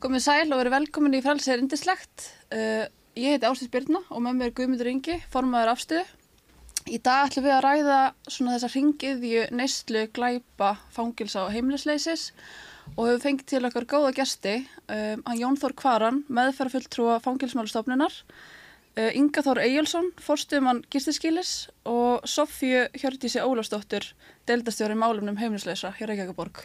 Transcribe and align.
Komið 0.00 0.22
sæl 0.24 0.48
og 0.48 0.56
verið 0.62 0.72
velkomin 0.78 1.18
í 1.18 1.20
frælsið 1.20 1.52
er 1.52 1.60
indislegt. 1.60 2.22
Uh, 2.48 2.86
ég 3.20 3.34
heiti 3.34 3.46
Ástís 3.46 3.68
Byrna 3.72 4.00
og 4.08 4.22
með 4.24 4.38
mér 4.38 4.48
er 4.48 4.54
Guðmundur 4.56 4.88
Ingi, 4.88 5.18
formaður 5.32 5.74
afstöðu. 5.74 6.06
Í 6.88 6.96
dag 7.04 7.28
ætlum 7.28 7.44
við 7.44 7.52
að 7.52 7.64
ræða 7.66 7.98
svona 8.24 8.54
þessa 8.54 8.70
ringiðju 8.72 9.42
neyslu, 9.52 10.06
glæpa, 10.16 10.70
fangilsa 10.94 11.44
og 11.44 11.52
heimlisleysis 11.52 12.30
og 12.96 13.04
hefur 13.04 13.20
fengið 13.26 13.50
til 13.52 13.60
okkar 13.68 13.86
góða 13.92 14.14
gesti, 14.16 14.54
um, 14.88 15.20
hann 15.28 15.38
Jón 15.38 15.60
Þór 15.60 15.76
Kvaran, 15.78 16.22
meðferðarfulltrúa 16.32 17.20
fangilsmálustofnunar, 17.26 18.16
uh, 18.96 19.12
Inga 19.12 19.44
Þór 19.46 19.62
Eyjálsson, 19.66 20.10
forstuðumann 20.24 20.82
gistiskilis 20.90 21.68
og 21.84 22.24
Sofju 22.24 22.88
Hjördísi 22.96 23.44
Ólafsdóttur, 23.44 24.08
deildastjóri 24.48 24.96
málumnum 24.98 25.38
heimlisleysa 25.38 25.92
hjá 26.00 26.08
Reykjavíkaborg. 26.08 26.64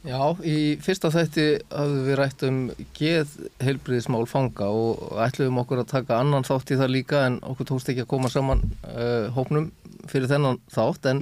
Já, 0.00 0.32
í 0.40 0.78
fyrsta 0.80 1.10
þætti 1.12 1.42
hafðum 1.68 2.04
við 2.06 2.16
rætt 2.16 2.42
um 2.48 2.60
geð 2.96 3.32
heilbriðismál 3.60 4.22
fanga 4.30 4.70
og 4.72 5.18
ætluðum 5.20 5.58
okkur 5.60 5.82
að 5.82 5.90
taka 5.90 6.20
annan 6.22 6.46
þátt 6.48 6.72
í 6.72 6.78
það 6.80 6.94
líka 6.94 7.20
en 7.26 7.36
okkur 7.44 7.68
tókst 7.68 7.90
ekki 7.92 8.06
að 8.06 8.12
koma 8.14 8.30
saman 8.32 8.62
uh, 8.88 9.28
hópnum 9.36 9.68
fyrir 10.08 10.30
þennan 10.30 10.56
þátt. 10.72 11.10
En 11.10 11.20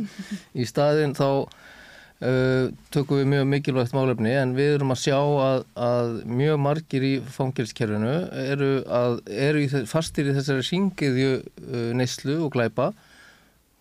í 0.55 0.69
staðin 0.71 1.17
þá 1.19 1.27
uh, 1.27 2.71
tökum 2.95 3.19
við 3.19 3.29
mjög 3.33 3.51
mikilvægt 3.57 3.99
málefni 3.99 4.37
en 4.39 4.55
við 4.55 4.77
erum 4.77 4.95
að 4.95 5.03
sjá 5.09 5.19
að, 5.19 5.67
að 5.89 6.15
mjög 6.39 6.63
margir 6.69 7.11
í 7.11 7.13
fangilskerfinu 7.35 8.15
eru, 8.45 8.73
að, 8.87 9.19
eru 9.27 9.67
í, 9.67 9.69
fastir 9.91 10.31
í 10.31 10.39
þessari 10.39 10.71
syngiðju 10.71 11.35
uh, 11.41 11.91
neyslu 11.99 12.39
og 12.47 12.55
glæpa 12.55 12.93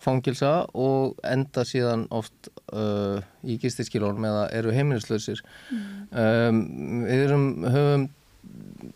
fangilsa 0.02 0.52
og 0.78 1.18
enda 1.26 1.64
síðan 1.66 2.06
oft 2.14 2.50
uh, 2.70 3.18
í 3.42 3.58
gistiskilónum 3.60 4.28
eða 4.28 4.44
eru 4.54 4.74
heimilislausir 4.74 5.42
mm. 5.42 5.82
um, 6.22 6.62
við 7.08 7.24
erum, 7.24 7.48
höfum 7.66 8.06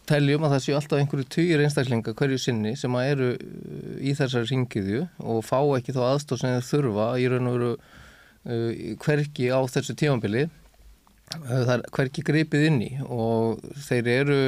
teljum 0.08 0.46
að 0.46 0.54
það 0.54 0.64
séu 0.64 0.76
alltaf 0.78 1.00
einhverju 1.02 1.28
týjir 1.34 1.62
einstaklinga 1.64 2.14
hverju 2.16 2.38
sinni 2.40 2.74
sem 2.78 2.94
að 2.98 3.10
eru 3.16 3.30
uh, 3.34 3.96
í 3.98 4.14
þessari 4.18 4.50
ringiðju 4.52 5.04
og 5.34 5.42
fá 5.46 5.58
ekki 5.78 5.96
þá 5.96 6.02
aðstóð 6.12 6.42
sem 6.42 6.56
þeir 6.56 6.68
þurfa 6.70 7.08
í 7.18 7.28
raun 7.32 7.50
og 7.50 7.58
veru 7.58 7.72
uh, 7.74 8.68
hverki 9.02 9.50
á 9.50 9.60
þessu 9.74 9.98
tímanbili 9.98 10.46
uh, 10.46 11.48
það 11.50 11.74
er 11.80 11.86
hverki 11.98 12.26
gripið 12.30 12.68
inn 12.70 12.80
í 12.86 12.92
og 13.08 13.64
þeir 13.88 14.14
eru 14.20 14.40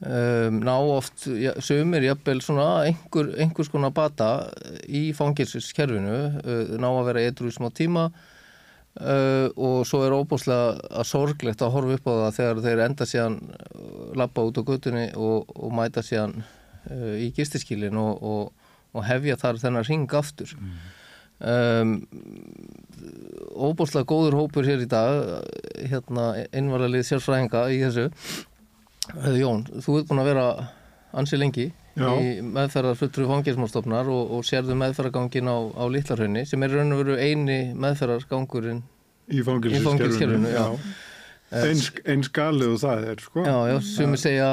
Um, 0.00 0.62
ná 0.64 0.78
oft, 0.80 1.26
ja, 1.36 1.50
sömur 1.60 2.00
jafnvel 2.00 2.38
svona 2.40 2.86
einhver, 2.86 3.34
einhvers 3.36 3.68
konar 3.68 3.90
bata 3.92 4.48
í 4.88 5.10
fangilskerfinu 5.12 6.14
uh, 6.40 6.70
ná 6.80 6.86
að 6.88 7.08
vera 7.10 7.24
eitthvað 7.28 7.52
smá 7.52 7.66
tíma 7.76 8.06
uh, 8.08 9.52
og 9.60 9.84
svo 9.84 10.00
er 10.06 10.16
óbúslega 10.16 10.78
að 10.88 11.04
sorglegt 11.10 11.60
að 11.60 11.74
horfa 11.76 11.98
upp 11.98 12.08
á 12.08 12.12
það 12.14 12.38
þegar 12.38 12.62
þeir 12.64 12.82
enda 12.86 13.08
síðan 13.12 13.36
lappa 14.16 14.46
út 14.48 14.62
á 14.64 14.68
guttunni 14.72 15.04
og, 15.20 15.52
og 15.52 15.76
mæta 15.76 16.00
síðan 16.00 16.38
uh, 16.40 17.14
í 17.20 17.28
gistiskílin 17.36 18.00
og, 18.00 18.24
og, 18.24 18.72
og 18.96 19.04
hefja 19.04 19.36
þar 19.44 19.60
þennar 19.66 19.90
ring 19.92 20.16
aftur 20.16 20.56
mm. 20.56 20.78
um, 21.44 21.96
óbúslega 23.68 24.08
góður 24.08 24.40
hópur 24.40 24.64
hér 24.64 24.80
í 24.80 24.88
dag 24.88 25.44
hérna 25.92 26.30
einvaralið 26.56 27.10
sérfræðinga 27.12 27.68
í 27.68 27.84
þessu 27.84 28.08
Jón, 29.40 29.66
þú 29.82 29.98
ert 30.00 30.10
búin 30.10 30.22
að 30.22 30.30
vera 30.32 30.46
ansi 31.16 31.38
lengi 31.40 31.68
Já. 31.98 32.08
í 32.14 32.40
meðferðar 32.46 32.98
fulltrú 33.00 33.26
fangilsmálstofnar 33.28 34.10
og, 34.12 34.34
og 34.36 34.46
sérðu 34.46 34.76
meðferðargangin 34.78 35.50
á, 35.50 35.58
á 35.74 35.84
Lillarhaunni 35.90 36.44
sem 36.48 36.62
er 36.62 36.76
raun 36.76 36.94
og 36.94 37.02
veru 37.02 37.16
eini 37.18 37.60
meðferðargangurinn 37.74 38.84
í 39.30 39.42
fangilskerfinu 39.46 40.52
eins, 41.50 41.88
eins 42.06 42.30
galið 42.32 42.76
og 42.76 42.78
það 42.84 43.08
er 43.12 43.24
sko. 43.24 43.42
Já, 43.46 43.56
já, 43.72 43.76
sem 43.86 44.14
við 44.14 44.22
segja 44.22 44.50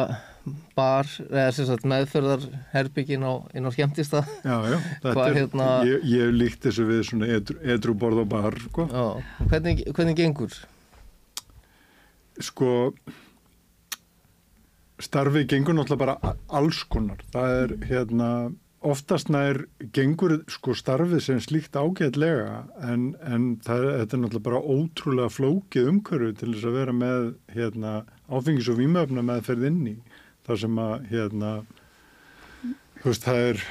bar, 0.78 1.10
eða 1.28 1.52
sem 1.56 1.68
sagt 1.68 1.86
meðferðarherbyggin 1.92 3.26
á, 3.28 3.34
á 3.44 3.70
skemmtista 3.76 4.24
er, 4.48 5.36
hérna... 5.36 5.70
ég, 5.88 6.08
ég 6.08 6.34
líkt 6.34 6.64
þessu 6.66 6.88
við 6.88 7.04
svona 7.10 7.30
edru, 7.38 7.60
edru 7.68 7.96
borð 8.00 8.24
og 8.24 8.30
bar 8.32 8.58
sko. 8.64 8.88
Hvernig, 9.52 9.84
hvernig 9.92 10.18
gengur? 10.20 10.58
Sko 12.42 12.72
starfið 15.04 15.50
gengur 15.52 15.78
náttúrulega 15.78 16.04
bara 16.06 16.36
alls 16.60 16.84
konar. 16.90 17.22
Það 17.34 17.58
er 17.62 17.74
hérna 17.90 18.30
oftast 18.88 19.32
nær 19.34 19.64
gengur 19.94 20.38
sko 20.52 20.76
starfið 20.78 21.24
sem 21.26 21.42
slíkt 21.42 21.78
ágætlega 21.78 22.64
en, 22.86 23.10
en 23.26 23.50
það, 23.66 23.88
þetta 24.02 24.18
er 24.18 24.22
náttúrulega 24.24 24.46
bara 24.48 24.62
ótrúlega 24.62 25.34
flókið 25.34 25.92
umhverfu 25.92 26.32
til 26.38 26.54
þess 26.54 26.70
að 26.70 26.78
vera 26.80 26.96
með 26.96 27.28
hérna 27.56 27.98
áfengis 28.30 28.70
og 28.72 28.80
výmöfna 28.82 29.26
með 29.26 29.44
ferð 29.50 29.70
inn 29.72 29.84
í. 29.94 29.98
Það 30.48 30.64
sem 30.64 30.82
að 30.82 30.96
hérna 31.12 31.52
þú 33.02 33.12
veist 33.12 33.28
það 33.28 33.44
er 33.52 33.64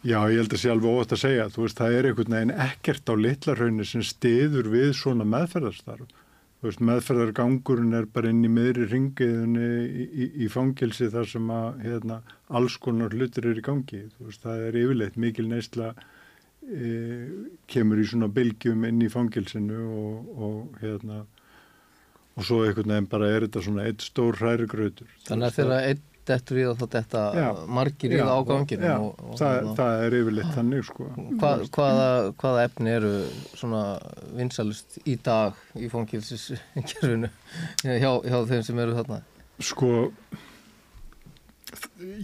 já 0.00 0.18
ég 0.32 0.40
held 0.40 0.54
að 0.56 0.62
sé 0.62 0.72
alveg 0.72 0.94
óvægt 0.96 1.14
að 1.16 1.22
segja 1.24 1.50
þú 1.52 1.66
veist 1.66 1.80
það 1.80 1.96
er 1.96 2.08
einhvern 2.08 2.36
veginn 2.36 2.56
ekkert 2.66 3.12
á 3.12 3.14
litlarhaunni 3.20 3.86
sem 3.88 4.04
stiður 4.06 4.70
við 4.72 4.92
svona 4.96 5.26
meðferðarstarf 5.28 6.19
veist, 6.64 6.82
meðferðargangurinn 6.84 7.96
er 7.96 8.06
bara 8.12 8.30
inn 8.32 8.44
í 8.44 8.52
miðri 8.52 8.86
ringiðunni 8.90 9.66
í, 9.88 10.06
í, 10.06 10.28
í 10.44 10.48
fangilsi 10.52 11.10
þar 11.12 11.28
sem 11.32 11.52
að 11.54 11.82
hérna, 11.86 12.20
alls 12.48 12.76
konar 12.82 13.16
hlutir 13.16 13.50
er 13.50 13.60
í 13.60 13.64
gangi. 13.64 14.04
Veist, 14.20 14.44
það 14.44 14.66
er 14.68 14.80
yfirleitt 14.82 15.18
mikil 15.20 15.48
neysla 15.50 15.92
e, 16.68 16.94
kemur 17.70 18.02
í 18.02 18.06
svona 18.12 18.30
bylgjum 18.32 18.86
inn 18.88 19.04
í 19.04 19.10
fangilsinu 19.12 19.84
og, 19.88 20.32
og 20.36 20.80
hérna 20.84 21.24
og 22.38 22.46
svo 22.46 22.62
einhvern 22.64 22.94
veginn 22.94 23.10
bara 23.10 23.28
er 23.34 23.44
þetta 23.46 23.64
svona 23.64 23.88
eitt 23.88 24.04
stór 24.04 24.38
hrærigrautur. 24.40 25.08
Þannig 25.26 25.50
að 25.50 25.56
þegar 25.58 25.88
einn 25.90 26.06
dettur 26.28 26.60
við 26.60 26.68
og 26.72 26.82
þetta 26.82 27.22
margir 27.70 28.14
í 28.14 28.20
það 28.20 28.32
á 28.34 28.40
ganginu 28.50 28.86
já, 28.88 28.94
og, 28.98 29.24
og, 29.24 29.38
það, 29.40 29.56
og, 29.62 29.72
það 29.78 30.04
er 30.04 30.16
yfirleitt 30.20 30.52
þannig 30.56 30.84
sko. 30.90 31.08
Hva, 31.40 31.52
hvaða, 31.76 32.10
hvaða 32.42 32.66
efni 32.68 32.94
eru 32.98 33.14
svona 33.54 33.82
vinsalust 34.36 35.00
í 35.04 35.16
dag 35.24 35.58
í 35.78 35.90
fangilsiskerfinu 35.92 37.32
hjá, 37.84 38.12
hjá 38.12 38.38
þeim 38.52 38.64
sem 38.68 38.84
eru 38.84 38.96
þarna? 39.00 39.20
Sko 39.60 39.92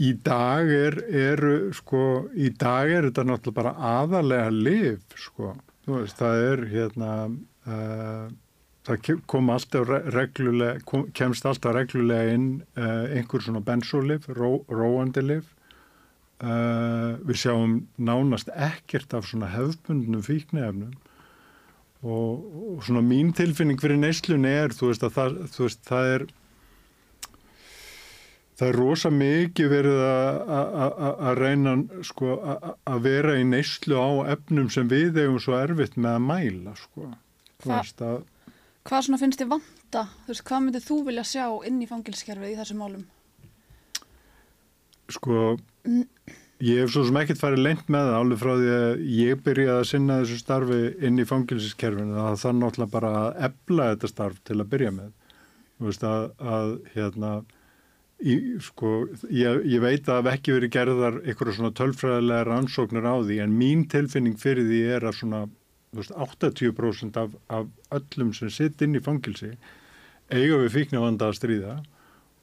í 0.01 0.13
dag 0.25 0.71
er, 0.73 0.97
er 1.07 1.45
sko, 1.77 2.03
í 2.35 2.51
dag 2.57 2.91
er 2.91 3.09
þetta 3.11 3.27
náttúrulega 3.29 3.59
bara 3.61 3.75
aðalega 4.01 4.51
liv 4.55 5.19
sko, 5.21 5.53
veist, 5.87 6.19
það 6.19 6.43
er 6.51 6.65
hérna 6.73 7.13
uh, 7.67 8.27
það 8.87 9.25
kom 9.31 9.51
alltaf 9.51 9.91
reglulega, 10.15 10.81
kom, 10.87 11.09
kemst 11.17 11.47
alltaf 11.49 11.75
reglulega 11.75 12.37
inn 12.37 12.49
uh, 12.79 13.07
einhver 13.17 13.43
svona 13.43 13.63
bensólif, 13.67 14.29
ró, 14.39 14.61
róandilif. 14.71 15.53
Uh, 16.37 17.17
við 17.25 17.47
sjáum 17.47 17.77
nánast 17.97 18.51
ekkert 18.53 19.15
af 19.17 19.25
svona 19.25 19.49
hefðbundnum 19.55 20.21
fíknefnum 20.21 20.91
og, 22.05 22.43
og 22.77 22.83
svona 22.85 23.01
mín 23.01 23.31
tilfinning 23.33 23.81
fyrir 23.81 23.97
neyslunni 24.03 24.51
er, 24.53 24.75
þú 24.77 24.91
veist 24.91 25.07
að 25.07 25.15
það, 25.15 25.39
veist, 25.57 25.81
það 25.89 26.11
er 26.11 26.27
það 28.57 28.69
er 28.69 28.79
rosa 28.81 29.13
mikið 29.13 29.73
verið 29.73 30.03
að 30.07 31.41
reyna 31.41 31.75
sko, 32.07 32.37
að 32.89 33.03
vera 33.05 33.37
í 33.41 33.45
neyslu 33.49 33.97
á 33.97 34.37
efnum 34.37 34.71
sem 34.73 34.89
við 34.93 35.21
hefum 35.21 35.41
svo 35.43 35.59
erfitt 35.59 35.97
með 35.97 36.19
að 36.19 36.25
mæla 36.31 36.77
sko. 36.81 37.11
Þú 37.65 37.73
veist 37.75 38.05
að 38.05 38.23
Hvað 38.87 39.03
svona 39.03 39.19
finnst 39.19 39.41
þið 39.41 39.49
vanta? 39.51 40.03
Þú 40.23 40.31
veist, 40.31 40.43
hvað 40.47 40.61
myndið 40.63 40.85
þú 40.87 40.97
vilja 41.09 41.23
sjá 41.27 41.47
inn 41.67 41.81
í 41.83 41.89
fangilskerfið 41.91 42.53
í 42.53 42.59
þessum 42.61 42.83
málum? 42.85 43.03
Sko, 45.11 45.41
ég 46.63 46.79
hef 46.85 46.93
svo 46.95 47.03
sem 47.09 47.19
ekkert 47.19 47.41
farið 47.41 47.65
lengt 47.65 47.91
með 47.91 48.13
það 48.13 48.19
alveg 48.21 48.41
frá 48.43 48.53
því 48.53 48.71
að 48.77 49.03
ég 49.17 49.43
byrjaði 49.49 49.83
að 49.83 49.91
sinna 49.91 50.21
þessu 50.21 50.39
starfi 50.39 50.81
inn 51.09 51.19
í 51.19 51.27
fangilskerfinu 51.27 52.15
það 52.15 52.41
þarf 52.45 52.59
náttúrulega 52.61 52.95
bara 52.95 53.13
að 53.25 53.43
ebla 53.51 53.91
þetta 53.93 54.13
starf 54.13 54.41
til 54.47 54.61
að 54.61 54.73
byrja 54.77 54.95
með. 55.01 55.13
Þú 55.77 55.91
veist 55.91 56.09
að, 56.13 56.31
að 56.55 56.73
hérna, 56.95 57.35
í, 58.23 58.41
sko, 58.71 58.97
ég, 59.35 59.63
ég 59.67 59.83
veit 59.83 60.15
að 60.15 60.31
ekki 60.37 60.55
verið 60.61 60.77
gerðar 60.79 61.23
eitthvað 61.25 61.57
svona 61.59 61.75
tölfræðilega 61.83 62.49
rannsóknir 62.53 63.11
á 63.11 63.19
því 63.19 63.43
en 63.43 63.59
mín 63.59 63.87
tilfinning 63.91 64.39
fyrir 64.39 64.71
því 64.71 64.85
er 64.95 65.11
að 65.11 65.19
svona 65.25 65.47
80% 66.03 67.17
af, 67.21 67.35
af 67.49 67.67
öllum 67.97 68.33
sem 68.37 68.51
sitt 68.53 68.83
inn 68.83 68.97
í 68.99 69.03
fangilsi 69.03 69.55
eiga 70.31 70.59
við 70.63 70.73
fíknavanda 70.75 71.31
að 71.31 71.39
stríða 71.39 71.77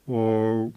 og 0.08 0.74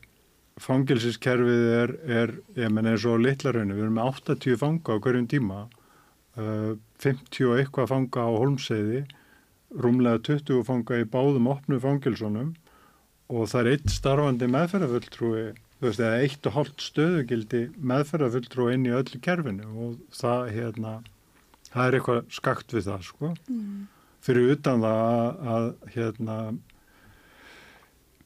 fangilsiskerfið 0.62 1.66
er, 1.76 1.92
er 2.08 2.34
ég 2.56 2.72
menn 2.72 2.88
eins 2.88 3.04
og 3.08 3.20
litlarhrauninu, 3.22 3.76
við 3.76 3.86
erum 3.86 3.98
með 3.98 4.10
80 4.36 4.60
fanga 4.60 4.96
á 4.96 5.02
hverjum 5.04 5.28
tíma 5.30 5.58
uh, 6.40 6.72
50 7.02 7.50
og 7.50 7.60
eitthvað 7.60 7.90
fanga 7.92 8.24
á 8.24 8.30
holmseiði 8.32 9.02
rúmlega 9.76 10.22
20 10.30 10.64
fanga 10.66 11.02
í 11.02 11.08
báðum 11.10 11.50
opnu 11.52 11.80
fangilsunum 11.82 12.54
og 13.32 13.48
það 13.50 13.60
er 13.60 13.70
eitt 13.74 13.92
starfandi 13.92 14.48
meðferðarfulltrúi 14.54 15.44
þú 15.76 15.88
veist, 15.90 16.00
eða 16.00 16.22
eitt 16.24 16.48
og 16.48 16.56
hálft 16.56 16.84
stöðugildi 16.86 17.62
meðferðarfulltrúi 17.76 18.76
inn 18.76 18.88
í 18.88 18.94
öllu 18.96 19.20
kerfinu 19.22 19.68
og 19.86 19.98
það 20.16 20.52
hérna 20.56 20.94
það 21.72 21.88
er 21.88 21.98
eitthvað 21.98 22.22
skakt 22.38 22.76
við 22.76 22.88
það 22.90 23.04
sko 23.10 23.34
mm. 23.34 23.84
fyrir 24.26 24.56
utan 24.56 24.86
það 24.86 25.04
að, 25.10 25.52
að 25.56 25.68
hérna 25.96 26.38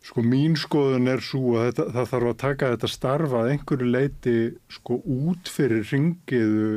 sko 0.06 0.24
mín 0.24 0.56
skoðun 0.58 1.10
er 1.12 1.20
svo 1.24 1.58
að 1.58 1.68
þetta, 1.70 1.88
það 1.96 2.08
þarf 2.14 2.30
að 2.30 2.40
taka 2.44 2.72
þetta 2.74 2.94
starfa 2.94 3.42
að 3.42 3.52
einhverju 3.54 3.90
leiti 3.90 4.38
sko 4.72 5.02
út 5.04 5.52
fyrir 5.52 5.84
ringiðu 5.90 6.70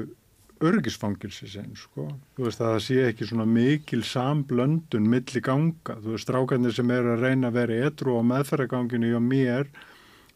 örgisfangilsisinn 0.63 1.74
sko. 1.75 2.07
Þú 2.38 2.45
veist 2.45 2.62
að 2.62 2.69
það 2.69 2.83
sé 2.86 3.00
ekki 3.10 3.27
svona 3.27 3.45
mikil 3.50 4.04
samblöndun 4.07 5.10
milli 5.12 5.42
ganga. 5.44 5.98
Þú 6.00 6.13
veist 6.13 6.27
strákarnir 6.27 6.75
sem 6.75 6.94
er 6.94 7.10
að 7.13 7.25
reyna 7.25 7.50
að 7.50 7.57
vera 7.57 7.80
etru 7.89 8.15
á 8.15 8.21
meðferðaganginu 8.30 9.12
hjá 9.12 9.19
mér 9.24 9.71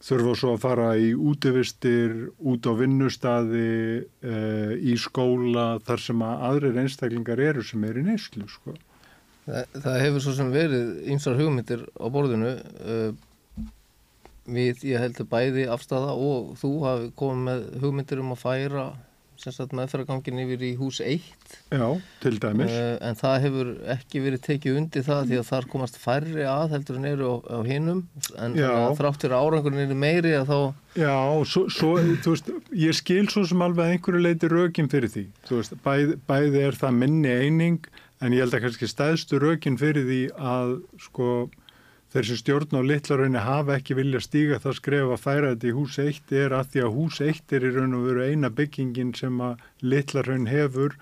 þurfa 0.03 0.33
svo 0.37 0.53
að 0.53 0.61
fara 0.61 0.89
í 1.01 1.13
útivistir, 1.15 2.13
út 2.37 2.67
á 2.69 2.73
vinnustadi, 2.77 4.03
e, 4.05 4.35
í 4.77 4.97
skóla 5.01 5.79
þar 5.87 6.03
sem 6.03 6.21
að 6.21 6.43
aðrir 6.51 6.81
einstaklingar 6.83 7.41
eru 7.41 7.65
sem 7.65 7.85
er 7.87 7.97
í 7.97 8.05
neyslu 8.05 8.45
sko. 8.51 8.75
Það, 9.47 9.79
það 9.79 10.01
hefur 10.03 10.23
svo 10.25 10.35
sem 10.37 10.53
verið 10.53 10.93
ymsar 11.13 11.39
hugmyndir 11.39 11.85
á 11.95 12.05
borðinu 12.11 12.49
uh, 12.59 13.11
við, 14.43 14.81
ég 14.89 14.99
heldur 14.99 15.27
bæði 15.31 15.67
afstæða 15.71 16.15
og 16.19 16.49
þú 16.59 16.71
hafi 16.83 17.11
komið 17.19 17.45
með 17.47 17.61
hugmyndir 17.83 18.23
um 18.23 18.33
að 18.35 18.41
færa 18.41 18.85
meðferðargangin 19.45 20.41
yfir 20.43 20.63
í 20.67 20.71
hús 20.79 20.99
1 21.03 21.27
Já, 21.73 21.85
til 22.23 22.33
dæmis. 22.41 22.71
Uh, 22.71 22.95
en 23.07 23.19
það 23.19 23.35
hefur 23.45 23.69
ekki 23.93 24.23
verið 24.23 24.43
tekið 24.47 24.79
undir 24.81 25.05
það 25.05 25.21
því 25.29 25.39
að 25.41 25.47
þar 25.51 25.69
komast 25.73 25.99
færri 26.01 26.47
að 26.47 26.73
heldur 26.75 26.99
en 26.99 27.09
eru 27.11 27.29
á, 27.29 27.35
á 27.53 27.59
hinnum 27.67 28.01
en 28.37 28.57
þráttur 28.97 29.37
árangurinn 29.37 29.85
eru 29.85 29.99
meiri 29.99 30.33
að 30.39 30.51
þá 30.51 30.59
Já, 30.97 31.15
svo, 31.45 31.67
svo 31.69 31.93
þú 32.25 32.33
veist, 32.33 32.51
ég 32.73 32.97
skil 32.97 33.27
svo 33.29 33.45
sem 33.45 33.61
alveg 33.61 33.93
einhverju 33.93 34.23
leiti 34.23 34.49
rökin 34.49 34.89
fyrir 34.89 35.11
því, 35.13 35.27
þú 35.45 35.59
veist, 35.59 35.77
bæði, 35.85 36.17
bæði 36.25 36.63
er 36.65 36.79
það 36.79 36.99
minni 37.03 37.37
eining 37.37 37.89
en 38.23 38.33
ég 38.33 38.41
held 38.41 38.57
að 38.57 38.65
kannski 38.65 38.89
stæðstu 38.89 39.39
rökin 39.43 39.77
fyrir 39.77 40.07
því 40.07 40.21
að 40.41 40.77
sko 41.05 41.31
þeir 42.13 42.29
sem 42.29 42.39
stjórn 42.39 42.79
á 42.79 42.81
litlarauðinu 42.87 43.43
hafa 43.43 43.77
ekki 43.77 43.97
vilja 43.97 44.21
stíga 44.23 44.61
það 44.63 44.79
skref 44.79 45.13
að 45.13 45.23
færa 45.25 45.51
þetta 45.53 45.67
í 45.67 45.75
hús 45.75 45.99
1 46.03 46.33
er 46.43 46.55
að 46.55 46.73
því 46.73 46.83
að 46.85 46.97
hús 46.97 47.19
1 47.25 47.55
er 47.57 47.67
í 47.67 47.71
raun 47.75 47.97
og 47.97 48.07
veru 48.07 48.25
eina 48.31 48.51
byggingin 48.59 49.13
sem 49.17 49.41
að 49.43 49.63
litlarauðin 49.83 50.51
hefur 50.51 50.97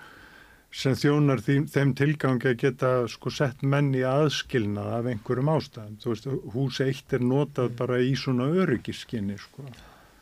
sem 0.76 0.96
þjónar 0.98 1.40
þeim 1.46 1.94
tilgangi 1.96 2.50
að 2.50 2.58
geta 2.60 2.92
sko 3.08 3.30
sett 3.32 3.62
menn 3.62 3.94
í 3.96 4.02
aðskilnað 4.04 4.90
af 4.98 5.10
einhverjum 5.12 5.52
ástæðum. 5.54 5.94
Þú 6.02 6.10
veist, 6.12 6.26
hús 6.52 6.80
1 6.84 7.16
er 7.16 7.24
notað 7.24 7.76
bara 7.78 8.00
í 8.02 8.12
svona 8.18 8.50
öryggiskinni 8.64 9.38
sko. 9.40 9.64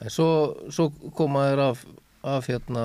En 0.04 0.12
svo, 0.12 0.28
svo 0.70 0.90
koma 1.16 1.48
þeir 1.48 1.62
af, 1.64 1.86
af 2.36 2.50
hérna 2.52 2.84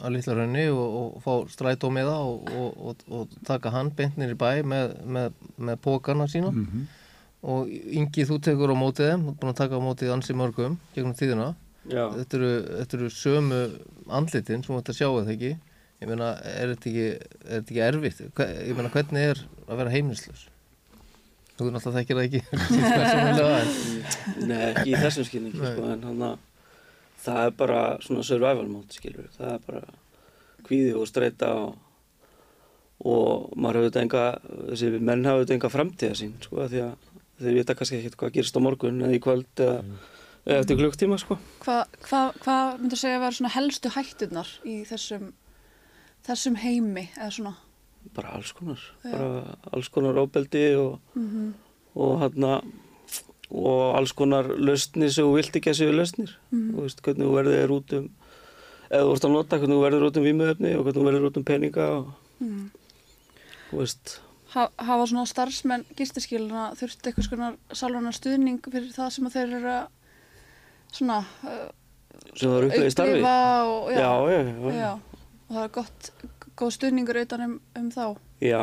að 0.00 0.14
Lillarhönni 0.16 0.66
og, 0.72 0.96
og 1.00 1.22
fá 1.24 1.32
strætó 1.52 1.90
með 1.92 2.10
það 2.10 2.28
og, 2.30 2.76
og, 2.90 3.02
og 3.16 3.34
taka 3.46 3.72
hann 3.74 3.92
beintnir 3.96 4.34
í 4.34 4.38
bæ 4.38 4.62
með, 4.66 4.94
með, 5.04 5.40
með 5.58 5.80
pókarna 5.84 6.28
sína. 6.30 6.52
Mm 6.54 6.66
-hmm. 6.66 6.84
og 7.54 7.68
Ingi 7.70 8.28
þú 8.28 8.38
tekur 8.44 8.72
á 8.72 8.76
mótið 8.76 9.10
þeim, 9.10 9.26
þú 9.26 9.32
er 9.32 9.40
búin 9.40 9.52
að 9.54 9.60
taka 9.62 9.80
á 9.80 9.86
mótið 9.88 10.14
ansi 10.14 10.36
mörgum 10.36 10.78
gegnum 10.94 11.16
tíðina. 11.16 11.54
Þetta 11.90 12.36
eru, 12.36 12.52
þetta 12.78 12.96
eru 12.96 13.10
sömu 13.10 13.60
andlitin 14.08 14.62
sem 14.62 14.74
þú 14.74 14.80
ætti 14.80 14.92
að 14.94 15.00
sjá 15.00 15.08
þetta 15.08 15.34
ekki? 15.36 15.52
Ég 16.00 16.08
meina, 16.08 16.30
er 16.44 16.72
þetta 16.74 16.88
ekki, 16.90 17.08
er 17.10 17.60
þetta 17.60 17.70
ekki 17.70 17.84
erfitt? 17.88 18.20
Ég 18.68 18.76
meina, 18.76 18.92
hvernig 18.92 19.30
er 19.32 19.44
að 19.68 19.76
vera 19.76 19.90
heimnislaus 19.90 20.48
þú 21.60 21.72
náttúrulega 21.74 22.00
þekkir 22.00 22.16
það 22.16 22.24
ekki. 22.26 22.40
Nei, 24.48 24.60
ekki 24.70 24.92
í 24.92 25.00
þessum 25.00 25.26
skilningi 25.28 25.60
sko, 25.60 25.88
en 25.92 26.06
hann 26.08 26.24
að 26.30 26.38
það 27.24 27.44
er 27.46 27.54
bara 27.62 27.82
svona 28.04 28.24
survival 28.26 28.68
mode 28.70 28.96
skilur 28.96 29.30
það 29.36 29.54
er 29.54 29.64
bara 29.66 29.82
kvíði 30.66 30.94
og 30.98 31.08
streyta 31.08 31.50
og, 31.58 31.76
og 33.04 33.50
maður 33.56 33.80
hefur 33.80 33.90
þetta 33.90 34.04
enga 34.06 34.24
þessi 34.70 34.90
menn 34.98 35.26
hefur 35.28 35.44
þetta 35.44 35.56
enga 35.58 35.72
framtíða 35.76 36.18
sín 36.20 36.36
sko 36.44 36.66
því 36.66 36.84
að 36.86 37.08
þeir 37.40 37.58
vita 37.60 37.76
kannski 37.76 38.00
ekkert 38.00 38.18
hvað 38.20 38.34
gerist 38.36 38.60
á 38.60 38.64
morgun 38.64 39.00
eða 39.04 39.16
í 39.16 39.22
kvöld 39.24 39.64
eða, 39.64 39.80
mm. 39.84 39.96
eða 40.44 40.64
eftir 40.64 40.80
klukktíma 40.82 41.20
sko 41.20 41.38
Hvað 41.64 41.82
hva, 42.08 42.22
hva 42.44 42.58
myndur 42.80 43.00
segja 43.00 43.20
að 43.20 43.24
vera 43.26 43.38
svona 43.38 43.54
helstu 43.56 43.94
hættunar 43.96 44.52
í 44.68 44.82
þessum 44.88 45.32
þessum 46.26 46.60
heimi 46.60 47.08
eða 47.16 47.32
svona 47.38 47.56
bara 48.16 48.32
alls 48.36 48.52
konar, 48.56 48.80
Já. 49.04 49.12
bara 49.12 49.56
alls 49.76 49.90
konar 49.92 50.18
óbeldi 50.20 50.64
og 50.80 51.00
mm 51.14 51.26
-hmm. 51.28 51.50
og 51.94 52.18
hann 52.20 52.44
að 52.44 52.70
og 53.50 53.98
alls 53.98 54.14
konar 54.16 54.48
lausnir 54.56 55.10
sem 55.12 55.26
þú 55.26 55.36
vilt 55.36 55.56
ekki 55.58 55.72
að 55.72 55.78
séu 55.80 55.94
lausnir. 55.94 56.34
Mm. 56.54 56.74
og 56.76 56.86
veist, 56.86 57.02
hvernig 57.04 57.26
þú 57.26 57.36
verður 57.36 57.58
þér 57.58 57.76
út 57.76 57.94
um 57.98 58.08
eða 58.90 59.04
þú 59.04 59.10
vorst 59.12 59.26
að 59.26 59.34
nota 59.36 59.58
hvernig 59.60 59.76
þú 59.76 59.84
verður 59.84 60.08
út 60.08 60.18
um 60.18 60.26
výmöfni 60.26 60.72
og 60.74 60.82
hvernig 60.84 60.98
þú 60.98 61.06
verður 61.06 61.28
út 61.28 61.38
um 61.38 61.46
peninga 61.46 61.86
og 61.98 62.10
mm. 62.42 62.64
veist. 63.76 64.16
Ha, 64.50 64.66
Hafa 64.82 65.06
svona 65.06 65.26
starfsmenn 65.30 65.86
gisturskiluna 65.98 66.70
þurft 66.78 67.06
eitthvað 67.06 67.28
svona 67.28 67.50
salvanar 67.70 68.16
stuðning 68.16 68.58
fyrir 68.66 68.90
það 68.94 69.12
sem 69.14 69.30
þeir 69.30 69.54
eru 69.60 69.74
að 69.76 69.84
svona 70.90 71.20
uh, 71.46 71.68
sem 72.34 72.48
það 72.48 72.56
eru 72.56 72.70
upplegið 72.70 72.92
starfi? 72.96 73.22
og, 73.22 73.92
já, 73.94 74.10
já, 74.34 74.40
já, 74.40 74.74
já. 74.80 74.90
Og 75.50 75.54
það 75.54 75.62
er 75.62 75.72
gott, 75.74 76.10
góð 76.58 76.74
stuðningur 76.76 77.20
auðvitað 77.20 77.46
um, 77.46 77.54
um 77.78 77.88
þá. 77.94 78.04
Já, 78.40 78.62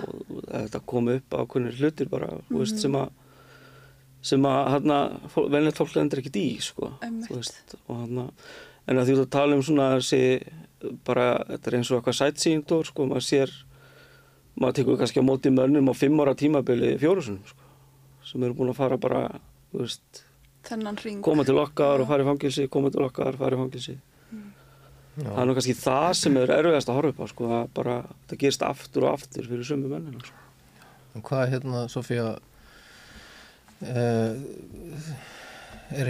og 0.00 0.42
þetta 0.46 0.82
kom 0.92 1.12
upp 1.12 1.36
á 1.36 1.40
hvernig 1.44 1.80
hlutir 1.80 2.10
bara, 2.12 2.32
mm. 2.38 2.56
veist, 2.56 2.80
sem 2.80 2.96
að 2.96 3.12
sem 4.26 4.46
að 4.48 4.60
hérna, 4.74 4.98
velnilegt 5.36 5.80
fólk 5.80 5.94
lendur 5.96 6.22
ekkert 6.22 6.38
í 6.40 6.46
sko, 6.64 6.90
veist, 7.30 7.76
hana, 7.86 8.26
en 8.86 9.00
að 9.00 9.10
því 9.10 9.16
að 9.22 9.30
tala 9.36 9.58
um 9.58 9.64
svona 9.66 9.88
þessi, 9.96 10.20
bara, 11.06 11.28
þetta 11.52 11.70
er 11.70 11.78
eins 11.78 11.90
og 11.90 12.00
eitthvað 12.00 12.18
sætsýndor, 12.20 12.90
sko, 12.90 13.08
maður 13.10 13.26
sér 13.26 13.54
maður 14.56 14.78
tekur 14.80 15.00
kannski 15.00 15.22
á 15.22 15.28
móti 15.28 15.52
mönnum 15.52 15.92
á 15.92 15.94
fimm 15.96 16.22
ára 16.22 16.34
tímabili 16.38 16.94
fjórusunum, 17.00 17.44
sko, 17.46 17.68
sem 18.26 18.46
eru 18.46 18.56
búin 18.58 18.72
að 18.72 18.80
fara 18.80 18.98
bara, 19.00 19.22
veist 19.76 20.24
koma 21.22 21.44
til 21.46 21.58
okkar 21.62 22.02
og 22.02 22.08
fara 22.10 22.24
í 22.24 22.26
fangilsi 22.26 22.66
koma 22.72 22.90
til 22.90 23.04
okkar, 23.06 23.36
fara 23.38 23.54
í 23.54 23.60
fangilsi 23.60 23.94
mm. 23.94 24.48
það 25.20 25.38
er 25.42 25.46
nú 25.46 25.54
kannski 25.58 25.76
það 25.78 26.08
sem 26.18 26.40
er 26.40 26.54
erfiðast 26.56 26.90
að 26.90 26.98
horfa 26.98 27.14
upp 27.14 27.22
á, 27.22 27.26
sko, 27.30 27.52
að 27.60 27.70
bara 27.76 27.96
það 28.26 28.40
gerist 28.42 28.66
aftur 28.66 29.06
og 29.06 29.20
aftur 29.20 29.46
fyrir 29.46 29.68
sömu 29.68 29.92
mönnum, 29.92 30.18
sko. 30.26 30.42
Hvað 31.16 31.44
er 31.44 31.52
hérna, 31.54 31.86
Sofía 31.88 32.26
er 33.84 34.34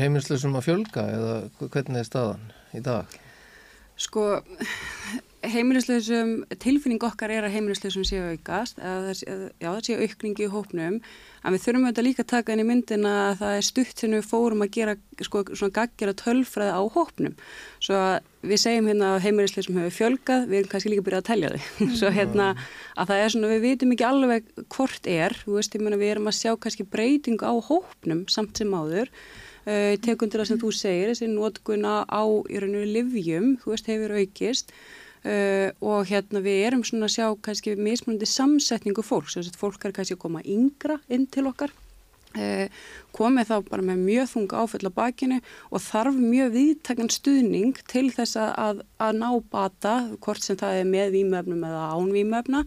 heimilslösum 0.00 0.58
að 0.58 0.66
fjölga 0.68 1.02
eða 1.12 1.36
hvernig 1.66 2.02
er 2.02 2.08
staðan 2.08 2.44
í 2.76 2.82
dag? 2.84 3.06
Sko, 3.96 4.42
heimilislösum, 5.52 6.31
tilfinning 6.62 7.02
okkar 7.06 7.32
er 7.34 7.46
að 7.46 7.54
heimilislösum 7.56 8.04
séu 8.06 8.25
aukast, 8.32 8.78
að 8.80 9.09
það, 9.09 9.42
já 9.62 9.68
það 9.68 9.80
séu 9.87 10.06
aukningi 10.06 10.47
í 10.47 10.50
hópnum, 10.52 10.99
en 11.42 11.54
við 11.54 11.62
þurfum 11.64 11.87
auðvitað 11.87 12.06
líka 12.06 12.25
að 12.25 12.30
taka 12.32 12.54
inn 12.54 12.62
í 12.62 12.66
myndina 12.66 13.12
að 13.26 13.38
það 13.42 13.56
er 13.59 13.66
stutt 13.68 14.02
sem 14.02 14.16
við 14.16 14.26
fórum 14.30 14.64
að 14.64 14.73
gera 14.76 14.97
sko, 15.28 15.44
svona 15.52 15.76
gaggjara 15.78 16.16
tölfræði 16.23 16.75
á 16.75 16.82
hópnum. 16.97 17.38
Svo 17.85 18.00
við 18.47 18.62
segjum 18.62 18.90
hérna 18.90 19.12
að 19.14 19.25
heimilislösum 19.26 19.80
hefur 19.80 19.97
fjölgað, 19.97 20.47
við 20.50 20.61
erum 20.61 20.73
kannski 20.75 20.92
líka 20.92 21.06
byrjað 21.06 21.23
að 21.25 21.30
telja 21.30 21.54
þau. 21.54 21.88
Svo 22.00 22.12
hérna 22.18 22.50
að 22.97 23.11
það 23.11 23.23
er 23.23 23.35
svona, 23.35 23.54
við 23.54 23.64
vitum 23.66 23.97
ekki 23.97 24.09
alveg 24.11 24.52
hvort 24.76 25.11
er, 25.11 25.38
þú 25.42 25.56
veist, 25.59 25.75
ég 25.75 25.87
menna 25.87 26.00
við 26.02 26.14
erum 26.16 26.30
að 26.30 26.38
sjá 26.42 26.52
kannski 26.61 26.87
breytingu 26.92 27.49
á 27.49 27.54
hópnum 27.71 28.26
samt 28.32 28.62
sem 28.62 28.76
áður. 28.76 29.11
Uh, 29.66 29.97
tekundur 29.99 30.44
að 30.44 30.52
sem 30.52 30.61
þú 30.62 30.68
segir, 30.71 31.09
þessi 31.11 31.26
nótguna 31.26 32.04
á 32.06 32.23
í 32.23 32.61
rauninu 32.62 32.87
livjum, 32.87 33.49
þú 33.59 33.73
veist, 33.73 33.88
hefur 33.90 34.14
aukist 34.14 34.71
Uh, 35.26 35.73
og 35.83 36.04
hérna 36.06 36.38
við 36.38 36.61
erum 36.68 36.85
svona 36.87 37.09
að 37.09 37.16
sjá 37.16 37.25
kannski 37.42 37.73
mismunandi 37.75 38.28
samsetningu 38.30 39.02
fólks, 39.02 39.35
þess 39.35 39.50
að 39.50 39.59
fólk 39.59 39.88
er 39.88 39.95
kannski 39.97 40.14
að 40.14 40.23
koma 40.23 40.42
yngra 40.47 41.00
inn 41.11 41.25
til 41.26 41.49
okkar 41.50 41.73
uh, 42.38 42.68
komið 43.16 43.49
þá 43.49 43.56
bara 43.66 43.87
með 43.88 44.04
mjög 44.04 44.28
þunga 44.35 44.61
áfell 44.62 44.87
á 44.87 44.99
bakinu 45.00 45.40
og 45.73 45.83
þarf 45.83 46.21
mjög 46.21 46.52
viðtakjan 46.54 47.11
stuðning 47.16 47.80
til 47.90 48.04
þess 48.14 48.38
að, 48.38 48.85
að 49.02 49.18
ná 49.18 49.28
bata, 49.50 49.97
hvort 50.23 50.47
sem 50.47 50.61
það 50.61 50.83
er 50.83 50.88
með 50.92 51.16
výmöfnum 51.16 51.66
eða 51.73 51.83
án 51.97 52.14
výmöfna 52.14 52.62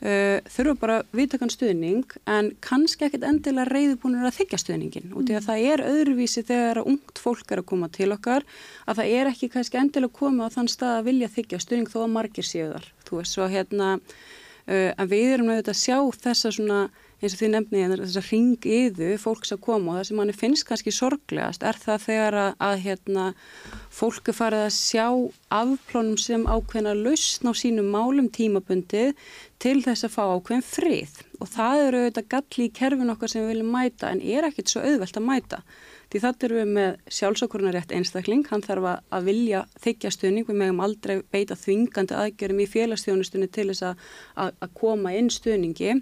Uh, 0.00 0.38
þurfa 0.48 0.72
bara 0.80 0.94
viðtakan 1.12 1.50
stuðning 1.52 2.14
en 2.24 2.46
kannski 2.64 3.04
ekkert 3.04 3.26
endilega 3.28 3.68
reyðbúinir 3.68 4.24
að 4.24 4.38
þykja 4.38 4.60
stuðningin 4.62 5.10
og 5.12 5.26
því 5.28 5.34
að 5.34 5.42
mm. 5.42 5.48
það 5.50 5.64
er 5.74 5.82
öðruvísi 5.90 6.42
þegar 6.48 6.80
ungt 6.88 7.20
fólk 7.20 7.52
er 7.52 7.60
að 7.60 7.66
koma 7.68 7.90
til 7.92 8.08
okkar 8.14 8.46
að 8.88 9.02
það 9.02 9.12
er 9.18 9.28
ekki 9.28 9.50
kannski 9.52 9.76
endilega 9.82 10.16
koma 10.16 10.48
á 10.48 10.54
þann 10.56 10.70
stað 10.72 10.94
að 10.94 11.10
vilja 11.10 11.28
þykja 11.34 11.60
stuðning 11.66 11.92
þó 11.92 11.98
að 12.00 12.14
margir 12.14 12.48
séu 12.48 12.70
þar 12.70 12.88
þú 13.10 13.20
veist 13.20 13.36
svo 13.36 13.50
hérna 13.52 13.90
uh, 14.00 14.90
að 14.96 15.12
við 15.12 15.34
erum 15.34 15.52
auðvitað 15.52 15.74
að 15.74 15.82
sjá 15.82 16.24
þessa 16.24 16.54
svona 16.56 16.80
eins 17.20 17.34
og 17.34 17.40
því 17.40 17.48
nefni 17.52 17.82
þess 17.92 18.16
að 18.16 18.30
ring 18.30 18.68
yðu 18.76 19.10
fólks 19.20 19.52
að 19.54 19.62
koma 19.66 19.92
og 19.92 19.98
það 19.98 20.08
sem 20.08 20.20
manni 20.20 20.36
finnst 20.36 20.66
kannski 20.68 20.94
sorglegast 20.94 21.66
er 21.68 21.78
það 21.80 22.04
þegar 22.06 22.38
að, 22.40 22.50
að 22.68 22.76
hérna 22.86 23.26
fólk 23.92 24.30
er 24.30 24.38
farið 24.38 24.64
að 24.64 24.74
sjá 24.78 25.06
afplónum 25.60 26.18
sem 26.20 26.46
ákveðna 26.48 26.96
lausn 26.96 27.50
á 27.50 27.52
sínum 27.58 27.90
málum 27.92 28.30
tímabundið 28.32 29.12
til 29.60 29.76
þess 29.84 30.06
að 30.06 30.14
fá 30.14 30.22
ákveðin 30.30 30.64
frið. 30.64 31.16
Og 31.40 31.48
það 31.52 31.84
eru 31.86 32.02
auðvitað 32.02 32.28
galli 32.32 32.66
í 32.66 32.74
kerfin 32.80 33.12
okkar 33.12 33.32
sem 33.32 33.44
við 33.44 33.52
viljum 33.54 33.72
mæta 33.74 34.12
en 34.12 34.22
er 34.24 34.46
ekkit 34.48 34.72
svo 34.72 34.84
auðvelt 34.84 35.20
að 35.20 35.26
mæta. 35.26 35.60
Því 36.10 36.22
þetta 36.24 36.46
eru 36.46 36.56
við 36.58 36.70
með 36.74 36.94
sjálfsákurnarétt 37.16 37.92
einstakling, 37.94 38.46
hann 38.50 38.64
þarf 38.64 38.88
að 38.98 39.28
vilja 39.28 39.60
þykja 39.84 40.10
stuðning, 40.16 40.46
við 40.48 40.58
meðum 40.58 40.80
aldrei 40.82 41.20
beita 41.30 41.54
þvingandi 41.58 42.16
aðgjörum 42.18 42.62
í 42.64 42.66
félagsstjónustunni 42.72 43.46
til 43.54 43.68
þess 43.70 43.92
að 44.34 44.72
koma 44.80 45.12
inn 45.14 45.30
stuðningi. 45.30 46.00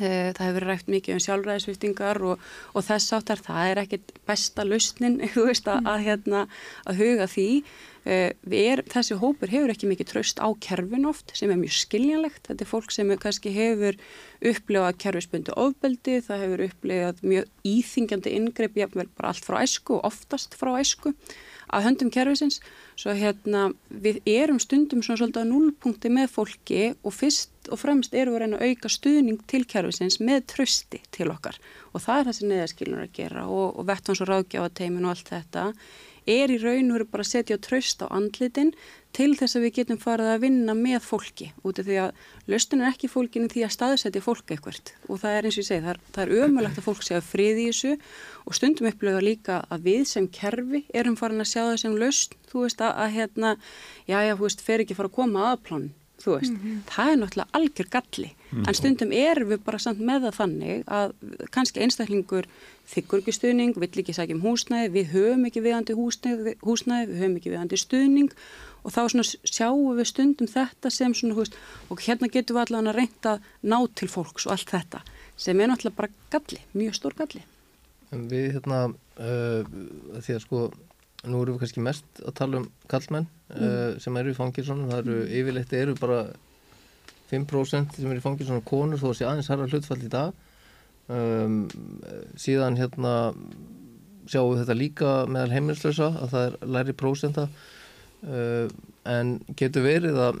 Eh, 0.00 0.30
það 0.36 0.46
hefur 0.46 0.66
rægt 0.70 0.90
mikið 0.90 1.16
um 1.16 1.22
sjálfræðisviftingar 1.26 2.22
og, 2.24 2.42
og 2.72 2.84
þess 2.86 3.12
áttar 3.18 3.42
það 3.44 3.68
er 3.68 3.80
ekkit 3.82 4.14
besta 4.28 4.64
lausnin 4.64 5.18
veist, 5.36 5.68
að, 5.68 5.88
að, 5.92 6.04
hérna, 6.06 6.44
að 6.88 7.02
huga 7.02 7.26
því. 7.28 7.48
Eh, 8.08 8.30
er, 8.56 8.80
þessi 8.88 9.18
hópur 9.20 9.52
hefur 9.52 9.74
ekki 9.74 9.90
mikið 9.90 10.08
tröst 10.14 10.40
á 10.40 10.48
kerfin 10.64 11.04
oft 11.10 11.34
sem 11.36 11.52
er 11.52 11.60
mjög 11.60 11.76
skiljanlegt. 11.82 12.46
Þetta 12.48 12.64
er 12.64 12.72
fólk 12.72 12.96
sem 12.96 13.12
kannski 13.20 13.52
hefur 13.52 14.00
upplifað 14.40 14.98
kerfisbundu 15.04 15.54
ofbeldi, 15.60 16.16
það 16.24 16.44
hefur 16.46 16.64
upplifað 16.70 17.22
mjög 17.34 17.70
íþingjandi 17.74 18.34
ingreip, 18.40 18.80
jáfnvel 18.80 19.10
bara 19.20 19.34
allt 19.34 19.44
frá 19.44 19.60
æsku 19.60 19.98
og 19.98 20.08
oftast 20.08 20.56
frá 20.56 20.72
æsku 20.80 21.12
að 21.70 21.86
höndum 21.86 22.10
kerfisins 22.12 22.58
svo 22.98 23.14
hérna 23.16 23.70
við 23.88 24.20
erum 24.28 24.58
stundum 24.62 25.04
svona 25.04 25.20
svolítið 25.20 25.46
á 25.46 25.50
núlpunkti 25.50 26.10
með 26.12 26.32
fólki 26.34 26.82
og 27.06 27.14
fyrst 27.14 27.52
og 27.70 27.80
fremst 27.80 28.14
erum 28.14 28.34
við 28.34 28.40
að 28.40 28.44
reyna 28.44 28.60
að 28.60 28.70
auka 28.70 28.92
stuðning 28.92 29.40
til 29.50 29.62
kerfisins 29.70 30.20
með 30.20 30.44
trösti 30.54 31.02
til 31.14 31.30
okkar. 31.32 31.58
Og 31.94 32.04
það 32.04 32.20
er 32.20 32.28
það 32.28 32.38
sem 32.38 32.52
neðaskilnur 32.52 33.04
að 33.06 33.16
gera 33.16 33.48
og, 33.48 33.66
og 33.78 33.90
vettváns 33.90 34.22
og 34.24 34.30
ráðgjáfateimin 34.30 35.06
og 35.06 35.14
allt 35.14 35.34
þetta 35.34 35.66
er 36.28 36.52
í 36.52 36.58
raun 36.60 36.90
og 36.90 36.98
veru 36.98 37.06
bara 37.10 37.24
að 37.24 37.30
setja 37.30 37.58
tröst 37.62 38.02
á 38.04 38.06
andlitin 38.12 38.72
til 39.16 39.32
þess 39.38 39.56
að 39.56 39.64
við 39.66 39.72
getum 39.80 39.98
farið 40.00 40.30
að 40.30 40.42
vinna 40.44 40.74
með 40.78 41.02
fólki 41.02 41.48
út 41.66 41.80
af 41.80 41.86
því 41.88 41.96
að 42.04 42.50
löstun 42.52 42.82
er 42.84 42.92
ekki 42.92 43.10
fólkinu 43.10 43.50
því 43.50 43.64
að 43.66 43.74
staðsetja 43.74 44.22
fólk 44.22 44.52
eitthvað 44.54 44.92
og 45.08 45.22
það 45.22 45.36
er 45.36 45.48
eins 45.48 45.56
og 45.56 45.62
ég 45.62 45.68
segi, 45.70 45.84
það 45.86 45.92
er, 45.94 46.00
það 46.14 46.22
er 46.24 46.44
ömulegt 46.46 46.78
að 46.78 46.86
fólk 46.86 47.06
sé 47.06 47.16
að 47.18 47.30
friði 47.30 47.64
í 47.64 47.70
þessu 47.72 47.94
og 48.44 48.58
stundum 48.58 48.90
upplöfa 48.90 49.24
líka 49.24 49.58
að 49.68 49.88
við 49.88 50.04
sem 50.12 50.28
kerfi 50.30 50.84
erum 50.94 51.18
farin 51.18 51.42
að 51.42 51.50
sjá 51.50 51.62
það 51.64 51.80
sem 51.82 51.96
löst, 52.04 52.36
þú 52.52 52.66
veist 52.66 52.84
að, 52.84 52.94
að 53.04 53.16
hérna, 53.16 53.54
já 54.06 54.18
já, 54.28 54.34
þú 54.36 54.46
veist, 54.46 54.64
fer 54.68 54.84
ekki 54.84 54.98
fara 54.98 55.10
að 55.10 55.18
koma 55.18 55.48
aðplán, 55.50 55.90
þú 56.20 56.36
veist, 56.36 56.52
mm 56.52 56.60
-hmm. 56.60 56.80
það 56.94 57.12
er 57.12 57.18
náttúrulega 57.20 57.54
algjör 57.56 57.88
galli, 57.90 58.30
mm 58.30 58.58
-hmm. 58.58 58.68
en 58.68 58.74
stundum 58.74 59.12
erum 59.12 59.48
við 59.48 59.60
bara 59.64 59.78
samt 59.78 60.00
með 60.00 60.20
það 60.24 60.38
þannig 60.40 60.84
að 60.86 61.12
kannski 61.50 61.80
einstaklingur 61.80 62.46
þykkur 62.90 63.18
ekki 63.20 63.32
stuðning, 63.32 63.74
vill 63.76 63.98
ekki 64.00 64.14
sækja 64.14 64.34
um 64.34 64.42
húsnæði, 64.42 64.88
við 64.96 65.06
höfum 65.14 65.46
ekki 65.46 65.60
viðandi 65.62 65.94
húsnæði, 65.94 66.54
húsnæði 66.62 67.06
við 67.10 67.20
höfum 67.20 67.36
ekki 67.36 67.50
viðandi 67.50 67.76
stuðning 67.76 68.30
og 68.84 68.92
þá 68.94 69.00
svona 69.08 69.26
sjáum 69.44 69.96
við 69.98 70.06
stundum 70.10 70.48
þetta 70.50 70.90
sem 70.90 71.14
svona, 71.14 71.34
hú 71.34 71.44
veist, 71.44 71.56
og 71.90 72.00
hérna 72.00 72.28
getum 72.32 72.56
við 72.56 72.62
allavega 72.64 72.90
að 72.90 72.98
reynda 73.00 73.30
að 73.34 73.40
ná 73.62 73.78
til 73.94 74.08
fólks 74.08 74.46
og 74.46 74.52
allt 74.52 74.70
þetta 74.70 75.02
sem 75.36 75.60
er 75.60 75.70
náttúrulega 75.70 75.96
bara 75.96 76.12
galli, 76.30 76.60
mjög 76.76 76.94
stór 76.98 77.16
galli. 77.16 77.42
En 78.12 78.26
við 78.28 78.56
hérna, 78.56 78.80
uh, 79.22 79.62
því 80.20 80.36
að 80.36 80.42
sko, 80.44 80.64
nú 81.26 81.42
erum 81.42 81.56
við 81.56 81.64
kannski 81.64 81.84
mest 81.84 82.22
að 82.24 82.36
tala 82.40 82.60
um 82.62 82.68
kallmenn 82.90 83.26
uh, 83.26 83.56
mm. 83.56 83.98
sem 84.04 84.20
eru 84.20 84.32
í 84.32 84.38
fangilsónum, 84.38 84.92
það 84.92 85.02
eru 85.02 85.16
mm. 85.18 85.34
yfirleitt 85.40 85.74
eru 85.80 85.96
bara 86.00 86.20
5% 87.32 87.98
sem 87.98 88.12
eru 88.12 88.22
í 88.22 88.24
fangilsónum 88.24 88.64
konur 88.66 89.00
þó 89.00 89.10
að 89.10 89.18
sé 89.18 89.28
aðeins 89.28 89.50
harfa 89.52 89.68
hlutfall 89.70 90.00
í 90.02 90.12
dag. 90.12 90.46
Um, 91.10 91.60
síðan 92.38 92.78
hérna 92.78 93.12
sjáum 94.30 94.52
við 94.54 94.62
þetta 94.62 94.78
líka 94.78 95.12
meðal 95.26 95.56
heimilslösa 95.56 96.08
að 96.22 96.34
það 96.34 96.46
er 96.46 96.58
læri 96.76 96.96
prósenta 96.96 97.48
Uh, 98.20 98.68
en 99.08 99.38
getur 99.56 99.86
verið 99.86 100.18
að 100.20 100.40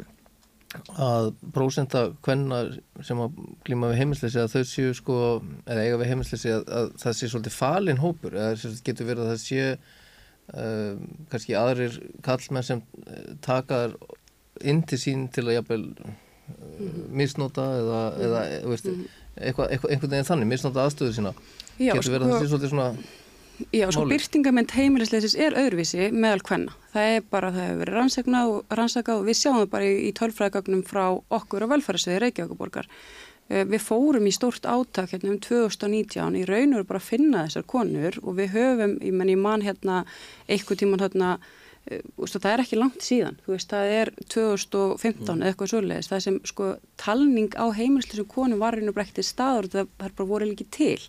að 1.00 1.30
prósenta 1.50 2.02
hvenna 2.22 2.60
sem 3.02 3.18
að 3.18 3.38
glíma 3.66 3.88
við 3.90 4.02
heimisleysi 4.02 4.38
að 4.38 4.52
þau 4.52 4.66
séu 4.68 4.90
sko, 4.94 5.16
eða 5.64 5.86
eiga 5.86 5.96
við 5.98 6.10
heimisleysi 6.12 6.52
að, 6.54 6.68
að 6.76 6.90
það 7.00 7.16
sé 7.16 7.30
svolítið 7.32 7.56
falin 7.56 8.02
hópur 8.02 8.36
eða 8.38 8.74
getur 8.86 9.08
verið 9.08 9.24
að 9.24 9.32
það 9.32 9.40
sé 9.42 9.64
uh, 10.54 10.96
kannski 11.32 11.56
aðrir 11.58 12.00
kallmenn 12.26 12.66
sem 12.66 12.82
uh, 12.82 13.22
takar 13.44 13.96
inn 14.60 14.82
til 14.88 15.00
sín 15.00 15.28
til 15.32 15.46
að 15.48 15.60
jafnvel 15.60 15.86
uh, 15.94 16.12
misnóta 17.14 17.66
eða, 17.78 18.02
eða 18.26 18.44
veist, 18.72 18.90
mhm. 18.90 19.08
eitthvað, 19.38 19.72
eitthvað, 19.72 19.94
einhvern 19.94 20.14
veginn 20.14 20.30
þannig, 20.32 20.52
misnóta 20.52 20.84
aðstöðu 20.86 21.16
sína 21.18 21.34
Já, 21.80 21.94
getur 21.94 22.16
verið 22.16 22.26
sko, 22.26 22.30
að 22.30 22.32
það 22.34 22.42
sé 22.42 22.52
svolítið 22.52 22.74
svona 22.74 22.92
Já, 23.74 23.84
sko 23.92 24.06
byrtingament 24.08 24.72
heimilisleisis 24.72 25.34
er 25.38 25.54
öðruvísi 25.58 26.08
meðal 26.14 26.40
hvenna. 26.48 26.76
Það 26.94 27.08
er 27.14 27.24
bara, 27.32 27.50
það 27.52 27.66
hefur 27.66 27.80
verið 27.82 27.96
rannsaknað 27.98 28.52
og 28.54 28.76
rannsakað 28.78 29.20
og 29.20 29.26
við 29.28 29.38
sjáum 29.40 29.58
það 29.58 29.66
bara 29.74 29.88
í, 29.88 29.96
í 30.08 30.12
tölfræðagagnum 30.16 30.84
frá 30.88 31.02
okkur 31.36 31.66
og 31.66 31.72
velfærarsviði 31.74 32.22
Reykjavíkuborgar. 32.24 32.88
Uh, 33.50 33.64
við 33.66 33.82
fórum 33.82 34.28
í 34.30 34.34
stórt 34.34 34.66
átak 34.68 35.10
hérna 35.14 35.34
um 35.34 35.40
2019 35.42 36.38
í 36.38 36.44
raun 36.48 36.76
og 36.78 36.86
bara 36.86 37.00
að 37.02 37.08
finna 37.08 37.46
þessar 37.48 37.66
konur 37.70 38.20
og 38.22 38.36
við 38.38 38.54
höfum, 38.54 38.94
ég 39.02 39.16
menn 39.16 39.32
ég 39.32 39.40
man 39.42 39.64
hérna 39.66 40.04
eitthvað 40.46 40.84
tíman 40.84 41.02
hérna 41.02 41.32
uh, 41.40 42.30
það 42.30 42.48
er 42.52 42.62
ekki 42.62 42.78
langt 42.78 43.02
síðan, 43.02 43.40
þú 43.42 43.56
veist, 43.56 43.72
það 43.74 43.94
er 43.98 44.12
2015 44.22 45.26
mm. 45.26 45.36
eða 45.40 45.50
eitthvað 45.50 45.72
svolítið, 45.74 46.10
það 46.12 46.24
sem 46.28 46.40
sko 46.52 46.72
talning 47.02 47.58
á 47.58 47.66
heimilisleisum 47.74 48.30
konum 48.30 48.62
var 48.62 48.78
einu 48.78 48.94
brektið 48.94 49.26
staður, 49.26 49.70
það 49.74 49.86
er 49.86 50.18
bara 50.18 50.30
voru 50.30 50.50
líki 50.52 50.68
til 50.70 51.00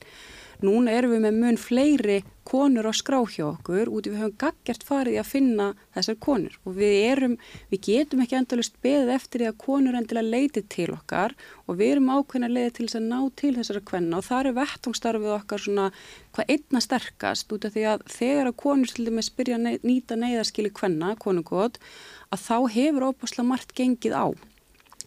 Núna 0.61 0.93
erum 0.93 1.15
við 1.15 1.23
með 1.25 1.37
mun 1.41 1.57
fleiri 1.57 2.15
konur 2.45 2.85
á 2.85 2.93
skrá 2.93 3.17
hjá 3.25 3.47
okkur 3.47 3.89
út 3.89 4.05
í 4.05 4.11
við 4.11 4.19
höfum 4.21 4.35
gaggjart 4.43 4.83
farið 4.85 5.15
í 5.15 5.19
að 5.21 5.29
finna 5.29 5.67
þessar 5.95 6.17
konur. 6.21 6.57
Og 6.65 6.75
við 6.77 6.93
erum, 7.07 7.33
við 7.71 7.81
getum 7.87 8.21
ekki 8.21 8.37
endalust 8.37 8.77
beðið 8.85 9.09
eftir 9.15 9.41
því 9.41 9.47
að 9.49 9.57
konur 9.63 9.97
endilega 9.97 10.33
leiti 10.35 10.63
til 10.75 10.89
okkar 10.93 11.33
og 11.65 11.79
við 11.79 11.95
erum 11.95 12.11
ákveðin 12.13 12.47
að 12.49 12.55
leiði 12.57 12.75
til 12.77 12.85
þess 12.85 12.99
að 12.99 13.09
ná 13.09 13.19
til 13.41 13.53
þessara 13.57 13.83
kvenna. 13.89 14.21
Og 14.21 14.27
það 14.29 14.51
er 14.51 14.57
vettóngstarfið 14.59 15.33
okkar 15.39 15.65
svona 15.65 15.89
hvað 16.35 16.53
einna 16.55 16.85
sterkast 16.85 17.57
út 17.57 17.65
af 17.65 17.75
því 17.77 17.89
að 17.95 18.07
þegar 18.19 18.51
að 18.51 18.61
konur 18.65 18.93
til 18.93 19.09
dæmis 19.09 19.33
byrja 19.33 19.57
að 19.57 19.89
nýta 19.89 20.19
neyðarskili 20.19 20.73
kvenna, 20.77 21.15
konungótt, 21.17 21.81
að 22.29 22.45
þá 22.45 22.57
hefur 22.77 23.09
óbúslega 23.09 23.49
margt 23.49 23.73
gengið 23.77 24.17
á 24.17 24.25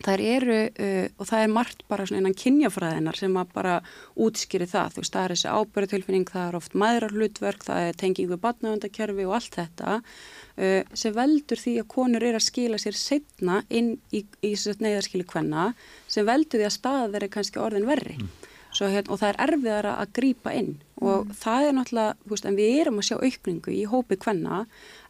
þær 0.03 0.23
eru 0.25 0.59
uh, 0.69 1.07
og 1.19 1.29
það 1.31 1.45
er 1.45 1.53
margt 1.53 1.85
bara 1.91 2.07
svona 2.09 2.23
einan 2.23 2.37
kynjafræðinar 2.41 3.19
sem 3.19 3.37
að 3.41 3.53
bara 3.55 3.75
útskýri 4.21 4.69
það, 4.71 4.95
þú 4.95 5.03
veist, 5.03 5.15
það 5.17 5.27
er 5.27 5.35
þessi 5.35 5.53
ábyrðutilfinning, 5.59 6.31
það 6.33 6.49
er 6.49 6.59
oft 6.61 6.79
maðurarhlutverk, 6.83 7.67
það 7.69 7.89
er 7.89 8.01
tengingu 8.01 8.41
badnavendakerfi 8.43 9.29
og 9.29 9.37
allt 9.39 9.61
þetta 9.61 9.99
uh, 10.01 10.97
sem 11.05 11.15
veldur 11.17 11.63
því 11.65 11.77
að 11.83 11.91
konur 11.97 12.27
er 12.27 12.39
að 12.39 12.49
skila 12.49 12.81
sér 12.81 12.99
setna 12.99 13.61
inn 13.69 13.95
í, 14.11 14.25
í, 14.43 14.55
í 14.55 14.77
neyðarskili 14.85 15.29
hvenna 15.31 15.71
sem 16.09 16.27
veldur 16.27 16.63
því 16.63 16.69
að 16.71 16.77
staða 16.79 17.07
þeir 17.13 17.23
eru 17.23 17.33
kannski 17.39 17.63
orðin 17.63 17.89
verri 17.91 18.19
mm. 18.19 18.35
Svo, 18.75 18.89
hérna, 18.91 19.13
og 19.15 19.21
það 19.21 19.29
er 19.29 19.37
erfiðara 19.45 19.91
að 20.03 20.13
grýpa 20.19 20.53
inn 20.59 20.73
og 20.99 21.29
mm. 21.29 21.35
það 21.39 21.67
er 21.67 21.75
náttúrulega, 21.77 22.17
veist, 22.33 22.47
en 22.49 22.57
við 22.59 22.79
erum 22.83 22.99
að 22.99 23.07
sjá 23.07 23.17
aukningu 23.21 23.75
í 23.75 23.83
hópi 23.87 24.19
hvenna 24.25 24.65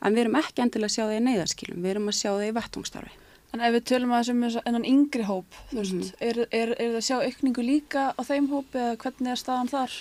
en 0.04 0.16
við 0.16 0.24
erum 0.26 0.40
ekki 0.42 0.64
endilega 0.64 0.90
að 0.90 0.96
sjá 0.98 1.04
það 1.06 1.16
í 1.16 1.22
neyðarskilum, 1.28 1.78
við 1.80 1.94
erum 1.94 2.10
að 2.12 2.18
sjá 2.18 2.28
það 2.34 2.44
í 2.44 2.56
vettungstarfi. 2.58 3.14
En 3.54 3.62
ef 3.62 3.76
við 3.76 3.84
tölum 3.86 4.10
að 4.10 4.24
þessum 4.24 4.66
ennan 4.66 4.88
yngri 4.88 5.24
hóp, 5.28 5.46
mm 5.46 5.78
-hmm. 5.78 6.00
veist, 6.00 6.14
er, 6.18 6.40
er, 6.50 6.74
er 6.74 6.90
það 6.90 7.00
að 7.00 7.06
sjá 7.06 7.16
aukningu 7.22 7.62
líka 7.62 8.10
á 8.18 8.20
þeim 8.26 8.50
hópi 8.50 8.80
eða 8.82 8.96
hvernig 9.04 9.30
er 9.30 9.38
staðan 9.38 9.70
þar? 9.70 9.94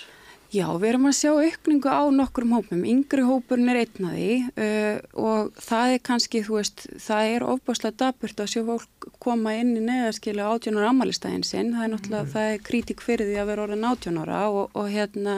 Já, 0.54 0.66
við 0.78 0.88
erum 0.88 1.06
að 1.08 1.16
sjá 1.18 1.30
aukningu 1.34 1.90
á 1.90 2.02
nokkrum 2.14 2.52
hópum. 2.54 2.82
Yngri 2.86 3.22
hópurinn 3.26 3.70
er 3.72 3.80
einn 3.80 4.06
að 4.06 4.18
því 4.18 4.34
uh, 4.64 4.98
og 5.18 5.56
það 5.58 5.94
er 5.94 6.02
kannski, 6.08 6.42
þú 6.46 6.58
veist, 6.60 6.84
það 7.02 7.30
er 7.30 7.46
ofbáslega 7.54 7.98
daburt 8.04 8.42
að 8.42 8.50
sjá 8.52 8.62
fólk 8.68 9.08
koma 9.24 9.54
inn 9.58 9.72
í 9.74 9.82
neðarskilu 9.82 10.44
átjónara 10.46 10.92
amalistæðin 10.92 11.46
sinn. 11.46 11.72
Það 11.74 11.86
er 11.86 11.92
náttúrulega, 11.94 12.22
mm 12.22 12.28
-hmm. 12.28 12.34
það 12.34 12.52
er 12.52 12.66
kritik 12.68 13.02
fyrir 13.02 13.30
því 13.30 13.40
að 13.40 13.50
vera 13.50 13.64
orðin 13.66 13.88
átjónara 13.90 14.42
og, 14.50 14.70
og 14.74 14.86
hérna, 14.94 15.36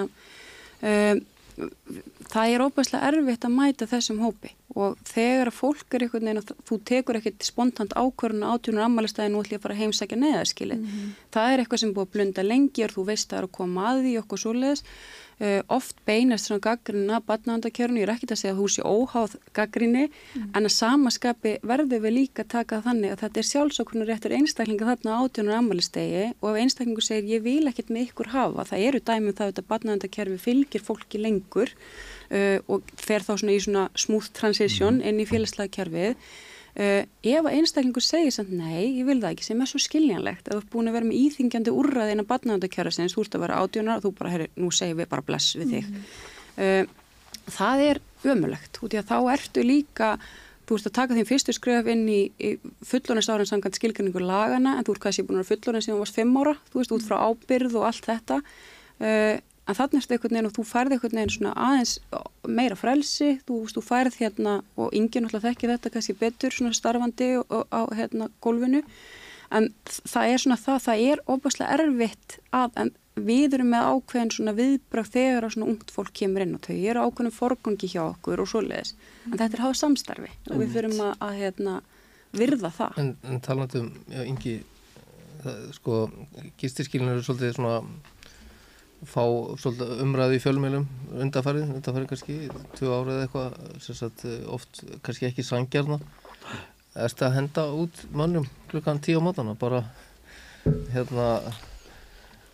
uh, 0.83 1.15
það 2.33 2.53
er 2.53 2.65
ofbáslega 2.67 3.11
erfitt 3.11 3.45
að 3.47 3.57
mæta 3.57 3.91
þessum 3.91 4.23
hópi 4.25 4.55
og 4.77 4.97
þegar 5.09 5.51
að 5.51 5.57
fólk 5.57 5.95
er 5.97 6.05
einhvern 6.05 6.29
veginn 6.29 6.43
að 6.43 6.51
þú 6.69 6.79
tekur 6.91 7.19
ekkert 7.21 7.47
spontant 7.47 7.95
ákvörðun 7.97 8.45
á 8.45 8.53
átjónur 8.53 8.85
ammælistæðin 8.85 9.37
og 9.39 9.47
ætlum 9.47 9.61
að 9.61 9.63
fara 9.65 9.77
að 9.77 9.83
heimsækja 9.83 10.19
neðarskili. 10.21 10.77
Mm 10.77 10.87
-hmm. 10.87 11.13
Það 11.33 11.53
er 11.53 11.61
eitthvað 11.61 11.81
sem 11.81 11.95
búið 11.95 12.07
að 12.07 12.13
blunda 12.13 12.43
lengi 12.43 12.85
og 12.85 12.91
þú 12.93 13.05
veist 13.07 13.27
að 13.27 13.31
það 13.31 13.39
er 13.39 13.47
að 13.49 13.57
koma 13.59 13.87
að 13.91 14.03
því 14.03 14.13
okkur 14.21 14.39
svoleiðis. 14.39 14.83
Uh, 15.37 15.61
oft 15.69 15.97
beinast 16.07 16.47
svona 16.47 16.65
gaggrina 16.65 17.21
batnaðandakjörnu, 17.21 18.01
ég 18.01 18.09
er 18.09 18.13
ekkert 18.15 18.31
að 18.33 18.39
segja 18.41 18.55
að 18.55 18.61
þú 18.61 18.69
sé 18.73 18.83
óháð 18.83 19.33
gaggrinni, 19.53 20.07
mm 20.09 20.13
-hmm. 20.43 20.57
en 20.57 20.65
að 20.65 20.73
samaskapi 20.73 21.59
verður 21.63 22.01
við 22.01 22.13
líka 22.13 22.43
taka 22.49 22.81
þannig 22.81 23.13
að 23.13 23.21
þetta 23.21 23.39
er 23.39 23.51
sjálfsóknur 23.51 24.07
réttur 24.09 24.33
einstaklinga 24.33 24.89
þarna 24.89 25.19
átjónur 25.21 25.59
ammælistægi 25.59 26.33
og 26.41 26.49
ef 26.51 26.63
einstaklingu 26.63 27.03
segir 27.03 27.37
ég 27.37 27.43
vil 27.43 27.69
ekkert 27.69 27.91
með 27.91 28.05
ykkur 28.07 28.29
hafa, 28.33 28.65
það 28.65 28.79
eru 28.89 28.99
dæmið 29.01 29.29
um 29.29 29.37
það 29.37 29.47
að 29.59 29.69
batnaðandakjörfi 29.69 30.39
fylgir 30.39 30.81
fólki 30.81 31.19
lengur 31.21 31.69
uh, 32.31 32.59
og 32.73 32.93
fer 33.01 33.25
þá 33.25 33.33
svona 33.37 33.55
í 33.57 33.63
svona 33.63 33.87
smooth 33.99 34.33
transition 34.37 35.01
mhm. 35.01 35.09
inn 35.09 35.23
í 35.23 35.29
félagslega 35.29 35.75
kjærfið 35.79 36.13
uh, 36.15 37.03
ef 37.37 37.51
einstaklingur 37.53 38.05
segir 38.05 38.35
samt 38.35 38.55
nei, 38.55 38.99
ég 39.01 39.09
vil 39.09 39.19
það 39.23 39.37
ekki 39.37 39.49
sem 39.49 39.63
er 39.63 39.71
svo 39.71 39.83
skiljanlegt 39.83 40.49
að 40.51 40.59
þú 40.59 40.63
ert 40.63 40.73
búin 40.75 40.91
að 40.91 40.99
vera 40.99 41.11
með 41.11 41.21
íþingjandi 41.25 41.77
úrraðin 41.83 42.25
að 42.25 42.31
barnaðandakjærasins, 42.33 43.17
þú 43.17 43.27
ert 43.27 43.39
að 43.39 43.47
vera 43.47 43.61
átjónar 43.63 44.01
og 44.01 44.07
þú 44.07 44.15
bara, 44.21 44.35
herri, 44.35 44.51
nú 44.57 44.73
segir 44.75 44.99
við 45.01 45.13
bara 45.13 45.27
bless 45.27 45.59
við 45.59 45.77
þig 45.77 45.93
mm. 45.93 46.09
uh, 46.67 47.53
það 47.57 47.87
er 47.91 48.03
ömulegt, 48.27 48.83
út 48.83 48.95
í 48.95 49.01
að 49.01 49.09
þá 49.13 49.19
ertu 49.37 49.65
líka 49.65 50.17
þú 50.67 50.79
ert 50.79 50.89
að 50.89 50.97
taka 50.99 51.17
þín 51.17 51.29
fyrstu 51.29 51.55
skref 51.55 51.89
inn 51.93 52.07
í, 52.11 52.21
í 52.43 52.57
fullonist 52.87 53.31
ára 53.31 53.45
en 53.45 53.51
samkvæmt 53.53 53.79
skilgjörningu 53.79 54.23
lagana 54.23 54.77
en 54.79 54.87
þú 54.87 54.97
ert 54.97 55.05
kannski 55.05 55.27
búin 55.27 55.43
að 55.43 55.53
fullonist 55.53 55.87
sem 55.87 55.95
þú 55.95 56.01
varst 56.03 56.17
fimm 56.19 56.39
ára, 56.41 56.57
þú 56.73 56.81
veist, 56.81 56.95
út 56.97 57.07
frá 57.07 57.21
ábyrð 57.23 57.77
og 57.79 57.87
allt 57.87 58.09
þetta 58.09 58.41
uh, 58.43 59.37
en 59.67 59.77
þannig 59.77 60.01
erstu 60.01 60.15
einhvern 60.15 60.37
veginn 60.37 60.49
og 60.51 60.57
þú 60.57 60.65
færði 60.67 60.97
einhvern 60.97 61.19
veginn 61.21 61.35
svona 61.35 61.55
aðeins 61.67 61.95
meira 62.47 62.79
frelsi, 62.79 63.31
þú, 63.49 63.61
þú 63.75 63.83
færð 63.85 64.19
hérna 64.21 64.59
og 64.79 64.95
ingen 64.97 65.27
alltaf 65.27 65.47
þekki 65.47 65.71
þetta 65.73 65.95
kannski 65.95 66.19
betur 66.21 66.55
svona 66.55 66.77
starfandi 66.77 67.33
og, 67.43 67.67
á 67.75 67.83
hérna 67.97 68.31
gólfinu. 68.45 68.85
En 69.55 69.69
það 69.87 70.31
er 70.33 70.43
svona 70.43 70.59
það, 70.59 70.79
það 70.87 71.03
er 71.11 71.25
óbúslega 71.31 71.75
erfitt 71.79 72.39
að, 72.55 72.79
en 72.83 72.95
við 73.17 73.57
erum 73.57 73.71
með 73.73 73.91
ákveðin 73.91 74.33
svona 74.35 74.55
viðbröð 74.57 75.13
þegar 75.15 75.47
svona 75.55 75.69
ungt 75.73 75.93
fólk 75.95 76.15
kemur 76.19 76.45
inn 76.45 76.57
og 76.59 76.67
þau 76.67 76.75
eru 76.77 77.05
ákveðin 77.07 77.35
forgangi 77.35 77.91
hjá 77.91 78.03
okkur 78.05 78.43
og 78.43 78.51
svoleiðis, 78.51 78.97
en 79.31 79.39
þetta 79.39 79.57
er 79.57 79.63
háið 79.65 79.79
samstarfi 79.81 80.33
og 80.51 80.59
við 80.61 80.75
fyrirum 80.75 81.05
að, 81.07 81.13
að 81.25 81.39
hérna, 81.41 81.77
virða 82.37 82.73
það. 82.77 82.99
En, 83.01 83.15
en 83.31 83.41
talandum, 83.47 83.89
já, 84.13 84.21
yngi, 84.27 84.57
sko, 85.79 86.03
gistirskilin 86.61 87.15
eru 87.15 87.25
svolítið 87.25 87.57
svona 87.57 87.79
fá 89.05 89.23
svolítið 89.61 90.01
umræði 90.07 90.39
í 90.39 90.43
fjölmjölum 90.43 90.87
undarfærið, 91.21 91.75
undarfærið 91.77 92.09
kannski 92.13 92.37
tvö 92.79 92.95
árið 92.95 93.21
eitthvað, 93.27 93.59
sagt 93.85 94.25
oft 94.49 94.81
kannski 95.05 95.29
ekki 95.29 95.45
sangjarna 95.45 96.01
erst 96.97 97.21
að 97.23 97.37
henda 97.37 97.67
út 97.77 98.03
mannum 98.17 98.47
klukkan 98.71 99.03
tíu 99.05 99.21
á 99.21 99.27
mótana, 99.27 99.53
bara 99.59 99.83
hérna 100.95 101.29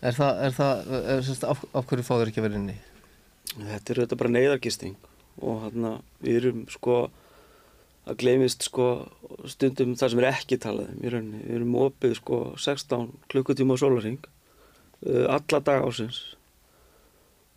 er 0.03 0.17
það, 0.17 0.41
er 0.43 0.55
það, 0.57 0.93
er 1.15 1.25
sérst 1.25 1.47
af, 1.47 1.63
af 1.71 1.87
hverju 1.87 2.05
fá 2.05 2.13
þeir 2.17 2.33
ekki 2.33 2.43
verið 2.43 2.59
inni? 2.59 2.77
Þetta 3.53 3.93
er 3.93 4.01
þetta 4.03 4.19
bara 4.19 4.33
neyðargisting 4.35 4.95
og 5.41 5.67
hérna 5.67 5.95
við 6.23 6.39
erum 6.41 6.63
sko 6.71 6.97
að 8.03 8.19
glemist 8.19 8.65
sko 8.67 8.87
stundum 9.47 9.95
það 9.95 10.11
sem 10.11 10.21
er 10.21 10.29
ekki 10.33 10.59
talað 10.61 10.91
um 10.91 10.99
í 10.99 11.07
við 11.07 11.55
erum 11.55 11.75
opið 11.85 12.17
sko 12.19 12.39
16 12.59 13.11
klukkutíma 13.31 13.77
á 13.79 13.81
sólaring 13.81 14.19
alla 15.03 15.59
dag 15.59 15.83
ásins 15.83 16.21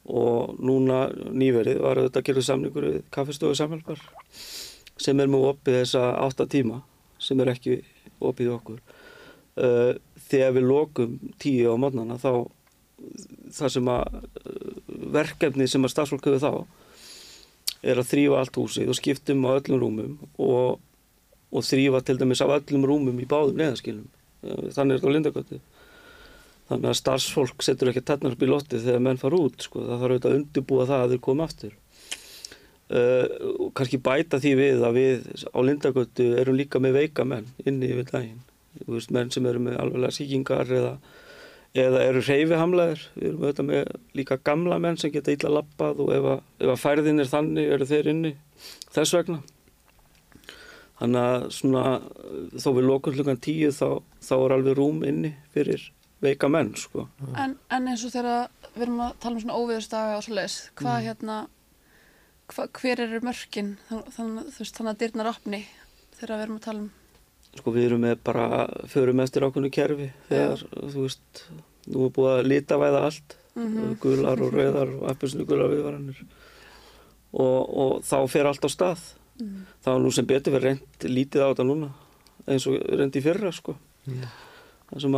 og 0.06 0.54
núna 0.62 1.06
nýverið 1.34 1.80
var 1.82 2.00
þetta 2.04 2.22
að 2.22 2.28
gera 2.28 2.44
samningur 2.46 2.86
við 2.86 2.98
kaffestofu 3.14 3.58
samhjálpar 3.58 4.02
sem 5.02 5.20
er 5.20 5.30
með 5.30 5.48
opið 5.50 5.80
þessa 5.80 6.04
8 6.22 6.46
tíma 6.52 6.80
sem 7.22 7.40
er 7.42 7.50
ekki 7.52 7.80
opið 8.22 8.52
okkur. 8.54 8.80
Uh, 9.56 9.96
þegar 10.28 10.54
við 10.56 10.66
lokum 10.68 11.16
10 11.40 11.72
á 11.72 11.74
mótnana 11.80 12.18
þá 12.20 12.46
það 13.56 13.70
sem 13.72 13.88
að 13.88 14.18
uh, 14.20 14.74
verkefni 15.16 15.68
sem 15.68 15.84
að 15.84 15.94
stafsfólk 15.94 16.28
hefur 16.28 16.42
þá 16.44 17.86
er 17.86 18.00
að 18.00 18.10
þrýfa 18.10 18.42
allt 18.42 18.58
húsið 18.60 18.92
og 18.92 18.98
skiptum 18.98 19.46
á 19.48 19.56
öllum 19.56 19.80
rúmum 19.80 20.12
og, 20.36 20.76
og 21.50 21.66
þrýfa 21.66 22.02
til 22.04 22.18
dæmis 22.20 22.44
á 22.44 22.46
öllum 22.48 22.84
rúmum 22.88 23.20
í 23.20 23.28
báðum 23.28 23.58
neðaskilum 23.60 24.06
þannig 24.76 24.96
er 24.96 25.00
þetta 25.00 25.08
á 25.08 25.14
lindagötu 25.16 25.60
þannig 26.70 26.90
að 26.90 26.98
starfsfólk 27.00 27.64
setur 27.64 27.92
ekki 27.92 28.04
tennar 28.06 28.34
upp 28.34 28.42
í 28.42 28.48
lotti 28.50 28.80
þegar 28.82 29.02
menn 29.06 29.20
fara 29.20 29.38
út 29.38 29.66
sko. 29.66 29.82
það 29.84 30.00
þarf 30.00 30.14
auðvitað 30.14 30.32
að 30.32 30.38
undirbúa 30.40 30.86
það 30.88 31.04
að 31.04 31.12
þeir 31.14 31.22
koma 31.26 31.46
aftur. 31.46 31.76
Uh, 32.86 33.26
og 33.66 33.70
kannski 33.74 33.98
bæta 33.98 34.38
því 34.38 34.52
við 34.60 34.82
að 34.86 34.98
við 35.00 35.30
á 35.50 35.58
lindagötu 35.66 36.26
erum 36.38 36.58
líka 36.58 36.78
með 36.82 37.00
veika 37.00 37.24
menn 37.26 37.48
inni 37.66 37.90
yfir 37.90 38.10
daginn. 38.12 38.42
Veist, 38.86 39.10
menn 39.14 39.32
sem 39.34 39.46
eru 39.48 39.62
með 39.62 39.80
alveglega 39.82 40.14
síkingar 40.14 40.70
eða, 40.70 40.92
eða 41.74 42.04
eru 42.06 42.22
reyfihamlaðir 42.22 43.02
við 43.16 43.26
erum 43.30 43.42
auðvitað 43.42 43.68
með 43.72 43.90
líka 44.20 44.38
gamla 44.46 44.78
menn 44.82 45.00
sem 45.00 45.10
geta 45.14 45.34
illa 45.34 45.50
lappað 45.56 46.04
og 46.04 46.14
ef 46.14 46.30
að, 46.34 46.46
ef 46.62 46.72
að 46.74 46.82
færðin 46.82 47.24
er 47.24 47.32
þannig 47.32 47.74
eru 47.74 47.90
þeir 47.90 48.10
inni 48.12 48.32
þess 48.94 49.16
vegna. 49.18 49.40
Þannig 50.96 51.26
að 51.26 51.50
svona 51.58 51.84
þó 52.56 52.70
við 52.70 52.86
lokum 52.86 53.18
hlukan 53.18 53.42
tíu 53.42 53.74
þá, 53.74 54.00
þá 54.22 54.34
er 54.38 54.54
alveg 54.56 54.78
rúm 54.78 55.02
inni 55.04 55.34
fyrir 55.52 55.90
veika 56.22 56.48
menn 56.48 56.74
sko. 56.76 57.08
En, 57.36 57.56
en 57.70 57.88
eins 57.88 58.04
og 58.04 58.12
þegar 58.14 58.48
við 58.74 58.82
erum 58.86 59.00
að 59.04 59.16
tala 59.20 59.34
um 59.36 59.40
svona 59.44 59.58
óviðurstaga 59.60 60.16
og 60.16 60.22
svo 60.24 60.34
leiðis, 60.34 60.70
hvað 60.76 60.96
Mm. 61.00 61.06
hérna, 61.06 61.36
hva, 62.48 62.68
hver 62.80 63.00
eru 63.00 63.20
mörkin 63.20 63.76
þannig, 63.90 64.88
að 64.92 64.98
dyrnar 64.98 65.26
opni 65.32 65.66
þegar 66.18 66.36
við 66.38 66.42
erum 66.46 66.56
að 66.60 66.64
tala 66.64 66.78
um 66.78 66.90
sko 67.56 67.72
við 67.72 67.86
erum 67.88 68.00
með 68.04 68.18
bara 68.24 68.66
förum 68.92 69.20
eftir 69.24 69.42
ákveðnu 69.46 69.70
kerfi 69.72 70.10
þegar 70.28 70.62
þú 70.92 71.02
veist 71.06 71.44
nú 71.88 72.04
er 72.06 72.10
búið 72.16 72.32
að 72.40 72.48
litavæða 72.52 73.02
allt 73.04 73.36
Mhm. 73.56 73.96
gular 74.00 74.40
og 74.42 74.52
rauðar 74.52 74.90
og 75.00 75.10
appelsinu 75.10 75.46
gular 75.48 75.70
viðvaranir 75.72 76.18
og, 77.32 77.76
og 77.76 78.02
þá 78.04 78.16
fer 78.28 78.44
allt 78.46 78.64
á 78.64 78.68
stað 78.68 79.00
Mhm. 79.40 79.66
þá 79.84 79.88
er 79.94 80.00
nú 80.00 80.12
sem 80.12 80.26
betur 80.26 80.52
verið 80.52 80.62
reynd 80.64 81.00
lítið 81.12 81.40
á 81.44 81.48
þetta 81.52 81.64
núna 81.68 81.90
eins 82.48 82.66
og 82.66 82.76
reynd 82.88 83.16
í 83.16 83.22
fyrra 83.22 83.52
sko 83.52 83.76
það 84.06 84.28
sem, 85.02 85.16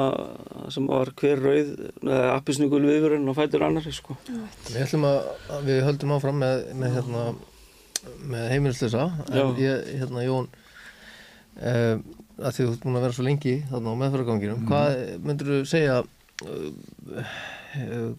sem 0.75 0.89
var 0.91 1.13
hver 1.19 1.43
rauð 1.45 1.73
eða 2.03 2.33
appelsinu 2.37 2.71
gul 2.73 2.85
viðvaran 2.87 3.29
og 3.31 3.37
fætur 3.39 3.67
annari 3.67 3.93
sko. 3.95 4.17
Við 4.29 4.81
ætlum 4.85 5.07
að, 5.09 5.31
við 5.67 5.83
höldum 5.87 6.15
áfram 6.17 6.41
með, 6.43 6.65
með, 6.79 6.97
hérna, 6.99 7.25
með 8.35 8.49
heimilislösa 8.55 9.11
en 9.29 9.55
ég, 9.63 9.93
hérna 10.01 10.25
Jón 10.27 10.51
uh, 10.53 11.95
að 12.39 12.55
því 12.55 12.65
þú 12.65 12.73
ert 12.73 12.85
búin 12.85 12.99
að 12.99 13.07
vera 13.07 13.17
svo 13.17 13.27
lengi 13.27 13.55
þarna 13.71 13.95
á 13.95 14.01
meðfæraganginum 14.03 14.67
hvað 14.69 14.99
myndur 15.27 15.53
þú 15.53 15.63
segja 15.69 15.97
uh, 16.03 16.69
uh, 17.19 18.13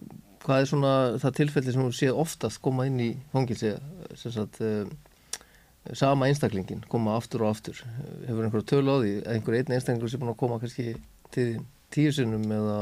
hvað 0.43 0.63
er 0.63 0.72
svona 0.72 0.95
það 1.22 1.38
tilfelli 1.39 1.76
sem 1.76 1.86
þú 1.86 1.93
séð 1.95 2.24
oftast 2.24 2.62
koma 2.63 2.88
inn 2.89 3.00
í 3.04 3.12
fangilsi 3.34 3.76
sem 4.19 4.34
sagt 4.36 4.60
uh, 4.65 4.84
sama 5.95 6.28
einstaklingin 6.30 6.84
koma 6.91 7.15
aftur 7.17 7.45
og 7.45 7.54
aftur? 7.54 7.80
Hefur 8.28 8.45
einhverju 8.45 8.67
tölu 8.67 8.95
á 8.95 8.98
því 9.00 9.13
að 9.22 9.32
einhver 9.36 9.58
einn 9.60 9.76
einstaklingur 9.78 10.12
sem 10.12 10.22
búin 10.22 10.34
að 10.34 10.41
koma 10.41 10.60
kannski 10.62 10.95
þín 11.36 11.65
tíu 11.94 12.13
sinnum 12.15 12.46
eða 12.54 12.80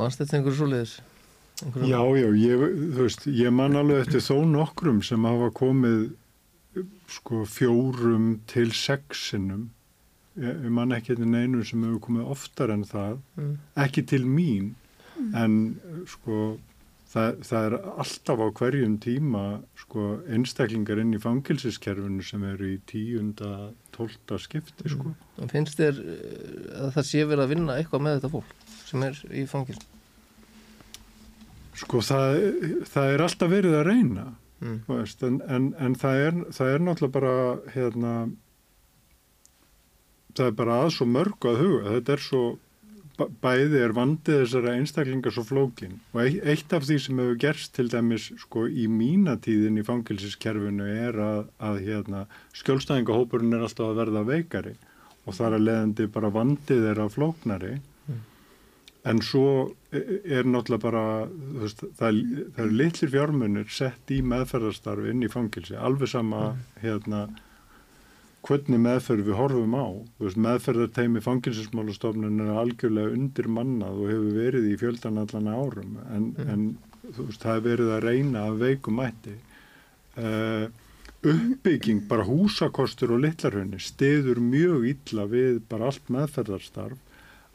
mannstætt 0.00 0.34
einhverju 0.36 0.60
svoleiðis? 0.60 0.94
Einhverju 1.64 1.90
Já, 1.90 2.00
já, 2.20 2.28
ég, 2.40 2.64
þú 2.94 3.04
veist, 3.04 3.26
ég 3.40 3.52
man 3.54 3.76
alveg 3.80 4.06
eftir 4.06 4.24
þó 4.24 4.40
nokkrum 4.48 5.02
sem 5.06 5.28
hafa 5.28 5.50
komið 5.56 6.08
sko 7.10 7.44
fjórum 7.50 8.32
til 8.50 8.70
sexinum 8.76 9.68
ég, 10.38 10.64
ég 10.64 10.72
man 10.72 10.94
ekki 10.94 11.14
eftir 11.14 11.28
neinu 11.28 11.64
sem 11.66 11.82
hefur 11.84 12.02
komið 12.06 12.32
oftar 12.34 12.72
en 12.74 12.84
það. 12.88 13.20
Mm. 13.36 13.54
ekki 13.84 14.06
til 14.12 14.26
mín 14.28 14.74
en 15.36 15.56
sko 16.08 16.58
það, 17.10 17.40
það 17.46 17.66
er 17.66 17.76
alltaf 17.90 18.40
á 18.40 18.48
hverjum 18.60 18.96
tíma 19.02 19.44
sko 19.82 20.06
einstaklingar 20.30 21.02
inn 21.02 21.14
í 21.16 21.22
fangilsiskerfinu 21.22 22.24
sem 22.24 22.44
eru 22.52 22.74
í 22.74 22.78
tíunda, 22.88 23.70
tólta 23.94 24.38
skipti 24.40 24.92
sko. 24.92 25.12
Og 25.12 25.29
finnst 25.48 25.78
þér 25.80 25.96
uh, 26.04 26.84
að 26.84 26.92
það 26.98 27.06
sé 27.08 27.24
verið 27.24 27.44
að 27.46 27.48
vinna 27.54 27.76
eitthvað 27.80 28.02
með 28.04 28.18
þetta 28.18 28.30
fólk 28.34 28.54
sem 28.90 29.02
er 29.06 29.22
í 29.32 29.46
fangilsum? 29.48 29.86
Sko 31.80 32.00
það, 32.04 32.36
það 32.92 33.14
er 33.14 33.22
alltaf 33.26 33.50
verið 33.56 33.78
að 33.80 33.86
reyna 33.92 34.28
Mm. 34.60 34.82
veist, 34.84 35.22
en, 35.24 35.38
en, 35.48 35.70
en 35.80 35.94
það, 35.96 36.18
er, 36.20 36.34
það 36.52 36.68
er 36.74 36.82
náttúrulega 36.84 37.12
bara 37.14 37.70
hérna 37.72 38.10
það 40.36 40.50
er 40.50 40.56
bara 40.58 40.74
að 40.84 40.90
svo 40.98 41.06
mörgu 41.08 41.48
að 41.54 41.60
huga 41.62 41.94
þetta 41.94 42.12
er 42.12 42.22
svo 42.26 42.42
bæ- 43.16 43.30
bæði 43.46 43.80
er 43.86 43.94
vandið 43.96 44.42
þessara 44.42 44.74
einstaklingar 44.76 45.32
svo 45.32 45.46
flókin 45.48 45.96
og 46.12 46.20
eitt, 46.26 46.44
eitt 46.44 46.76
af 46.76 46.84
því 46.84 46.98
sem 47.06 47.22
hefur 47.24 47.40
gerst 47.46 47.72
til 47.78 47.88
dæmis 47.92 48.28
sko 48.44 48.66
í 48.68 48.84
mínatíðin 48.92 49.80
í 49.80 49.86
fangilsiskerfinu 49.88 50.90
er 50.92 51.18
að, 51.24 51.40
að 51.70 51.80
hérna, 51.88 52.22
skjólstæðingahópurinn 52.60 53.56
er 53.56 53.64
alltaf 53.64 53.90
að 53.94 53.98
verða 54.04 54.26
veikari 54.28 54.76
og 55.30 55.38
þar 55.38 55.56
að 55.56 55.66
leiðandi 55.68 56.10
bara 56.18 56.34
vandið 56.34 56.90
er 56.90 57.00
að 57.04 57.14
flóknari 57.14 57.76
En 59.08 59.20
svo 59.24 59.70
er 59.90 60.44
náttúrulega 60.44 60.82
bara, 60.82 61.04
veist, 61.62 61.80
það, 61.96 62.18
það 62.56 62.64
eru 62.66 62.74
litlir 62.76 63.12
fjármunir 63.14 63.70
sett 63.72 64.12
í 64.12 64.18
meðferðarstarfi 64.28 65.14
inn 65.14 65.24
í 65.24 65.30
fangilsi, 65.32 65.76
alveg 65.76 66.10
sama 66.12 66.50
hérna 66.82 67.22
hvernig 68.44 68.82
meðferð 68.84 69.30
við 69.30 69.38
horfum 69.38 69.76
á. 69.80 69.88
Veist, 70.20 70.40
meðferðarteimi 70.44 71.24
fangilsismálastofnun 71.24 72.44
er 72.44 72.60
algjörlega 72.60 73.16
undir 73.16 73.48
mannað 73.48 74.02
og 74.02 74.12
hefur 74.12 74.36
verið 74.36 74.68
í 74.68 74.76
fjöldan 74.82 75.22
allan 75.24 75.48
árum, 75.48 75.96
en, 76.12 76.28
en 76.44 76.68
þú 77.08 77.30
veist, 77.30 77.40
það 77.40 77.56
er 77.56 77.66
verið 77.70 77.94
að 77.96 78.06
reyna 78.10 78.46
að 78.50 78.62
veikum 78.66 79.00
mætti. 79.00 79.36
Uh, 80.20 80.68
uppbygging, 81.20 82.06
bara 82.08 82.24
húsakostur 82.24 83.12
og 83.16 83.22
litlarhunni 83.24 83.80
stiður 83.82 84.40
mjög 84.40 84.86
illa 84.94 85.26
við 85.28 85.60
bara 85.68 85.90
allt 85.90 86.08
meðferðarstarf. 86.12 86.96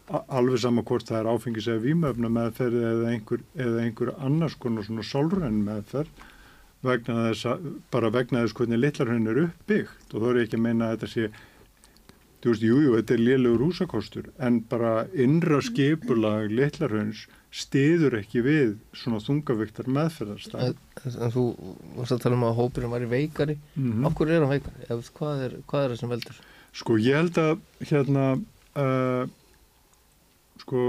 Alveg 0.06 0.62
sama 0.62 0.84
hvort 0.86 1.08
það 1.10 1.20
er 1.24 1.32
áfengis 1.34 1.68
eða 1.72 1.82
vímöfna 1.88 2.30
meðferð 2.30 2.84
eða 2.92 3.10
einhver, 3.10 3.42
eða 3.58 3.82
einhver 3.82 4.12
annars 4.22 4.58
konar 4.62 4.86
svona 4.86 5.06
sólræn 5.08 5.64
meðferð 5.66 6.26
vegna 6.86 7.32
þess 7.32 7.50
að, 7.50 7.66
bara 7.90 8.12
vegna 8.14 8.44
þess 8.44 8.58
hvernig 8.60 8.82
litlar 8.84 9.12
henn 9.16 9.32
er 9.32 9.42
uppbyggt. 9.48 10.14
Og 10.14 10.22
þá 10.22 10.28
er 10.30 10.38
ég 10.38 10.48
ekki 10.48 10.60
að 10.60 10.66
meina 10.68 10.92
að 10.92 10.98
þetta 10.98 11.12
sé 11.16 11.30
þú 12.46 12.52
veist, 12.52 12.68
jújú, 12.68 12.82
jú, 12.84 12.94
þetta 13.00 13.16
er 13.16 13.24
lélugur 13.26 13.66
húsakostur 13.66 14.30
en 14.46 14.60
bara 14.70 15.08
innra 15.18 15.58
skipulag 15.66 16.54
litlar 16.54 16.94
henns 16.94 17.26
stiður 17.56 18.18
ekki 18.20 18.42
við 18.44 18.74
svona 18.98 19.22
þungavíktar 19.24 19.88
meðferðarstað 19.96 20.66
En, 20.66 21.32
þú 21.32 21.44
varst 21.96 22.16
að 22.16 22.24
tala 22.26 22.36
um 22.40 22.46
að 22.50 22.58
hópurinn 22.60 22.92
væri 22.92 23.08
veikari. 23.12 23.56
mm 23.78 24.06
Af 24.10 24.18
hverju 24.18 24.36
er 24.36 24.44
hann 24.44 24.52
veikari? 24.52 24.88
Ef, 24.92 25.10
hvað, 25.16 25.44
er, 25.46 25.58
hvað 25.70 25.86
er 25.86 25.94
það 25.94 26.02
sem 26.02 26.14
veldur? 26.16 26.40
Sko 26.76 26.98
ég 27.00 27.16
held 27.22 27.40
að 27.40 27.54
hérna 27.88 28.26
uh, 28.76 29.24
sko 30.66 30.86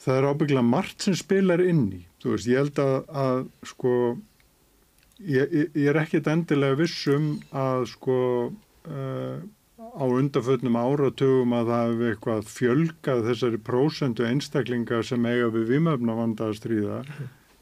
það 0.00 0.16
er 0.20 0.28
ábygglega 0.30 0.64
margt 0.64 1.04
sem 1.06 1.16
spilar 1.18 1.60
inn 1.64 1.86
í. 1.98 2.00
Þú 2.22 2.34
veist, 2.34 2.48
ég 2.50 2.60
held 2.62 2.78
að, 2.80 2.96
að 3.24 3.40
sko, 3.68 3.94
ég, 5.20 5.50
ég, 5.52 5.70
ég 5.74 5.88
er 5.92 5.98
ekkit 6.04 6.30
endilega 6.32 6.78
vissum 6.80 7.32
að 7.56 7.86
sko 7.94 8.16
uh, 8.48 9.40
á 9.96 10.04
undarfötnum 10.06 10.78
áratugum 10.78 11.52
að 11.56 11.72
það 11.72 11.84
hefur 11.90 12.08
eitthvað 12.10 12.48
fjölgað 12.54 13.26
þessari 13.28 13.60
prósendu 13.66 14.26
einstaklinga 14.28 15.02
sem 15.06 15.26
eiga 15.26 15.50
við 15.54 15.74
vimöfna 15.74 16.16
vandaða 16.18 16.58
stríða. 16.58 17.02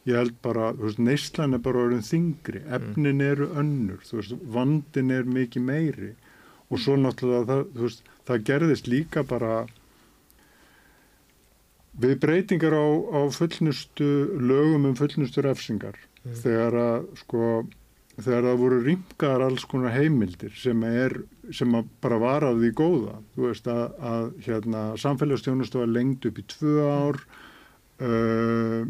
Ég 0.08 0.16
held 0.16 0.36
bara, 0.44 0.70
þú 0.76 0.86
veist, 0.86 1.02
neyslan 1.04 1.56
er 1.56 1.62
bara 1.64 1.82
orðin 1.84 2.06
þingri, 2.06 2.62
efnin 2.72 3.24
eru 3.24 3.50
önnur, 3.60 4.00
þú 4.08 4.20
veist, 4.20 4.36
vandin 4.56 5.12
er 5.12 5.28
mikið 5.28 5.66
meiri 5.68 6.12
og 6.68 6.80
svo 6.80 6.96
náttúrulega 7.00 7.48
það, 7.48 7.66
þú 7.74 7.84
veist, 7.86 8.08
það 8.28 8.46
gerðist 8.50 8.88
líka 8.88 9.24
bara 9.28 9.52
við 11.98 12.14
breytingar 12.22 12.76
á, 12.76 12.86
á 13.18 13.20
fullnustu 13.34 14.08
lögum 14.38 14.86
um 14.90 14.96
fullnustu 14.98 15.42
refsingar 15.44 15.96
mm. 16.24 16.36
þegar 16.44 16.78
að 16.82 17.08
sko 17.22 17.42
þegar 18.18 18.46
það 18.48 18.60
voru 18.62 18.78
ringaðar 18.82 19.44
alls 19.46 19.64
konar 19.70 19.94
heimildir 19.94 20.54
sem 20.58 20.84
er 20.88 21.14
sem 21.54 21.74
bara 22.02 22.18
var 22.20 22.46
að 22.48 22.62
því 22.64 22.70
góða 22.80 23.16
þú 23.34 23.44
veist 23.46 23.70
að, 23.70 23.84
að 24.12 24.28
hérna 24.46 24.84
samfélagsstjónustu 25.00 25.82
var 25.82 25.92
lengt 25.94 26.26
upp 26.28 26.40
í 26.40 26.46
tvö 26.50 26.76
ár 26.88 27.20
uh, 28.02 28.82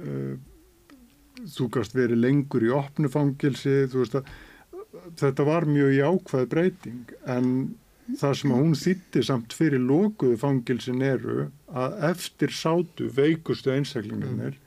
uh, 0.00 0.34
þú 1.56 1.70
gast 1.76 1.96
verið 1.96 2.22
lengur 2.24 2.64
í 2.64 2.72
opnufangilsi 2.74 3.82
þú 3.92 4.02
veist 4.02 4.20
að 4.20 4.30
þetta 5.20 5.46
var 5.46 5.68
mjög 5.68 5.92
jákvæð 5.98 6.46
breyting 6.52 7.16
en 7.28 7.50
það 8.20 8.36
sem 8.40 8.54
að 8.54 8.62
hún 8.62 8.76
þýtti 8.78 9.22
samt 9.26 9.56
fyrir 9.56 9.82
lókuðu 9.82 10.38
fangilsin 10.40 11.02
eru 11.04 11.48
að 11.68 11.98
eftir 12.12 12.54
sátu 12.54 13.10
veikustu 13.12 13.74
einstaklingarnir 13.74 14.54
mm. 14.54 14.65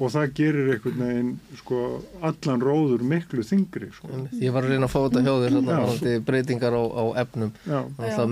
Og 0.00 0.12
það 0.14 0.30
gerir 0.38 0.70
einhvern 0.74 1.02
veginn 1.04 1.32
sko 1.58 1.80
allan 2.24 2.64
róður 2.64 3.04
miklu 3.04 3.44
þingri 3.44 3.90
sko. 3.92 4.08
Ég 4.40 4.54
var 4.54 4.64
að 4.64 4.74
reyna 4.74 4.88
að 4.88 4.94
fá 4.94 5.00
þetta 5.02 5.24
hjá 5.26 6.00
þér 6.00 6.24
breytingar 6.24 6.76
á, 6.76 6.82
á 6.88 7.04
efnum. 7.24 7.52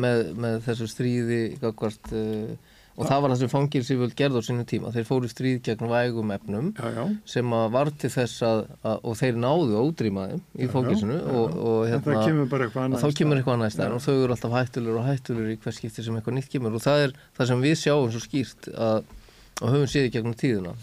Með, 0.00 0.24
með 0.40 0.58
þessu 0.64 0.88
stríði 0.88 1.40
gagvart 1.60 2.12
uh, 2.16 2.56
og 2.98 3.06
það 3.06 3.20
var 3.22 3.32
það 3.32 3.40
sem 3.42 3.50
fangilsífjöld 3.52 4.14
gerði 4.18 4.40
á 4.40 4.42
sinu 4.48 4.64
tíma. 4.68 4.92
Þeir 4.94 5.06
fóru 5.06 5.30
stríð 5.30 5.58
gegn 5.68 5.90
vægum 5.92 6.32
efnum 6.34 6.70
já, 6.72 6.88
já. 6.96 7.02
sem 7.34 7.52
að 7.58 7.66
var 7.76 7.90
til 8.00 8.10
þess 8.14 8.46
að, 8.48 8.62
að 8.90 9.04
og 9.10 9.18
þeir 9.20 9.42
náðu 9.44 9.82
ódrýmaðum 9.82 10.40
í 10.56 10.70
fangilsinu 10.72 11.18
og, 11.28 11.58
og 11.68 11.82
hérna 11.92 12.24
kemur 12.24 12.64
þá 12.98 13.06
kemur 13.20 13.38
eitthvað 13.42 13.58
annað 13.58 13.74
stær 13.76 13.94
og 13.94 14.02
þau 14.02 14.14
eru 14.16 14.34
alltaf 14.34 14.56
hættulur 14.56 14.98
og 14.98 15.06
hættulur 15.06 15.52
í 15.52 15.58
hvers 15.62 15.78
skipti 15.78 16.06
sem 16.06 16.16
eitthvað 16.18 16.40
nýtt 16.40 16.50
kemur. 16.56 16.80
Og 16.80 16.86
það 16.88 17.04
er 17.04 17.14
það 17.38 17.52
sem 17.52 17.66
við 17.68 17.76
sjáum 17.84 18.08
svo 18.14 18.24
skýrt 18.24 18.70
að, 18.72 19.12
og 19.60 19.76
höfum 19.76 19.92
séð 19.92 20.08
í 20.08 20.14
gegnum 20.16 20.38
tíðuna 20.38 20.74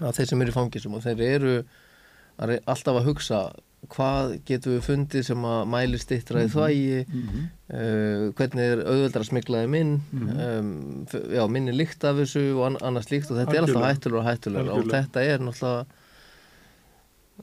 að 0.00 0.16
þeir 0.16 0.30
sem 0.30 0.42
eru 0.42 0.54
í 0.54 0.56
fangilsum 0.56 0.96
og 0.96 1.04
þeir 1.04 1.20
eru 1.28 1.54
alltaf 2.38 2.96
að 2.96 3.06
hugsa 3.10 3.42
hvað 3.90 4.36
getum 4.46 4.76
við 4.76 4.84
fundið 4.86 5.24
sem 5.26 5.46
að 5.46 5.62
mæli 5.72 5.98
stittraði 5.98 6.46
mm 6.46 6.52
-hmm. 6.52 6.58
þvægi 6.58 6.98
mm 7.02 7.22
-hmm. 7.22 7.48
uh, 7.78 8.26
hvernig 8.38 8.66
er 8.66 8.82
auðveldra 8.86 9.24
smiklaði 9.26 9.72
minn 9.74 10.02
mm 10.12 10.28
-hmm. 10.28 10.58
um, 10.58 11.06
já, 11.34 11.46
minni 11.48 11.72
líkt 11.72 12.04
af 12.04 12.16
þessu 12.16 12.44
og 12.54 12.66
an 12.66 12.76
annars 12.82 13.10
líkt 13.10 13.30
og 13.30 13.36
þetta 13.38 13.50
Algjörlega. 13.50 13.62
er 13.62 13.74
alltaf 13.74 13.90
hættulegur 13.90 14.18
og 14.18 14.28
hættulegur 14.30 14.70
og 14.70 14.90
þetta 14.90 15.20
er 15.22 15.38
náttúrulega 15.38 15.84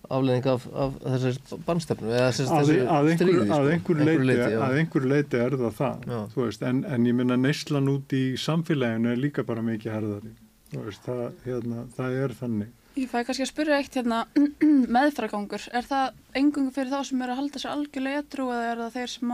afleðing 0.10 0.46
af, 0.46 0.68
af 0.74 0.94
þessari 1.04 1.60
bannstefnu 1.66 2.08
eða 2.08 2.28
þessi 2.32 2.46
stríði 2.48 2.84
sko, 2.86 2.96
að 2.96 3.72
einhverju 3.74 4.20
leiti, 4.24 4.56
einhver 4.80 5.06
leiti 5.06 5.38
er 5.38 5.56
það 5.60 5.74
það 5.82 6.68
en, 6.70 6.86
en 6.86 7.08
ég 7.10 7.14
minna 7.14 7.36
neyslan 7.36 7.90
út 7.92 8.14
í 8.14 8.38
samfélaginu 8.38 9.12
er 9.12 9.20
líka 9.20 9.44
bara 9.44 9.62
mikið 9.62 9.92
herðari 9.92 10.32
veist, 10.74 11.06
það, 11.06 11.24
hérna, 11.46 11.86
það 11.96 12.18
er 12.24 12.36
þannig. 12.40 12.76
Ég 13.00 13.08
fæ 13.10 13.22
kannski 13.24 13.46
að 13.46 13.52
spyrja 13.52 13.80
eitt 13.80 13.96
hérna 13.96 14.20
meðfragangur, 14.96 15.66
er 15.72 15.88
það 15.88 16.20
engungu 16.40 16.74
fyrir 16.76 16.92
þá 16.92 17.10
sem 17.10 17.24
eru 17.24 17.36
að 17.36 17.42
halda 17.44 17.62
sér 17.62 17.74
algjörlega 17.76 18.24
edru 18.24 18.50
eða 18.54 18.70
er 18.74 18.84
það 18.84 18.96
þeir 18.98 19.14
sem 19.14 19.34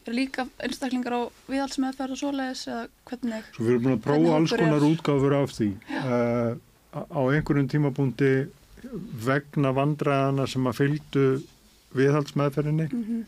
eru 0.00 0.16
líka 0.16 0.46
einstaklingar 0.64 1.16
á 1.16 1.22
viðhaldsmeðferð 1.50 2.16
og 2.16 2.20
svoleiðis 2.20 2.66
eða 2.70 2.84
hvernig? 3.10 3.48
Svo 3.56 3.66
við 3.66 3.72
erum 3.74 3.86
búin 3.86 3.96
að 3.96 4.04
prófa 4.06 4.36
alls 4.36 4.54
konar 4.56 4.86
útgáfur 4.86 5.36
af 5.36 5.54
því. 5.56 5.70
Uh, 6.00 6.52
á 6.96 7.20
einhverjum 7.20 7.70
tímabúndi 7.70 8.32
vegna 9.26 9.74
vandræðana 9.76 10.46
sem 10.48 10.66
að 10.66 10.78
fylgdu 10.80 11.24
viðhaldsmeðferðinni 11.98 12.86
mm 12.88 13.02
-hmm. 13.04 13.24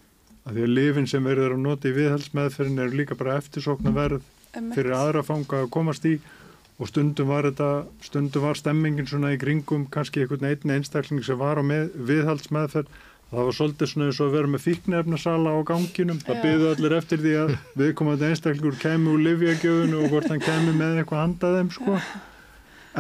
að 0.46 0.54
því 0.56 0.62
að 0.66 0.76
lifin 0.78 1.10
sem 1.10 1.24
verður 1.24 1.56
að 1.56 1.64
nota 1.66 1.90
í 1.90 1.96
viðhaldsmeðferðinni 1.98 2.86
eru 2.86 3.00
líka 3.02 3.18
bara 3.18 3.36
eftirsokna 3.40 3.92
verð 3.94 4.22
fyrir 4.52 4.94
aðra 4.96 5.22
fanga 5.24 5.62
að 5.62 5.70
komast 5.70 6.04
í. 6.04 6.18
og 6.18 6.41
stundum 6.88 7.28
var 7.30 7.46
þetta, 7.48 7.70
stundum 8.02 8.44
var 8.46 8.58
stemmingin 8.58 9.08
svona 9.08 9.32
í 9.34 9.38
kringum 9.40 9.86
kannski 9.92 10.24
einhvern 10.24 10.48
einn 10.48 10.74
einstakling 10.76 11.22
sem 11.26 11.38
var 11.40 11.60
á 11.60 11.64
með, 11.66 11.92
viðhaldsmeðferð. 12.08 12.92
Það 13.32 13.46
var 13.48 13.56
svolítið 13.56 13.88
svona 13.88 14.06
eins 14.10 14.18
og 14.20 14.26
að 14.26 14.34
vera 14.36 14.50
með 14.52 14.64
fíknefnasala 14.66 15.52
á 15.56 15.60
ganginum, 15.68 16.18
það 16.20 16.42
byggði 16.44 16.66
allir 16.68 16.94
eftir 16.98 17.22
því 17.22 17.32
að 17.42 17.54
viðkomandi 17.80 18.28
einstaklingur 18.28 18.76
kemi 18.82 19.12
úr 19.12 19.22
livjagjöfunu 19.28 20.02
og 20.02 20.12
hvort 20.12 20.28
hann 20.32 20.44
kemi 20.44 20.74
með 20.76 21.00
eitthvað 21.00 21.24
handaðum 21.24 21.72
sko. 21.72 21.96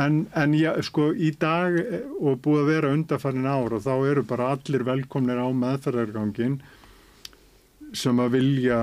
En, 0.02 0.22
en 0.40 0.54
já, 0.56 0.70
sko 0.88 1.10
í 1.12 1.34
dag 1.36 1.76
og 2.16 2.38
búið 2.40 2.62
að 2.62 2.70
vera 2.70 2.92
undarfærin 2.96 3.50
ár 3.50 3.76
og 3.76 3.84
þá 3.84 3.92
eru 4.08 4.22
bara 4.24 4.54
allir 4.54 4.86
velkomnir 4.88 5.36
á 5.36 5.48
meðferðargangin 5.52 6.62
sem 7.92 8.22
að 8.24 8.38
vilja 8.38 8.78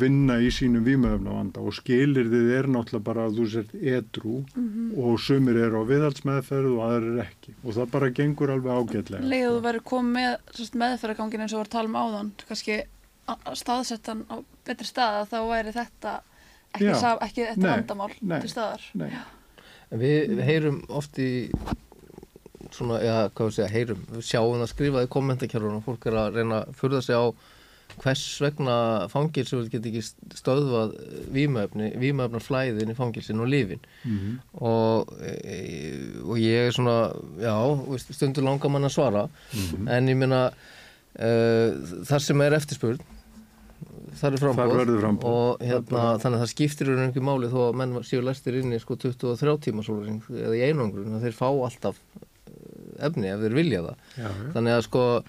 vinna 0.00 0.38
í 0.42 0.50
sínum 0.54 0.84
výmöfnavanda 0.86 1.62
og 1.62 1.74
skilir 1.76 2.28
þið 2.32 2.50
er 2.58 2.68
náttúrulega 2.72 3.06
bara 3.06 3.26
að 3.26 3.38
þú 3.38 3.46
sért 3.52 3.74
edru 3.74 4.36
mm 4.42 4.66
-hmm. 4.66 4.90
og 5.04 5.20
sumir 5.20 5.56
eru 5.56 5.82
á 5.82 5.88
viðhaldsmeðferð 5.90 6.70
og 6.72 6.82
aðrir 6.88 7.12
er 7.12 7.22
ekki 7.26 7.54
og 7.62 7.74
það 7.74 7.90
bara 7.90 8.10
gengur 8.10 8.50
alveg 8.50 8.72
ágætlega. 8.72 9.22
Leðu 9.22 9.56
þú 9.56 9.62
verið 9.68 9.82
komið 9.92 10.12
með 10.12 10.76
meðferðargangin 10.82 11.40
eins 11.40 11.52
og 11.52 11.58
var 11.58 11.66
að 11.66 11.76
tala 11.76 11.88
um 11.88 12.00
áðan 12.02 12.32
kannski 12.48 12.82
staðsettan 13.54 14.24
á 14.30 14.36
betri 14.66 14.86
stað 14.86 15.28
þá 15.30 15.38
væri 15.48 15.72
þetta 15.74 16.20
ekki, 16.74 16.84
Já, 16.84 17.16
ekki 17.20 17.46
þetta 17.46 17.62
nei, 17.62 17.70
vandamál 17.72 18.12
nei, 18.20 18.38
til 18.40 18.50
staðar. 18.52 18.86
Nei. 18.94 19.10
Við, 19.90 20.36
við 20.36 20.44
heyrum 20.44 20.80
oft 20.88 21.18
í 21.18 21.48
svona, 22.74 23.00
já, 23.04 23.14
hvað 23.30 23.50
við 23.50 23.56
segja, 23.58 23.72
heyrum 23.72 24.06
við 24.10 24.24
sjáum 24.26 24.62
það 24.62 24.72
skrifaði 24.72 25.12
kommentarkjörðun 25.14 25.78
og 25.78 25.86
fólk 25.86 26.08
er 26.10 26.18
að 26.20 26.40
reyna 26.40 26.62
að 26.62 26.72
furða 26.80 27.02
sig 27.06 27.18
á 27.18 27.24
hvers 28.02 28.24
vegna 28.42 28.76
fangilsum 29.12 29.64
get 29.72 29.86
ekki 29.88 30.02
stöðvað 30.36 30.94
výmöfni, 31.32 31.90
výmöfnar 32.00 32.44
flæðin 32.44 32.92
í 32.92 32.96
fangilsin 32.98 33.40
og 33.40 33.50
lifin 33.50 33.80
mm 34.04 34.16
-hmm. 34.16 34.38
og, 34.60 35.12
e, 35.22 35.56
og 36.24 36.36
ég 36.38 36.68
er 36.68 36.72
svona, 36.76 37.12
já, 37.40 37.54
stundur 38.12 38.44
langar 38.44 38.70
mann 38.70 38.84
að 38.84 38.96
svara 38.98 39.26
mm 39.26 39.60
-hmm. 39.60 39.90
en 39.90 40.08
ég 40.08 40.16
minna 40.16 40.42
uh, 40.46 41.24
e, 41.24 42.04
þar 42.04 42.20
sem 42.20 42.40
er 42.40 42.52
eftirspurn 42.52 43.00
þar 44.16 44.32
er 44.32 44.40
frambóð, 44.40 45.00
frambóð. 45.00 45.24
og 45.24 45.60
hérna, 45.60 46.04
þannig 46.20 46.38
að 46.38 46.44
það 46.44 46.52
skiptir 46.52 46.90
um 46.92 47.02
einhverju 47.02 47.26
máli 47.26 47.50
þó 47.52 47.60
að 47.68 47.76
menn 47.80 47.98
séu 48.04 48.22
læstir 48.24 48.54
inn 48.60 48.72
í 48.72 48.80
sko 48.80 48.96
23 48.96 49.58
tíma 49.66 49.84
sólring, 49.84 50.22
eða 50.30 50.56
í 50.56 50.64
einangrun 50.68 51.20
þeir 51.20 51.36
fá 51.36 51.48
alltaf 51.48 52.00
e, 52.16 52.52
efni 53.08 53.28
ef 53.28 53.40
þeir 53.40 53.54
vilja 53.54 53.82
það 53.82 53.96
já, 54.16 54.28
já. 54.28 54.52
þannig 54.54 54.72
að 54.72 54.82
sko 54.88 55.24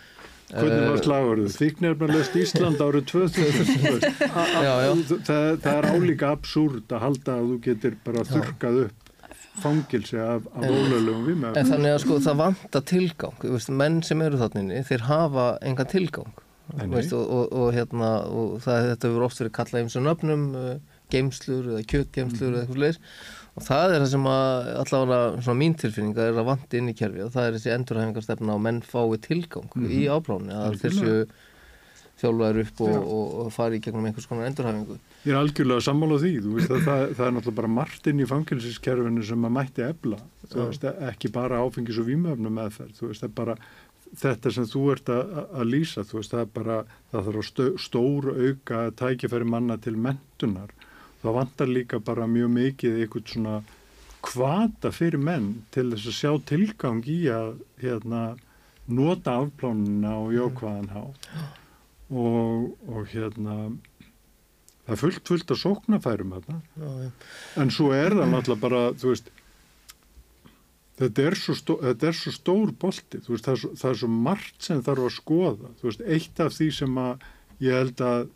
Hvernig 0.48 0.86
var 0.88 1.02
slagurðu? 1.04 1.50
Þyknirbarlöst 1.58 2.38
Ísland 2.40 2.80
árið 2.80 3.10
2000 3.12 4.06
já, 4.66 4.74
já. 4.86 4.94
Það, 5.28 5.50
það 5.66 5.74
er 5.74 5.88
álíka 5.92 6.32
absúrt 6.32 6.96
að 6.96 7.04
halda 7.04 7.36
að 7.36 7.52
þú 7.52 7.60
getur 7.68 7.98
bara 8.06 8.24
þurkað 8.30 8.82
upp 8.86 9.14
fangilsi 9.58 10.20
af, 10.22 10.46
af 10.54 10.64
ólöflegum 10.64 11.24
viðmæðum. 11.26 11.58
En 11.58 11.72
þannig 11.72 11.96
að 11.96 12.04
sko 12.04 12.20
það 12.24 12.42
vanta 12.44 12.82
tilgang, 12.94 13.40
veist, 13.42 13.72
menn 13.74 14.04
sem 14.06 14.22
eru 14.24 14.40
þarna 14.40 14.84
þeir 14.88 15.08
hafa 15.10 15.48
enga 15.66 15.88
tilgang 15.90 16.44
veist, 16.92 17.14
og, 17.16 17.26
og, 17.26 17.52
og, 17.52 17.72
hérna, 17.76 18.12
og 18.28 18.58
það, 18.64 18.92
þetta 18.92 19.12
verður 19.12 19.28
oft 19.28 19.42
verið 19.42 19.56
kallað 19.58 19.82
eins 19.82 19.98
og 19.98 20.06
nöfnum, 20.08 20.46
uh, 20.58 21.02
geimslur 21.14 21.70
eða 21.74 21.84
kjötgeimslur 21.88 22.50
mm. 22.50 22.54
eða 22.54 22.64
eitthvað 22.64 22.80
sliðis 22.80 23.00
og 23.58 23.66
það 23.66 23.96
er 23.96 24.04
það 24.04 24.10
sem 24.14 24.30
að 24.30 24.72
allavega 24.84 25.58
mín 25.58 25.76
tilfinninga 25.82 26.30
er 26.30 26.38
að 26.38 26.50
vandi 26.52 26.82
inn 26.82 26.92
í 26.92 26.98
kerfi 26.98 27.26
og 27.26 27.34
það 27.34 27.48
er 27.48 27.58
þessi 27.58 27.74
endurhæfingarstefna 27.74 28.56
og 28.56 28.64
menn 28.68 28.82
fái 28.86 29.18
tilgang 29.26 29.70
mm 29.74 29.84
-hmm. 29.84 29.96
í 29.98 30.02
ápláni 30.14 30.54
að 30.54 30.82
þessu 30.84 31.14
þjálfaður 32.18 32.60
upp 32.64 32.80
og, 32.82 32.96
og, 32.98 33.26
og 33.42 33.50
fari 33.54 33.78
í 33.78 33.82
gegnum 33.84 34.06
einhvers 34.10 34.26
konar 34.30 34.48
endurhæfingu. 34.50 34.98
Ég 35.26 35.34
er 35.34 35.40
algjörlega 35.42 35.86
sammála 35.86 36.18
því, 36.22 36.32
þú 36.46 36.54
veist 36.56 36.72
að 36.74 36.86
það, 36.88 37.02
það 37.18 37.28
er 37.28 37.36
náttúrulega 37.36 37.60
bara 37.60 37.74
margt 37.74 38.08
inn 38.10 38.24
í 38.24 38.30
fangilsiskerfinu 38.30 39.26
sem 39.28 39.46
að 39.50 39.54
mætti 39.58 39.86
ebla, 39.86 40.22
þú 40.48 40.64
veist 40.64 40.88
ekki 41.12 41.32
bara 41.36 41.62
áfengis 41.62 42.00
og 42.02 42.10
výmöfnum 42.10 42.58
meðferð, 42.58 42.96
þú 42.98 43.12
veist 43.12 43.22
það 43.22 43.30
er 43.30 43.36
bara 43.42 43.58
þetta 44.18 44.54
sem 44.56 44.68
þú 44.72 44.84
ert 44.96 45.12
að, 45.14 45.38
að 45.62 45.70
lýsa, 45.74 46.06
þú 46.08 46.20
veist 46.22 46.34
það 46.34 46.44
er 46.44 46.52
bara 46.58 46.80
það 47.12 47.30
þarf 47.30 47.42
að 47.44 47.80
stóru 47.86 48.36
auka 48.48 48.84
tækifæri 48.98 49.50
manna 49.54 49.78
til 49.84 49.98
mentunar 49.98 50.74
þá 51.24 51.30
vantar 51.36 51.72
líka 51.72 52.00
bara 52.04 52.28
mjög 52.30 52.54
mikið 52.56 53.02
eitthvað 53.02 53.32
svona 53.34 53.56
kvata 54.28 54.92
fyrir 54.96 55.22
menn 55.22 55.52
til 55.74 55.90
þess 55.92 56.10
að 56.12 56.18
sjá 56.18 56.32
tilgang 56.50 57.04
í 57.10 57.20
að 57.32 57.58
hérna, 57.82 58.24
nota 58.88 59.38
afplánuna 59.42 60.16
og 60.22 60.34
jókvæðan 60.36 60.92
hátt. 60.94 61.30
Og, 62.08 62.74
og 62.88 63.10
hérna 63.12 63.58
það 64.88 64.94
er 64.94 65.02
fullt 65.02 65.28
fullt 65.28 65.52
að 65.52 65.62
sóknafærum 65.64 66.38
þarna. 66.38 66.62
En 67.60 67.74
svo 67.74 67.92
er 67.96 68.16
það 68.16 68.32
náttúrulega 68.32 68.64
bara 68.64 68.84
þú 68.96 69.12
veist 69.12 69.32
þetta 70.98 71.26
er 71.28 71.38
svo, 71.38 71.56
stó, 71.58 71.76
þetta 71.84 72.08
er 72.08 72.18
svo 72.18 72.34
stór 72.34 72.72
bolti 72.80 73.20
veist, 73.28 73.46
það, 73.46 73.52
er 73.52 73.62
svo, 73.64 73.72
það 73.82 73.90
er 73.92 74.00
svo 74.02 74.12
margt 74.14 74.70
sem 74.70 74.86
þarf 74.86 75.10
að 75.10 75.18
skoða. 75.18 75.74
Veist, 75.84 76.06
eitt 76.08 76.42
af 76.44 76.56
því 76.56 76.70
sem 76.80 77.02
að 77.04 77.28
ég 77.68 77.82
held 77.82 78.06
að 78.08 78.30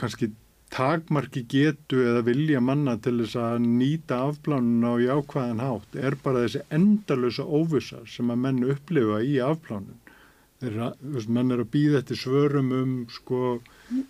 kannski 0.00 0.30
takmarki 0.70 1.42
getu 1.50 2.00
eða 2.06 2.22
vilja 2.28 2.60
manna 2.62 2.96
til 3.02 3.16
þess 3.22 3.38
að 3.42 3.66
nýta 3.66 4.20
afplánuna 4.28 4.94
og 4.94 5.02
jákvæðan 5.04 5.64
hátt 5.64 5.98
er 5.98 6.16
bara 6.22 6.44
þessi 6.44 6.62
endalösa 6.76 7.46
óvisa 7.46 8.04
sem 8.08 8.30
að 8.30 8.42
menn 8.44 8.62
upplifa 8.74 9.20
í 9.26 9.36
afplánun 9.44 9.98
þeirra, 10.60 10.92
menn 11.28 11.54
er 11.54 11.64
að 11.64 11.72
býða 11.74 12.02
eftir 12.02 12.20
svörum 12.20 12.72
um 12.76 12.96
sko 13.10 13.58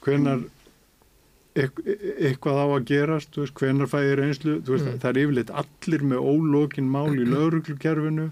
hvenar 0.05 0.44
eitthvað 1.61 2.61
á 2.62 2.66
að 2.66 2.87
gerast 2.90 3.37
veist, 3.38 3.57
hvenar 3.59 3.90
fæðir 3.90 4.23
einslu 4.27 4.57
veist, 4.66 4.87
mm. 4.87 5.01
það 5.03 5.11
er 5.11 5.20
yfirleitt 5.25 5.53
allir 5.62 6.07
með 6.12 6.29
ólókin 6.33 6.90
mál 6.90 7.14
í 7.16 7.27
lauruglukerfinu 7.35 8.31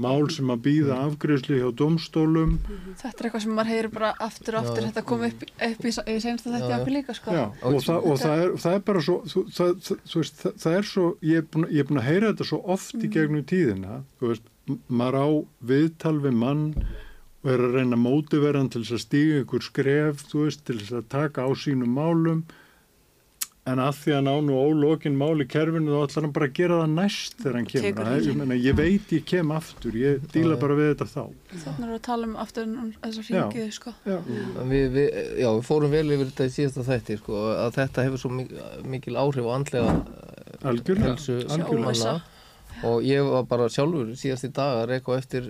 mál 0.00 0.26
sem 0.32 0.50
að 0.50 0.62
býða 0.64 0.96
afgriðsli 1.06 1.60
hjá 1.60 1.68
domstólum 1.78 2.56
Þetta 2.64 3.10
er 3.10 3.28
eitthvað 3.28 3.44
sem 3.44 3.54
maður 3.54 3.70
heyrir 3.70 3.92
bara 3.94 4.10
aftur 4.26 4.56
og 4.58 4.64
aftur 4.64 4.82
Já. 4.82 4.86
þetta 4.88 5.04
kom 5.10 5.22
upp, 5.28 5.44
upp 5.68 5.86
í, 5.86 5.92
í 5.92 6.16
senst 6.24 6.48
að 6.48 6.56
þetta 6.56 6.70
er 6.70 6.76
okkur 6.80 6.96
líka 6.96 7.16
sko. 7.16 7.36
Já, 7.36 7.44
og, 7.60 7.78
það, 7.84 8.08
og 8.10 8.18
það, 8.24 8.42
er, 8.44 8.56
það 8.64 8.78
er 8.78 8.84
bara 8.88 9.04
svo 9.06 9.16
þú, 9.30 9.44
það, 9.58 9.72
veist, 10.14 10.44
það 10.64 10.78
er 10.80 10.90
svo 10.90 11.06
ég 11.30 11.40
er, 11.42 11.46
búin, 11.54 11.68
ég 11.70 11.84
er 11.84 11.88
búin 11.90 12.02
að 12.02 12.08
heyra 12.10 12.32
þetta 12.32 12.48
svo 12.50 12.60
oft 12.76 12.98
mm. 12.98 13.04
í 13.06 13.12
gegnum 13.14 13.46
tíðina 13.54 14.00
þú 14.18 14.32
veist, 14.32 14.50
maður 14.88 15.20
á 15.20 15.28
viðtal 15.72 16.16
við 16.24 16.36
mann 16.42 16.66
og 17.44 17.52
er 17.52 17.64
að 17.66 17.78
reyna 17.78 18.00
mótiverðan 18.00 18.70
til 18.72 18.82
þess 18.82 18.98
að 18.98 19.04
stíga 19.04 19.40
ykkur 19.44 19.64
skref 19.66 20.26
þú 20.30 20.46
veist, 20.46 20.64
til 20.66 20.78
þess 20.80 20.98
að 20.98 21.08
taka 21.12 21.44
á 21.44 21.50
sínum 21.60 21.92
málum 21.94 22.44
en 23.64 23.80
að 23.80 23.94
því 24.02 24.12
að 24.12 24.24
ná 24.26 24.32
nú 24.44 24.56
ólokinn 24.60 25.14
máli 25.16 25.46
kerfinu 25.48 25.94
þá 25.94 26.02
ætlar 26.04 26.26
hann 26.26 26.34
bara 26.36 26.48
að 26.50 26.56
gera 26.58 26.80
það 26.82 26.90
næst 26.98 27.38
þegar 27.40 27.56
hann 27.56 27.68
kemur. 27.70 27.94
Það, 28.00 28.26
ég, 28.26 28.36
menna, 28.40 28.58
ég 28.60 28.76
veit 28.76 29.14
ég 29.16 29.24
kem 29.30 29.54
aftur. 29.56 29.96
Ég 29.96 30.26
díla 30.34 30.58
bara 30.60 30.76
við 30.76 30.90
þetta 30.90 31.06
þá. 31.08 31.22
Þannig 31.54 31.86
að 31.86 31.94
við 31.94 32.02
talum 32.08 32.34
aftur 32.44 32.68
um 32.68 32.92
þessar 32.98 33.30
ringið 33.30 33.70
sko. 33.78 33.94
já. 34.04 34.18
Við, 34.74 34.84
við, 34.98 35.08
já, 35.40 35.48
við 35.48 35.64
fórum 35.70 35.94
vel 35.96 36.04
yfir 36.04 36.28
þetta 36.28 36.48
í 36.50 36.54
síðasta 36.58 36.86
þætti 36.90 37.18
sko, 37.22 37.40
að 37.54 37.78
þetta 37.78 38.06
hefur 38.08 38.24
svo 38.24 38.32
mikil 38.94 39.16
áhrif 39.22 39.48
og 39.48 39.56
andlega 39.56 39.96
helsu 40.64 41.40
manna 41.80 42.18
og 42.84 43.04
ég 43.06 43.24
var 43.24 43.46
bara 43.48 43.70
sjálfur 43.72 44.12
síðast 44.18 44.48
í 44.48 44.52
dag 44.52 44.82
að 44.82 44.90
reyka 44.92 45.16
eftir 45.16 45.48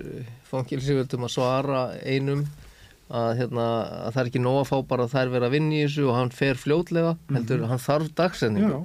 fangilsífjöldum 0.50 1.26
að 1.26 1.34
svara 1.34 1.82
einum 2.04 2.44
að, 3.12 3.30
hérna, 3.38 3.64
að 4.06 4.14
það 4.14 4.20
er 4.22 4.28
ekki 4.30 4.40
nóg 4.40 4.58
að 4.62 4.68
fá 4.70 4.76
bara 4.88 5.04
að 5.04 5.12
þær 5.12 5.32
vera 5.34 5.48
að 5.48 5.54
vinna 5.54 5.76
í 5.76 5.80
þessu 5.84 6.04
og 6.08 6.16
hann 6.16 6.30
fer 6.32 6.60
fljótlega 6.60 7.10
heldur, 7.28 7.58
mm 7.58 7.64
-hmm. 7.64 7.72
hann 7.72 7.82
þarf 7.84 8.12
dagsendingu 8.16 8.78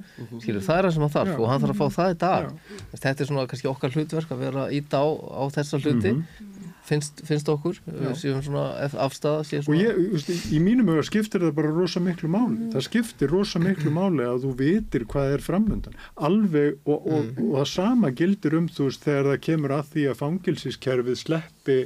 skilur, 0.43 0.65
það 0.65 0.77
er 0.77 0.87
það 0.87 0.93
sem 0.95 1.05
hann 1.05 1.13
þarf 1.15 1.31
Já. 1.31 1.39
og 1.39 1.49
hann 1.49 1.61
þarf 1.63 1.75
að 1.75 1.79
fá 1.79 1.97
það 1.99 2.11
í 2.11 2.17
dag 2.19 2.49
Já. 2.49 2.99
þetta 2.99 3.23
er 3.23 3.29
svona 3.29 3.47
kannski 3.47 3.71
okkar 3.71 3.95
hlutverk 3.95 4.31
að 4.35 4.43
vera 4.43 4.65
í 4.71 4.81
dag 4.81 5.07
á 5.23 5.43
þessa 5.55 5.79
hluti 5.79 6.11
mm 6.11 6.19
-hmm. 6.19 6.67
finnst, 6.89 7.21
finnst 7.23 7.49
okkur 7.49 7.79
séum 8.19 8.43
svona 8.43 8.65
afstæða 9.07 9.63
og 9.63 9.75
ég, 9.79 9.95
veist, 10.11 10.29
í 10.51 10.59
mínum 10.59 10.91
ögur 10.91 11.07
skiptir 11.07 11.39
það 11.39 11.55
bara 11.55 11.71
rosa 11.71 12.03
miklu 12.03 12.27
máli 12.27 12.59
mm. 12.59 12.71
það 12.75 12.87
skiptir 12.89 13.31
rosa 13.31 13.59
miklu 13.59 13.91
máli 13.91 14.27
að 14.27 14.43
þú 14.43 14.51
vitir 14.59 15.07
hvað 15.07 15.37
er 15.37 15.39
framöndan 15.39 15.95
alveg 16.15 16.75
og, 16.83 17.07
og, 17.07 17.23
og, 17.39 17.39
og 17.39 17.55
það 17.63 17.71
sama 17.71 18.11
gildir 18.11 18.57
um 18.59 18.67
þú 18.67 18.91
veist 18.91 19.03
þegar 19.03 19.31
það 19.31 19.41
kemur 19.47 19.71
að 19.71 19.85
því 19.93 20.03
að 20.09 20.19
fangilsiskerfið 20.19 21.15
sleppi 21.15 21.79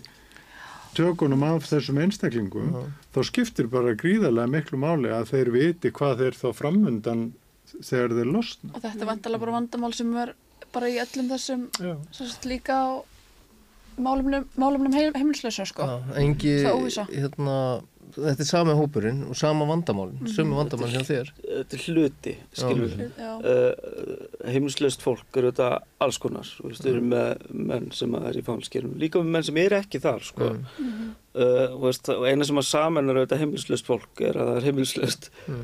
tökunum 0.98 1.44
af 1.48 1.70
þessum 1.70 2.02
einstaklingum 2.04 2.74
-huh. 2.74 2.90
þá 3.16 3.20
skiptir 3.30 3.68
bara 3.68 3.96
gríðarlega 3.96 4.48
miklu 4.48 4.78
máli 4.78 5.10
að 5.10 5.32
þeir 5.34 5.52
viti 5.52 5.92
hvað 5.92 6.18
þeir 6.22 6.40
þá 6.42 6.48
framöndan 6.54 7.24
þegar 7.82 8.16
þeir 8.18 8.30
losna. 8.36 8.70
Og 8.74 8.82
þetta 8.82 9.02
er 9.02 9.12
vantalega 9.12 9.44
bara 9.46 9.58
vandamál 9.58 9.94
sem 9.94 10.18
er 10.18 10.36
bara 10.74 10.90
í 10.90 11.00
öllum 11.02 11.30
þessum 11.30 11.70
líka 12.50 12.74
á 12.74 12.90
málumnum 13.98 14.94
heim, 14.94 15.14
heimilslösa 15.14 15.66
sko. 15.70 15.86
Já, 15.86 15.98
engi, 16.22 16.54
hérna, 17.12 17.58
þetta 18.16 18.44
er 18.44 18.48
sama 18.48 18.76
hópurinn 18.78 19.24
og 19.28 19.38
sama 19.38 19.66
vandamálinn, 19.70 20.20
mm 20.20 20.28
-hmm. 20.28 20.36
sömu 20.36 20.58
vandamálinn 20.58 20.96
hjá 20.96 21.06
þér. 21.10 21.32
Þetta 21.44 21.78
er 21.78 21.84
hluti, 21.88 22.34
skilur. 22.54 22.96
Uh, 23.20 24.50
heimilslöst 24.54 25.06
fólk 25.06 25.38
eru 25.38 25.52
þetta 25.52 25.70
alls 26.00 26.18
konar, 26.18 26.48
við 26.64 26.90
erum 26.94 27.10
með 27.14 27.46
menn 27.50 27.92
sem 27.92 28.16
er 28.16 28.38
í 28.38 28.44
fangilskerfum, 28.46 28.98
líka 29.00 29.20
með 29.20 29.36
menn 29.38 29.48
sem 29.50 29.58
er 29.58 29.78
ekki 29.80 30.00
þar 30.00 30.24
sko. 30.24 30.50
Mm 30.50 30.66
-hmm. 30.78 31.14
uh, 31.36 31.78
veist, 31.86 32.10
og 32.10 32.28
eina 32.28 32.44
sem 32.44 32.58
að 32.58 32.70
samennar 32.72 33.22
auðvitað 33.22 33.44
heimilslöst 33.46 33.86
fólk 33.86 34.22
er 34.22 34.38
að 34.38 34.48
það 34.48 34.58
er 34.58 34.68
heimilslöst 34.70 35.32
mm. 35.48 35.64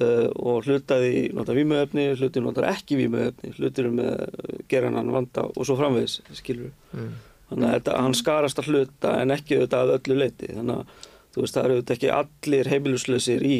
uh, 0.00 0.28
og 0.34 0.64
hlutaði 0.64 1.32
nota 1.34 1.52
výmööfni, 1.52 2.10
hlutið 2.16 2.42
notar 2.42 2.70
ekki 2.72 2.96
výmööfni, 2.96 3.54
hlutir 3.58 3.90
með 3.90 4.28
gerannan 4.68 5.12
vanda 5.12 5.48
og 5.48 5.66
svo 5.66 5.76
framvegis, 5.76 6.20
skilur. 6.32 6.70
Mm 6.92 7.16
þannig 7.48 7.68
að 7.68 7.76
þetta, 7.76 8.00
hann 8.02 8.16
skarast 8.16 8.60
að 8.60 8.72
hluta 8.72 9.14
en 9.22 9.34
ekki 9.34 9.58
auðvitað 9.58 9.84
að 9.84 9.94
öllu 9.96 10.18
leiti 10.22 10.50
þannig 10.52 10.82
að 10.82 11.06
þú 11.34 11.44
veist 11.44 11.58
það 11.58 11.68
eru 11.68 11.76
auðvitað 11.78 11.96
ekki 11.98 12.14
allir 12.18 12.72
heimiluslösir 12.72 13.44
í 13.46 13.58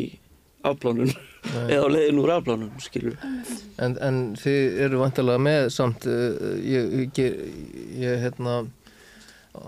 afplánun 0.69 1.13
eða 1.69 1.87
á 1.87 1.89
leiðin 1.93 2.23
úr 2.23 2.35
afplánun 2.35 2.73
skilur 2.83 3.17
en, 3.79 3.95
en 4.03 4.19
þið 4.41 4.83
eru 4.89 5.03
vantilega 5.05 5.43
með 5.43 5.69
samt 5.75 6.09
uh, 6.11 6.57
ég, 6.59 7.13
ég, 7.19 7.39
ég 8.01 8.25
hérna 8.25 8.61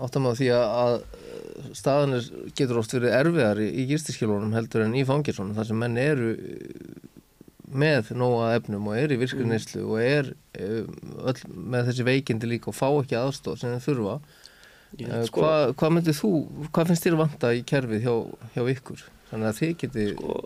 áttam 0.01 0.27
á 0.27 0.31
því 0.35 0.51
að 0.55 0.99
staðanir 1.77 2.27
getur 2.57 2.79
oft 2.81 2.93
verið 2.95 3.15
erfiðar 3.15 3.61
í, 3.63 3.69
í 3.81 3.87
gýrstiskjálunum 3.89 4.53
heldur 4.55 4.85
en 4.85 4.95
í 4.97 5.05
fangirsunum 5.07 5.55
þar 5.57 5.69
sem 5.69 5.79
menn 5.81 5.97
eru 6.01 6.33
með 7.71 8.11
nóga 8.19 8.51
efnum 8.57 8.89
og 8.91 8.97
er 8.99 9.13
í 9.15 9.19
virkunnislu 9.21 9.85
og 9.87 10.01
er 10.03 10.31
eh, 10.59 10.83
öll 11.23 11.37
með 11.55 11.91
þessi 11.91 12.07
veikindi 12.07 12.49
líka 12.51 12.71
og 12.71 12.75
fá 12.75 12.87
ekki 12.89 13.15
aðstóð 13.19 13.61
sem 13.61 13.75
þeir 13.77 13.85
þurfa. 13.85 14.15
eh, 14.17 14.40
sko, 15.27 15.41
hvað 15.41 15.73
hva 15.79 15.89
myndir 15.95 16.17
þú, 16.17 16.31
hvað 16.69 16.91
finnst 16.91 17.07
þér 17.07 17.19
vanta 17.19 17.51
í 17.55 17.65
kerfið 17.67 18.05
hjá, 18.05 18.15
hjá 18.55 18.63
ykkur? 18.75 19.03
Þannig 19.31 19.47
að 19.47 19.59
þið 19.61 19.75
geti 19.83 20.07
sko, 20.11 20.37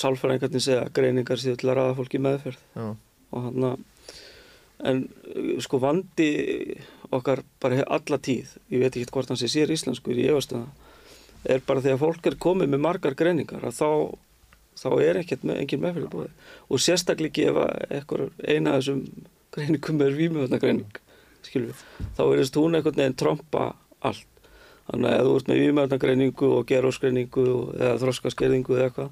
Sálfræðingarnir 0.00 0.62
segja 0.62 0.84
að 0.84 0.92
greiningar 0.98 1.40
séu 1.42 1.56
til 1.58 1.70
að 1.70 1.80
ræða 1.80 1.96
fólki 1.98 2.20
meðferð. 2.22 2.60
Já. 2.76 2.90
og 3.30 3.46
hann 3.46 3.66
að 3.66 3.86
en 4.90 5.02
sko 5.60 5.80
vandi 5.82 6.30
okkar 7.12 7.42
bara 7.62 7.84
alla 7.84 8.18
tíð 8.22 8.54
ég 8.72 8.82
veit 8.82 8.94
ekki 8.94 9.12
hvort 9.12 9.30
hann 9.32 9.40
sé 9.40 9.50
sér 9.50 9.72
íslenskur 9.74 10.18
í 10.18 10.28
efastöða 10.30 10.70
er 11.50 11.62
bara 11.66 11.82
að 11.82 12.00
fólk 12.00 12.28
er 12.28 12.38
komið 12.40 12.72
með 12.72 12.84
margar 12.86 13.16
greiningar 13.18 13.64
að 13.66 13.76
þá 13.80 13.90
þá 14.80 14.90
er 15.04 15.20
ekkert 15.20 15.44
með 15.44 15.62
engin 15.62 15.82
meðferði 15.84 16.10
búið 16.14 16.48
og 16.68 16.82
sérstaklega 16.84 17.50
ef 17.50 17.60
eitthvað 17.90 18.26
eina 18.44 18.76
af 18.76 18.82
þessum 18.82 19.04
greiningum 19.54 20.04
er 20.06 20.16
výmjöðnagreining 20.16 21.00
þá 21.46 22.22
er 22.26 22.42
þess 22.42 22.52
að 22.52 22.60
hún 22.60 22.78
einhvern 22.78 23.00
veginn 23.00 23.18
tromba 23.20 23.64
allt 24.00 24.26
þannig 24.90 25.10
að 25.10 25.16
ef 25.16 25.26
þú 25.26 25.34
ert 25.38 25.50
með 25.50 25.60
výmjöðnagreiningu 25.64 26.52
og 26.56 26.64
geróskreiningu 26.70 27.46
eða 27.78 27.98
þroskaskerðingu 28.02 28.76
eða 28.76 28.88
eitthvað 28.88 29.10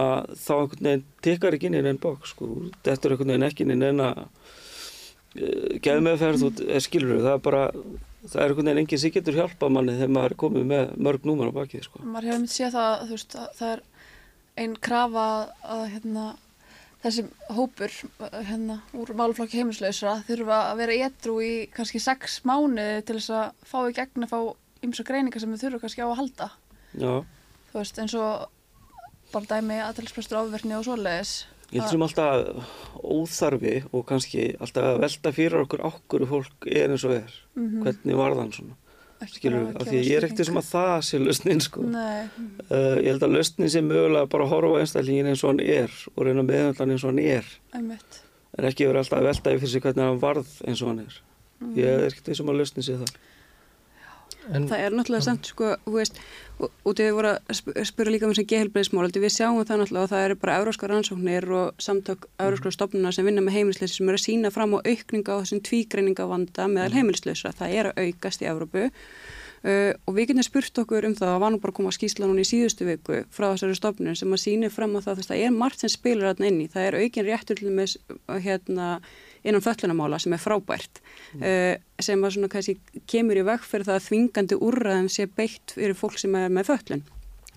að 0.00 0.34
þá 0.40 0.52
einhvern 0.56 0.88
veginn 0.88 1.04
tekar 1.24 1.56
ekki 1.56 1.70
inn 1.70 1.78
í 1.78 1.82
einn 1.82 2.02
bók 2.02 2.26
sko. 2.28 2.48
þetta 2.84 3.08
er 3.08 3.14
einhvern 3.14 3.32
veginn 3.32 3.48
ekki 3.48 3.66
inn 3.66 3.74
í 3.74 3.88
einn 3.88 4.04
að 4.04 4.20
uh, 4.20 5.78
geða 5.82 6.04
meðferð 6.06 6.46
og 6.48 6.62
skilur 6.84 7.22
það 7.24 7.36
er 7.36 7.44
bara 7.46 7.62
það 7.70 8.42
er 8.42 8.46
einhvern 8.48 8.70
veginn 8.70 8.82
enginn 8.84 9.02
sem 9.02 9.14
getur 9.14 9.38
hjálpa 9.38 9.70
manni 9.72 9.96
þegar 9.96 10.14
maður 10.16 10.34
er 10.34 10.40
komið 10.44 10.68
með 10.74 10.94
mörg 11.08 11.28
númar 11.28 11.54
á 11.54 11.58
bakið 11.60 11.86
sko. 11.86 12.02
maður 12.04 12.30
hefur 12.30 12.42
myndið 12.42 12.56
séð 12.56 12.76
það, 12.76 13.06
veist, 13.14 13.38
það 13.60 13.74
er 13.74 13.84
einn 14.60 14.76
krafa 14.88 15.26
að 15.64 15.84
hérna, 15.94 16.26
þessi 17.00 17.24
hópur 17.56 17.92
hérna, 18.48 18.80
úr 18.96 19.12
málflokki 19.16 19.60
heimilslausra 19.60 20.18
þurfa 20.28 20.58
að 20.70 20.80
vera 20.82 20.98
étrú 21.08 21.36
í 21.44 21.52
kannski 21.74 22.00
sex 22.02 22.40
mánu 22.48 22.88
til 23.06 23.16
þess 23.16 23.30
að 23.36 23.68
fá 23.70 23.78
í 23.88 23.94
gegn 23.96 24.26
að 24.26 24.34
fá 24.34 24.40
ymsa 24.86 25.06
greiningar 25.08 25.42
sem 25.42 25.52
við 25.54 25.64
þurfum 25.64 25.84
kannski 25.84 26.04
á 26.04 26.08
að 26.08 26.18
halda 26.20 26.50
Já. 27.00 27.14
þú 27.70 27.78
veist 27.78 28.02
eins 28.02 28.16
og 28.18 28.50
bara 29.30 29.50
dæmi 29.54 29.80
aðtælisprestur 29.86 30.42
áverkni 30.42 30.76
og 30.76 30.86
svoleiðis 30.88 31.40
Ég 31.70 31.84
sem 31.86 32.02
alltaf 32.02 32.72
óþarfi 32.98 33.76
og 33.94 34.02
kannski 34.08 34.48
alltaf 34.58 34.96
velta 34.98 35.30
fyrir 35.30 35.62
okkur 35.62 35.84
okkur 35.86 36.24
fólk 36.26 36.66
er 36.66 36.90
eins 36.90 37.04
og 37.06 37.14
er 37.20 37.30
mm 37.54 37.66
-hmm. 37.66 37.82
hvernig 37.84 38.16
var 38.18 38.34
þann 38.34 38.52
svona 38.52 38.79
skilur 39.28 39.66
af 39.76 39.88
því 39.88 40.00
ég 40.00 40.16
er 40.16 40.26
ekkert 40.26 40.48
sem 40.48 40.60
að 40.60 40.68
það 40.70 40.94
sé 41.06 41.20
lausnin 41.20 41.62
sko. 41.64 41.84
Uh, 41.84 42.96
ég 43.00 43.08
held 43.10 43.26
að 43.26 43.34
lausnin 43.36 43.72
sé 43.72 43.82
mögulega 43.84 44.30
bara 44.32 44.46
að 44.46 44.54
horfa 44.54 44.82
einstæðlingin 44.82 45.30
eins 45.32 45.44
og 45.44 45.52
hann 45.52 45.64
er 45.64 45.96
og 46.14 46.26
reyna 46.26 46.44
meðhandlan 46.46 46.94
eins 46.94 47.04
og 47.04 47.12
hann 47.12 47.24
er. 47.24 47.50
Einmitt. 47.76 48.22
en 48.58 48.66
ekki 48.66 48.88
verið 48.88 49.04
alltaf 49.04 49.20
að 49.20 49.28
velta 49.28 49.52
yfir 49.56 49.70
sig 49.70 49.84
hvernig 49.84 50.08
hann 50.08 50.22
varð 50.22 50.54
eins 50.66 50.80
og 50.82 50.92
hann 50.92 51.02
er. 51.04 51.18
Mm. 51.60 51.74
ég 51.76 51.92
er 51.92 52.06
ekkert 52.08 52.32
eins 52.32 52.40
og 52.40 52.48
að 52.50 52.62
lausnin 52.62 52.86
sé 52.86 52.96
það 52.96 53.12
En, 54.48 54.66
það 54.70 54.84
er 54.84 54.94
náttúrulega 54.96 55.26
samt 55.26 55.50
sko, 55.52 55.74
þú 55.84 55.96
veist, 55.98 56.20
út 56.60 57.00
í 57.00 57.04
því 57.04 57.10
voru 57.16 57.32
að 57.36 57.84
spura 57.88 58.12
líka 58.14 58.26
um 58.26 58.32
þessi 58.32 58.46
gehelbreiðsmál, 58.50 59.10
við 59.12 59.34
sjáum 59.34 59.60
það 59.60 59.82
náttúrulega 59.82 60.06
og 60.06 60.12
það 60.12 60.24
eru 60.28 60.38
bara 60.40 60.56
euróskar 60.60 60.94
rannsóknir 60.94 61.48
og 61.60 61.82
samtök 61.82 62.24
euróskar 62.40 62.76
stofnuna 62.76 63.12
sem 63.12 63.28
vinna 63.28 63.44
með 63.44 63.58
heimilisleysi 63.58 64.00
sem 64.00 64.08
eru 64.08 64.20
að 64.20 64.24
sína 64.26 64.54
fram 64.54 64.74
á 64.74 64.78
aukninga 64.80 65.36
á 65.36 65.40
þessum 65.42 65.60
tvígreininga 65.68 66.30
vanda 66.30 66.70
meðal 66.72 66.96
heimilisleysa, 66.96 67.52
það 67.60 67.76
er 67.76 67.92
að 67.92 68.02
aukast 68.08 68.42
í 68.42 68.50
Európu 68.50 68.88
Uh, 69.60 69.92
og 70.08 70.14
við 70.16 70.30
getum 70.30 70.44
spurt 70.46 70.78
okkur 70.80 71.04
um 71.04 71.12
það, 71.12 71.34
það 71.34 71.42
var 71.42 71.50
nú 71.52 71.58
bara 71.60 71.72
að 71.74 71.76
koma 71.76 71.90
að 71.90 71.96
skýsla 71.98 72.28
núna 72.30 72.40
í 72.40 72.48
síðustu 72.48 72.86
viku 72.88 73.18
frá 73.28 73.50
þessari 73.50 73.74
stofnun 73.76 74.16
sem 74.16 74.32
að 74.32 74.40
síni 74.40 74.70
fram 74.72 74.94
á 74.96 75.04
það 75.04 75.18
að 75.18 75.26
það 75.28 75.42
er 75.44 75.52
margt 75.52 75.82
sem 75.82 75.92
spilur 75.92 76.30
þarna 76.30 76.48
inni, 76.48 76.68
það 76.72 76.86
er 76.86 76.96
aukin 77.02 77.26
réttur 77.26 77.60
til 77.60 77.74
með 77.76 77.96
hérna, 78.40 78.86
innan 79.42 79.64
föllunamála 79.64 80.18
sem 80.22 80.34
er 80.36 80.42
frábært 80.42 81.00
mm. 81.00 81.44
uh, 81.44 82.02
sem 82.02 82.24
að 82.24 82.36
svona 82.36 82.52
kannski 82.52 82.76
kemur 83.10 83.40
í 83.40 83.46
veg 83.46 83.64
fyrir 83.66 83.88
það 83.88 83.98
að 84.00 84.06
þvingandi 84.08 84.60
úrraðum 84.68 85.08
sé 85.12 85.26
beitt 85.30 85.74
fyrir 85.76 85.98
fólk 85.98 86.20
sem 86.20 86.36
er 86.38 86.52
með 86.52 86.70
föllun 86.72 87.02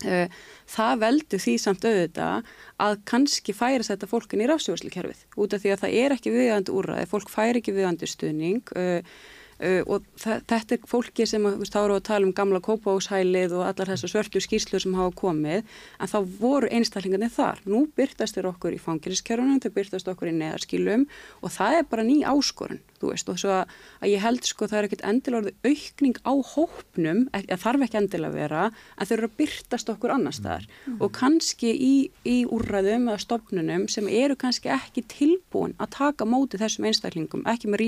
uh, 0.08 0.42
það 0.76 1.06
veldur 1.06 1.44
því 1.46 1.56
samt 1.66 1.88
auðvitað 1.88 2.56
að 2.88 2.98
kannski 3.10 3.56
færi 3.58 3.88
þetta 3.88 4.10
fólkin 4.12 4.44
í 4.44 4.50
rafsjóðslikerfið 4.52 5.24
út 5.36 5.56
af 5.56 5.64
því 5.64 5.76
að 5.76 5.86
það 5.86 6.02
er 6.02 6.18
ekki 6.18 6.36
viðandi 6.36 6.76
úrraði, 6.76 7.10
fólk 7.12 7.32
færi 7.34 7.64
ekki 7.64 7.76
viðandi 7.78 8.10
stuðning 8.10 8.76
og 8.76 9.16
Uh, 9.62 9.82
og 9.86 10.08
þetta 10.20 10.62
er 10.78 10.88
fólki 10.90 11.28
sem 11.30 11.46
að, 11.48 11.66
þá 11.70 11.80
eru 11.84 11.98
að 11.98 12.08
tala 12.10 12.28
um 12.28 12.34
gamla 12.36 12.62
kópáshælið 12.64 13.58
og 13.58 13.66
allar 13.68 13.94
þessar 13.94 14.14
svörtu 14.14 14.42
skýrslur 14.44 14.84
sem 14.84 14.96
hafa 14.98 15.14
komið 15.20 15.62
en 15.64 16.12
þá 16.14 16.18
voru 16.40 16.72
einstaklingarnir 16.72 17.34
þar. 17.34 17.62
Nú 17.70 17.86
byrtast 17.98 18.38
þeir 18.38 18.50
okkur 18.54 18.78
í 18.78 18.82
fangiliskjörunum 18.82 19.62
þau 19.64 19.72
byrtast 19.78 20.10
okkur 20.12 20.32
í 20.32 20.38
neðarskýlum 20.40 21.06
og 21.42 21.54
það 21.54 21.80
er 21.80 21.88
bara 21.92 22.08
ný 22.08 22.22
áskorun 22.28 22.82
veist. 23.10 23.30
Og 23.30 23.40
svo 23.40 23.52
að, 23.54 23.72
að 24.02 24.12
ég 24.14 24.24
held 24.24 24.48
sko 24.48 24.68
það 24.70 24.80
er 24.80 24.88
ekkert 24.88 25.06
endilega 25.10 25.42
orðið 25.42 25.70
aukning 25.70 26.20
á 26.24 26.34
hópnum 26.54 27.22
að 27.34 27.54
þarf 27.64 27.86
ekki 27.88 28.00
endilega 28.00 28.32
að 28.32 28.38
vera 28.40 28.64
en 28.70 29.10
þau 29.10 29.16
eru 29.18 29.30
að 29.30 29.36
byrtast 29.42 29.92
okkur 29.94 30.14
annar 30.16 30.38
staðar. 30.38 30.68
Mm. 30.88 30.98
og 31.04 31.14
kannski 31.16 31.72
í, 31.74 31.94
í 32.28 32.38
úrræðum 32.52 33.10
eða 33.12 33.24
stofnunum 33.24 33.88
sem 33.92 34.08
eru 34.10 34.38
kannski 34.40 34.72
ekki 34.74 35.04
tilbúin 35.12 35.76
að 35.82 35.94
taka 35.98 36.28
móti 36.28 36.60
þessum 36.62 36.88
einstaklingum, 36.90 37.46
ekki 37.50 37.72
með 37.72 37.84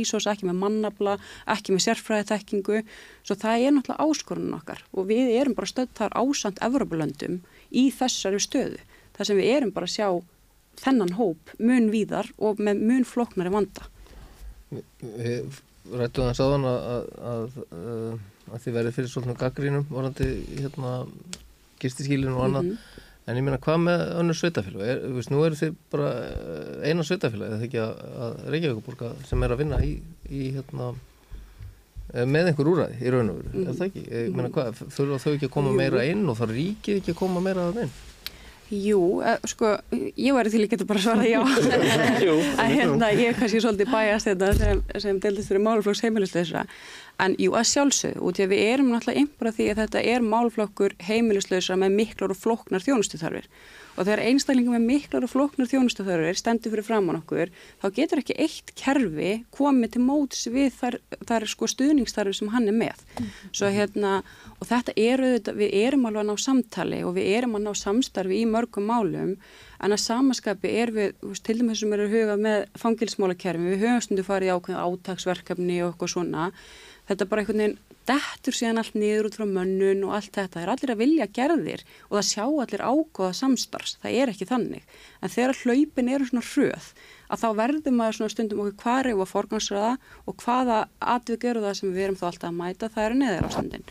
ekki 1.56 1.76
með 1.76 1.86
sérfræðitekkingu 1.88 2.84
svo 3.24 3.40
það 3.42 3.66
er 3.66 3.76
náttúrulega 3.76 4.06
áskorunum 4.06 4.60
okkar 4.60 4.86
og 4.94 5.10
við 5.10 5.34
erum 5.40 5.58
bara 5.58 5.72
stödd 5.72 5.96
þar 5.98 6.18
ásand 6.22 6.62
Evropalöndum 6.66 7.42
í 7.72 7.90
þessari 7.96 8.40
stöðu 8.44 8.80
þar 9.16 9.30
sem 9.30 9.40
við 9.40 9.52
erum 9.56 9.76
bara 9.76 9.90
að 9.90 9.96
sjá 9.96 10.10
þennan 10.82 11.16
hóp 11.20 11.54
mun 11.60 11.90
víðar 11.94 12.30
og 12.38 12.60
með 12.64 12.84
mun 12.90 13.08
floknari 13.08 13.54
vanda. 13.54 13.88
Við 15.00 15.62
rættum 15.94 16.30
það 16.30 16.38
sáðan 16.40 16.68
að, 16.70 16.86
að, 16.90 17.10
að, 17.30 18.20
að 18.52 18.62
þið 18.66 18.78
verið 18.80 18.96
fyrir 18.98 19.12
svona 19.14 19.38
gaggrínum 19.40 19.88
vorandi 19.90 20.30
hérna 20.58 20.94
gistiskílinu 21.82 22.36
og 22.36 22.48
annað. 22.48 22.70
Mm 22.70 22.72
-hmm. 22.72 23.02
en 23.26 23.38
ég 23.38 23.44
meina 23.44 23.62
hvað 23.62 23.80
með 23.86 24.06
önnur 24.20 24.38
sveitafélag 24.38 24.88
er, 24.88 25.02
veist, 25.16 25.32
nú 25.32 25.44
eru 25.46 25.56
þið 25.56 25.76
bara 25.92 26.10
eh, 26.26 26.90
eina 26.90 27.04
sveitafélag 27.04 27.52
eða 27.52 27.66
ekki 27.68 27.80
að 27.82 28.42
Reykjavíkuborga 28.54 29.12
sem 29.26 29.44
er 29.44 29.52
að 29.52 29.62
vinna 29.64 29.82
í, 29.82 29.94
í 30.30 30.52
hérna 30.58 30.94
með 32.24 32.52
einhver 32.52 32.72
úræði 32.72 33.00
í 33.04 33.14
raun 33.14 33.32
og 33.32 33.40
veru, 33.42 33.54
mm 33.54 33.70
er 33.70 33.78
það 33.80 33.88
ekki? 33.90 34.04
Ég 34.16 34.36
meina 34.36 34.52
hvað, 34.56 34.84
þurfa 34.96 35.22
þau 35.24 35.32
ekki 35.36 35.50
að 35.50 35.56
koma 35.58 35.72
meira 35.76 36.04
inn 36.08 36.28
og 36.32 36.38
það 36.40 36.54
ríkið 36.56 37.00
ekki 37.02 37.16
að 37.16 37.22
koma 37.22 37.44
meira 37.44 37.70
að 37.70 37.82
inn? 37.86 37.96
Jú, 38.74 39.00
uh, 39.22 39.36
sko, 39.46 39.76
ég 39.94 40.34
væri 40.34 40.50
til 40.50 40.64
að 40.64 40.72
geta 40.72 40.88
bara 40.90 41.02
svarað 41.04 41.28
já. 41.30 41.42
að 42.62 42.72
hérna, 42.72 43.12
ég 43.14 43.30
er 43.30 43.38
kannski 43.38 43.62
svolítið 43.62 43.92
bæjast 43.94 44.32
þetta 44.32 44.50
hérna 44.50 44.58
sem, 44.58 44.82
sem 45.04 45.20
deildist 45.22 45.52
fyrir 45.52 45.62
málflokks 45.68 46.02
heimilisleisra. 46.02 46.64
En 47.24 47.36
jú, 47.40 47.54
að 47.56 47.70
sjálfsög, 47.70 48.20
út 48.20 48.40
í 48.42 48.44
að 48.44 48.52
við 48.52 48.62
erum 48.74 48.92
náttúrulega 48.92 49.22
einbara 49.22 49.56
því 49.56 49.70
að 49.72 49.82
þetta 49.84 50.04
er 50.12 50.26
málflokkur 50.26 50.96
heimilisleisra 51.08 51.78
með 51.80 51.96
miklar 51.96 52.34
og 52.34 52.40
floknar 52.42 52.84
þjónustuþarfir. 52.84 53.48
Og 53.96 54.04
þegar 54.04 54.22
einstaklingum 54.26 54.76
með 54.76 54.88
miklar 54.90 55.24
og 55.24 55.32
floknar 55.32 55.70
þjónustuþörfur 55.72 56.36
stendur 56.36 56.74
fyrir 56.74 56.84
framann 56.84 57.22
okkur 57.22 57.52
þá 57.80 57.86
getur 57.96 58.20
ekki 58.20 58.36
eitt 58.44 58.74
kerfi 58.76 59.30
komið 59.56 59.94
til 59.94 60.02
móts 60.04 60.42
við 60.52 60.74
þar, 60.76 60.98
þar 61.30 61.46
sko 61.48 61.70
stuðningstarfi 61.72 62.36
sem 62.36 62.52
hann 62.52 62.68
er 62.68 62.76
með. 62.76 63.06
Mm. 63.16 63.30
svo 63.56 63.70
hérna 63.72 64.18
og 64.60 64.68
þetta 64.68 64.96
eru 65.00 65.30
við 65.56 65.78
erum 65.86 66.10
alveg 66.10 66.26
að 66.26 66.28
ná 66.34 66.44
samtali 66.44 67.00
og 67.08 67.16
við 67.16 67.30
erum 67.38 67.56
að 67.56 67.70
ná 67.70 67.80
samstarfi 67.80 68.42
í 68.42 68.50
mörgum 68.50 68.92
málum. 68.92 69.38
En 69.80 69.96
að 69.96 70.04
samaskapi 70.04 70.72
er 70.82 70.92
við 70.96 71.40
til 71.44 71.58
dæmis 71.60 71.80
sem 71.80 71.96
eru 71.96 72.10
hugað 72.12 72.44
með 72.44 72.68
fangilsmálakerfi 72.80 73.72
við 73.72 73.86
höfum 73.86 74.04
stundu 74.04 74.28
farið 74.28 74.52
í 74.52 74.54
ákveðin 74.56 74.84
átagsverkefni 74.84 75.80
og 75.84 75.94
eitthvað 75.94 76.14
svona 76.16 76.50
þetta 77.10 77.28
bara 77.30 77.44
einhvern 77.44 77.62
veginn 77.64 77.78
dettur 78.06 78.54
síðan 78.54 78.80
allt 78.82 78.96
niður 78.98 79.30
út 79.30 79.38
frá 79.40 79.46
mönnun 79.50 80.04
og 80.06 80.14
allt 80.18 80.32
þetta, 80.36 80.60
það 80.60 80.64
er 80.64 80.72
allir 80.74 80.94
að 80.94 81.02
vilja 81.02 81.28
gerðir 81.34 81.84
og 82.08 82.16
það 82.18 82.28
sjá 82.30 82.44
allir 82.46 82.84
ágóða 82.86 83.32
samstarfs, 83.40 83.98
það 84.04 84.18
er 84.22 84.32
ekki 84.34 84.48
þannig. 84.50 84.96
En 85.22 85.34
þegar 85.34 85.62
hlaupin 85.64 86.12
eru 86.14 86.30
svona 86.30 86.46
hröð, 86.46 86.90
að 87.30 87.42
þá 87.42 87.48
verður 87.62 87.98
maður 87.98 88.18
svona 88.20 88.34
stundum 88.36 88.64
okkur 88.64 88.80
hvað 88.84 89.02
er 89.02 89.12
að 89.16 89.32
forgansraða 89.32 89.94
og 90.26 90.40
hvaða 90.44 90.80
atvið 91.16 91.42
gerur 91.46 91.66
það 91.66 91.78
sem 91.80 91.96
við 91.96 92.08
erum 92.08 92.20
þá 92.20 92.26
alltaf 92.30 92.50
að 92.52 92.60
mæta, 92.60 92.92
það 92.94 93.08
eru 93.08 93.20
neðar 93.22 93.50
ástandin. 93.50 93.88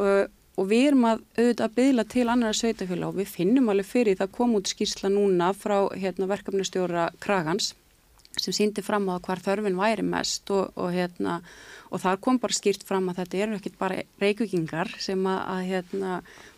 Og, 0.00 0.32
og 0.56 0.70
við 0.70 0.86
erum 0.90 1.06
að 1.10 1.20
auðvitað 1.36 1.66
að 1.66 1.76
byðla 1.80 2.06
til 2.14 2.26
annara 2.28 2.56
sveitafélag 2.56 3.12
og 3.12 3.20
við 3.20 3.34
finnum 3.34 3.68
alveg 3.72 3.90
fyrir 3.90 4.20
það 4.20 4.34
kom 4.38 4.56
út 4.56 4.72
skýrsla 4.72 5.12
núna 5.12 5.52
frá 5.56 5.76
hérna, 5.92 6.30
verkefnistjóra 6.30 7.10
Kragans 7.20 7.74
sem 8.38 8.54
síndi 8.54 8.82
fram 8.84 9.08
á 9.10 9.18
hvar 9.18 9.42
þörfin 9.42 9.78
væri 9.78 10.04
mest 10.06 10.50
og, 10.54 10.70
og, 10.78 10.92
hérna, 10.94 11.40
og 11.90 12.02
þar 12.02 12.20
kom 12.24 12.38
bara 12.42 12.56
skýrt 12.56 12.86
fram 12.86 13.10
að 13.10 13.22
þetta 13.22 13.42
eru 13.44 13.58
ekkit 13.58 13.78
bara 13.80 14.02
reykvikingar 14.22 14.94
sem 15.02 15.26
að, 15.26 15.40
að 15.54 15.62
hérna, 15.68 16.16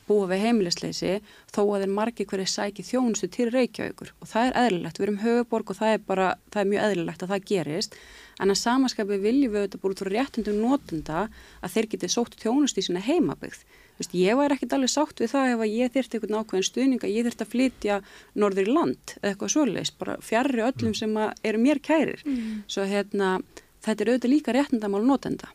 búa 0.09 0.29
við 0.31 0.45
heimilisleysi 0.47 1.13
þó 1.55 1.61
að 1.63 1.85
þeir 1.85 1.95
margi 1.99 2.27
hverju 2.29 2.49
sæki 2.53 2.87
þjónustu 2.87 3.31
til 3.33 3.49
reykjaugur 3.53 4.13
og 4.19 4.33
það 4.33 4.49
er 4.49 4.59
eðlilegt, 4.65 4.99
við 4.99 5.07
erum 5.07 5.21
höfuborg 5.23 5.73
og 5.73 5.79
það 5.79 5.95
er 5.95 6.03
bara, 6.09 6.33
það 6.53 6.65
er 6.65 6.73
mjög 6.73 6.89
eðlilegt 6.89 7.23
að 7.23 7.33
það 7.35 7.47
gerist 7.53 7.97
en 8.43 8.53
að 8.53 8.61
samaskapi 8.63 9.21
viljum 9.23 9.55
við 9.55 9.67
þetta 9.67 9.83
búið 9.83 10.03
frá 10.03 10.13
réttundum 10.17 10.61
notunda 10.61 11.23
að 11.63 11.77
þeir 11.77 11.91
geti 11.95 12.13
sótt 12.13 12.37
þjónustu 12.43 12.83
í 12.83 12.89
sína 12.89 13.05
heimabygð 13.05 13.63
Vist, 14.03 14.15
ég 14.17 14.37
væri 14.39 14.57
ekkert 14.57 14.73
alveg 14.77 14.91
sátt 14.91 15.21
við 15.21 15.31
það 15.31 15.51
ef 15.53 15.63
að 15.63 15.75
ég 15.77 15.93
þyrti 15.95 16.19
einhvern 16.19 16.39
ákveðin 16.41 16.67
stuðning 16.67 17.05
að 17.05 17.13
ég 17.13 17.27
þyrti 17.27 17.45
að 17.45 17.53
flytja 17.53 17.99
norður 18.41 18.71
í 18.71 18.73
land 18.73 19.13
eða 19.19 19.31
eitthvað 19.31 19.53
svoleiðis, 19.55 19.93
bara 20.01 20.17
fjarrri 20.25 20.65
öllum 20.65 20.91
mm. 20.91 20.97
sem 20.99 21.19
eru 21.51 21.61
mér 21.63 21.81
kærir. 21.85 22.25
Mm. 22.25 22.63
Svo 22.73 22.87
hérna, 22.89 23.35
þetta 23.83 24.05
er 24.05 24.13
auðvitað 24.13 24.33
líka 24.33 24.55
réttindamál 24.57 25.03
notenda. 25.07 25.51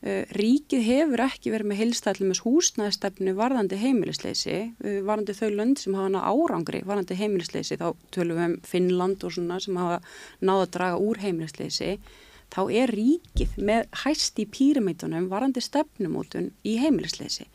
Uh, 0.00 0.24
ríkið 0.32 0.86
hefur 0.86 1.20
ekki 1.26 1.50
verið 1.52 1.68
með 1.68 1.80
heilstæðlum 1.82 2.30
húsnæðistefnu 2.40 3.34
varðandi 3.36 3.76
heimilisleysi, 3.82 4.54
uh, 4.80 5.00
varðandi 5.04 5.36
þau 5.36 5.50
lönd 5.58 5.82
sem 5.82 5.96
hafa 5.98 6.06
hana 6.08 6.22
árangri 6.24 6.80
varðandi 6.88 7.18
heimilisleysi, 7.18 7.76
þá 7.76 7.90
tölum 8.16 8.40
við 8.40 8.46
um 8.46 8.54
Finnland 8.64 9.26
og 9.28 9.34
svona 9.36 9.58
sem 9.60 9.76
hafa 9.76 9.98
náða 10.40 10.62
að 10.62 10.72
draga 10.78 11.02
úr 11.04 11.20
heimilisleysi, 11.20 11.90
þá 12.50 12.62
er 12.80 12.94
ríkið 12.96 13.58
með 13.60 13.90
hæst 14.06 14.40
í 14.40 14.48
píramítunum 14.48 15.28
varðandi 15.30 15.62
stefnumótun 15.68 16.48
í 16.64 16.78
heimilisleysi 16.80 17.46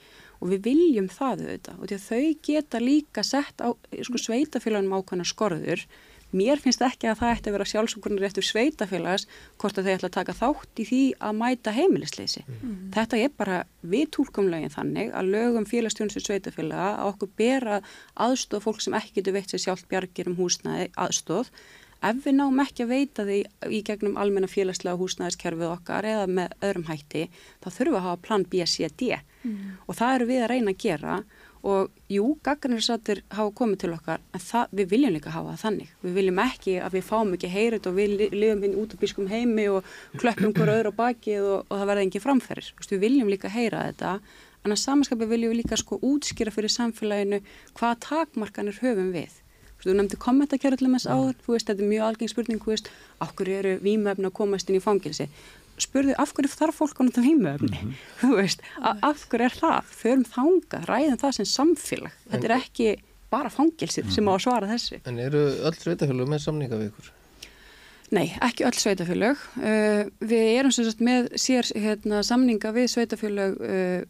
og 0.42 0.52
við 0.52 0.66
viljum 0.70 1.08
það 1.12 1.46
auðvitað 1.46 1.80
og 1.80 1.90
því 1.90 1.98
að 1.98 2.06
þau 2.06 2.46
geta 2.48 2.82
líka 2.84 3.24
sett 3.26 3.64
á 3.64 3.70
sko, 3.74 4.22
sveitafélagunum 4.22 4.98
ákvæmna 5.00 5.28
skorður 5.28 5.86
mér 6.36 6.62
finnst 6.62 6.84
ekki 6.86 7.10
að 7.10 7.22
það 7.22 7.34
ætti 7.36 7.50
að 7.52 7.56
vera 7.56 7.68
sjálfsökurnar 7.72 8.28
eftir 8.28 8.48
sveitafélags 8.48 9.28
hvort 9.62 9.80
að 9.80 9.88
þau 9.88 9.94
ætla 9.96 10.10
að 10.10 10.18
taka 10.18 10.36
þátt 10.40 10.82
í 10.82 10.88
því 10.90 11.02
að 11.28 11.40
mæta 11.40 11.76
heimilisleysi. 11.76 12.44
Mm. 12.48 12.76
Þetta 12.96 13.22
er 13.22 13.32
bara 13.40 13.62
við 13.86 14.06
tólkumlegin 14.18 14.76
þannig 14.76 15.16
að 15.16 15.32
lögum 15.38 15.70
félagstjónustur 15.70 16.28
sveitafélaga 16.28 16.92
að 17.00 17.14
okkur 17.14 17.34
bera 17.40 17.80
aðstóð 18.28 18.68
fólk 18.68 18.86
sem 18.86 19.00
ekki 19.00 19.20
getur 19.20 19.38
veitt 19.40 19.56
sér 19.56 19.66
sjálf 19.68 19.88
bjargir 19.90 20.32
um 20.32 20.38
húsnaði 20.40 20.92
aðstóð 20.94 21.52
ef 22.06 22.22
við 22.26 22.38
náum 22.38 22.62
ekki 22.62 22.86
að 22.86 22.92
veita 22.92 23.26
því 23.26 23.38
í 23.74 23.82
gegnum 23.86 24.18
almenna 24.22 24.50
félagslega 24.52 25.00
húsnæðiskerfið 25.00 25.72
okkar 25.72 26.08
eða 26.10 26.28
með 26.30 26.54
öðrum 26.68 26.88
hætti 26.90 27.24
þá 27.64 27.68
þurfum 27.70 27.96
við 27.96 28.00
að 28.00 28.06
hafa 28.08 28.22
plan 28.28 28.46
B, 28.52 28.66
C, 28.70 28.90
D 28.92 29.12
mm. 29.16 29.58
og 29.88 29.98
það 29.98 30.16
eru 30.18 30.30
við 30.30 30.44
að 30.44 30.52
reyna 30.54 30.76
að 30.76 30.82
gera 30.86 31.18
og 31.66 31.92
jú, 32.12 32.26
gaggarnirsatir 32.46 33.24
hafa 33.34 33.54
komið 33.58 33.80
til 33.82 33.94
okkar 33.96 34.22
en 34.36 34.42
það, 34.44 34.74
við 34.78 34.90
viljum 34.92 35.14
líka 35.16 35.34
hafa 35.34 35.56
það 35.56 35.64
þannig. 35.64 35.94
Við 36.04 36.18
viljum 36.20 36.42
ekki 36.44 36.76
að 36.86 36.98
við 36.98 37.06
fáum 37.08 37.32
ekki 37.38 37.54
heyrið 37.56 37.88
og 37.90 37.96
við 37.98 38.14
lifum 38.36 38.66
hinn 38.66 38.76
út 38.82 38.94
á 38.94 39.02
bískum 39.02 39.30
heimi 39.32 39.66
og 39.74 39.96
klöppum 40.22 40.54
hver 40.54 40.74
öðru 40.76 40.94
á 40.94 41.00
bakið 41.00 41.48
og, 41.50 41.64
og 41.66 41.80
það 41.80 41.90
verða 41.92 42.06
engin 42.06 42.26
framferðir, 42.26 42.70
við 42.92 43.02
viljum 43.08 43.32
líka 43.34 43.50
heyra 43.50 43.88
þetta. 43.90 44.20
En 44.66 44.74
að 44.74 44.82
samanskapi 44.82 45.30
viljum 45.30 45.54
við 45.54 45.62
líka 45.64 45.78
sko 45.82 45.98
útskýra 46.02 46.54
fyrir 46.54 46.74
samfélaginu 46.74 47.42
hvað 47.78 48.00
takmarkanir 48.06 48.80
höfum 48.82 49.12
við. 49.14 49.42
Þú 49.86 49.94
nefndi 49.94 50.18
kommentakerðlum 50.18 50.96
þess 50.96 51.06
áður, 51.12 51.36
þú 51.46 51.52
veist, 51.54 51.68
þetta 51.70 51.84
er 51.84 51.90
mjög 51.92 52.06
algeng 52.08 52.30
spurning, 52.32 52.62
þú 52.64 52.72
veist, 52.72 52.88
okkur 53.22 53.52
eru 53.54 53.74
výmöfni 53.84 54.26
að 54.26 54.34
komast 54.40 54.72
inn 54.72 54.80
í 54.80 54.82
fangilsi. 54.82 55.28
Spurðu, 55.82 56.14
af 56.22 56.32
hverju 56.36 56.52
þarf 56.54 56.78
fólk 56.80 57.00
að 57.02 57.10
nota 57.10 57.22
výmöfni? 57.26 57.82
Mm 57.82 57.90
-hmm. 57.90 58.06
Þú 58.22 58.30
veist, 58.38 58.62
af 58.80 59.26
hverju 59.30 59.46
er 59.46 59.58
það? 59.60 59.92
Förum 60.02 60.24
þanga, 60.36 60.80
ræðum 60.88 61.20
það 61.20 61.36
sem 61.36 61.46
samfélag. 61.46 62.14
Þetta 62.32 62.48
er 62.48 62.56
ekki 62.56 62.96
bara 63.30 63.50
fangilsið 63.50 64.12
sem 64.16 64.28
á 64.30 64.34
að 64.36 64.44
svara 64.46 64.72
þessu. 64.72 65.02
En 65.06 65.20
eru 65.20 65.44
öll 65.68 65.76
sveitafélug 65.76 66.30
með 66.32 66.44
samninga 66.46 66.80
við 66.80 66.92
ykkur? 66.92 67.12
Nei, 68.16 68.30
ekki 68.46 68.64
öll 68.64 68.78
sveitafélög. 68.80 69.40
Uh, 69.60 70.06
við 70.24 70.50
erum 70.56 70.72
sem 70.72 70.86
sagt 70.88 71.02
með 71.04 71.28
sér 71.42 71.68
hérna, 71.76 72.22
samninga 72.24 72.72
við 72.76 72.88
sveitafélög 72.94 73.58
uh, 73.60 74.06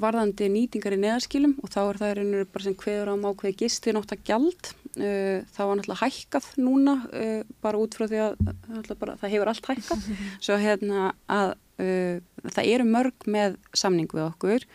varðandi 0.00 0.48
nýtingar 0.52 0.96
í 0.96 1.00
neðarskilum 1.02 1.58
og 1.60 1.72
þá 1.72 1.80
er 1.82 2.00
það 2.00 2.22
einhverju 2.22 2.48
bara 2.54 2.66
sem 2.66 2.76
hverður 2.80 3.10
á 3.12 3.14
mákveði 3.20 3.58
gisti 3.60 3.94
nótt 3.96 4.14
að 4.16 4.22
gjald. 4.30 4.70
Uh, 4.96 5.42
það 5.52 5.68
var 5.68 5.80
náttúrulega 5.80 6.06
hækkað 6.06 6.48
núna 6.62 6.96
uh, 7.10 7.42
bara 7.60 7.82
út 7.82 7.98
frá 7.98 8.06
því 8.06 8.22
að 8.24 8.94
bara, 8.94 9.18
það 9.20 9.34
hefur 9.34 9.52
allt 9.52 9.70
hækkað. 9.74 10.08
Svo 10.46 10.58
hérna 10.62 11.12
að 11.28 11.52
uh, 11.84 12.16
það 12.48 12.72
eru 12.72 12.88
mörg 12.88 13.28
með 13.28 13.60
samning 13.76 14.08
við 14.14 14.24
okkur 14.30 14.66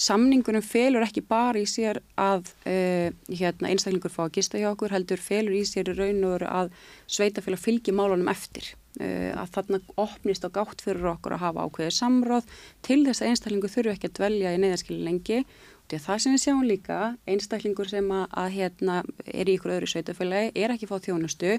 samningunum 0.00 0.64
felur 0.64 1.04
ekki 1.04 1.22
bara 1.28 1.60
í 1.60 1.66
sér 1.68 2.00
að 2.20 2.50
uh, 2.64 3.08
hérna, 3.28 3.70
einstaklingur 3.70 4.12
fá 4.12 4.24
að 4.26 4.36
gista 4.38 4.60
hjá 4.60 4.70
okkur, 4.72 4.94
heldur 4.94 5.20
felur 5.20 5.56
í 5.56 5.64
sér 5.68 5.92
raun 5.92 6.22
og 6.24 6.36
veru 6.38 6.48
að 6.50 6.70
sveitafélag 7.10 7.60
fylgji 7.60 7.96
málunum 7.96 8.30
eftir. 8.32 8.72
Uh, 9.00 9.30
að 9.38 9.52
þarna 9.56 9.82
opnist 10.02 10.46
og 10.48 10.54
gátt 10.56 10.82
fyrir 10.84 11.12
okkur 11.12 11.36
að 11.36 11.44
hafa 11.44 11.66
ákveðið 11.68 11.98
samráð 11.98 12.48
til 12.86 13.02
þess 13.06 13.22
að 13.22 13.34
einstaklingur 13.34 13.74
þurfu 13.74 13.94
ekki 13.94 14.10
að 14.10 14.16
dvelja 14.18 14.56
í 14.56 14.64
neyðarskili 14.64 15.04
lengi. 15.06 15.44
Og 15.90 15.96
það 15.98 16.20
sem 16.22 16.34
við 16.36 16.42
sjáum 16.44 16.66
líka, 16.66 16.98
einstaklingur 17.26 17.88
sem 17.90 18.10
að, 18.14 18.26
að 18.38 18.52
hérna, 18.54 19.00
er 19.26 19.48
í 19.50 19.56
ykkur 19.58 19.72
öðru 19.74 19.88
sveitafélagi 19.90 20.52
er 20.54 20.74
ekki 20.76 20.86
fá 20.86 21.00
þjónustu 21.02 21.56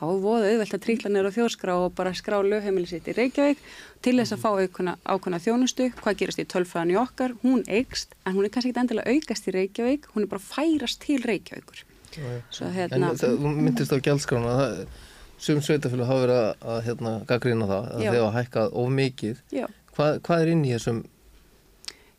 þá 0.00 0.06
voða 0.22 0.48
auðvelt 0.48 0.74
að 0.76 0.82
trýla 0.86 1.12
neyra 1.12 1.32
þjóðskrá 1.34 1.74
og 1.76 1.92
bara 1.98 2.12
skrá 2.16 2.38
lögheimili 2.40 2.88
sitt 2.88 3.08
í 3.10 3.14
Reykjavík 3.16 3.60
til 4.04 4.16
þess 4.16 4.34
að 4.36 4.42
fá 4.42 4.48
aukuna, 4.56 4.96
ákvöna 5.04 5.40
þjónustu, 5.44 5.90
hvað 6.00 6.18
gerast 6.22 6.40
í 6.40 6.46
tölfræðan 6.48 6.94
í 6.94 6.96
okkar, 7.00 7.36
hún 7.44 7.62
eikst, 7.68 8.16
en 8.24 8.38
hún 8.38 8.48
er 8.48 8.54
kannski 8.54 8.72
ekki 8.72 8.82
endilega 8.84 9.12
aukast 9.12 9.50
í 9.50 9.54
Reykjavík, 9.58 10.08
hún 10.14 10.24
er 10.24 10.32
bara 10.32 10.44
færast 10.44 11.04
til 11.04 11.20
Reykjavíkur. 11.28 11.84
Svo, 12.50 12.72
hérna, 12.74 13.12
en 13.12 13.20
það 13.20 13.46
myndist 13.60 13.92
á 13.92 13.98
gjaldskrána, 14.00 14.56
sum 15.40 15.60
sveitafélag 15.62 16.08
hafa 16.08 16.24
verið 16.24 16.40
að, 16.40 16.50
að 16.72 16.82
hérna, 16.88 17.14
gaggrina 17.28 17.70
það, 17.70 17.88
að 17.92 18.04
þeir 18.06 18.20
hafa 18.24 18.36
hækkað 18.40 18.76
of 18.80 18.92
mikið. 18.96 19.42
Hvað, 19.94 20.20
hvað 20.26 20.44
er 20.44 20.54
inn 20.56 20.68
í 20.68 20.76
þessum 20.78 21.08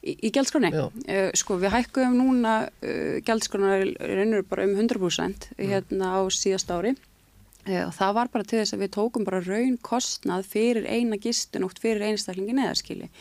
Í, 0.02 0.16
í 0.26 0.30
gjaldskráni? 0.34 0.72
Uh, 0.74 1.28
sko 1.38 1.60
við 1.62 1.76
hækkuðum 1.76 2.16
núna 2.18 2.54
uh, 2.66 3.20
gjaldskrána 3.22 3.76
reynur 4.02 4.42
bara 4.50 4.66
um 4.66 4.74
100% 4.74 5.52
hérna 5.60 6.16
á 6.18 6.20
síðast 6.34 6.74
ári 6.74 6.96
og 7.62 7.94
það 7.94 8.16
var 8.18 8.32
bara 8.34 8.48
til 8.48 8.60
þess 8.60 8.74
að 8.74 8.84
við 8.86 8.94
tókum 8.96 9.26
bara 9.28 9.44
raun 9.46 9.78
kostnað 9.86 10.48
fyrir 10.50 10.88
eina 10.90 11.20
gistun 11.22 11.68
og 11.68 11.76
fyrir 11.78 12.08
einstaklingi 12.10 12.56
neðarskili 12.58 13.12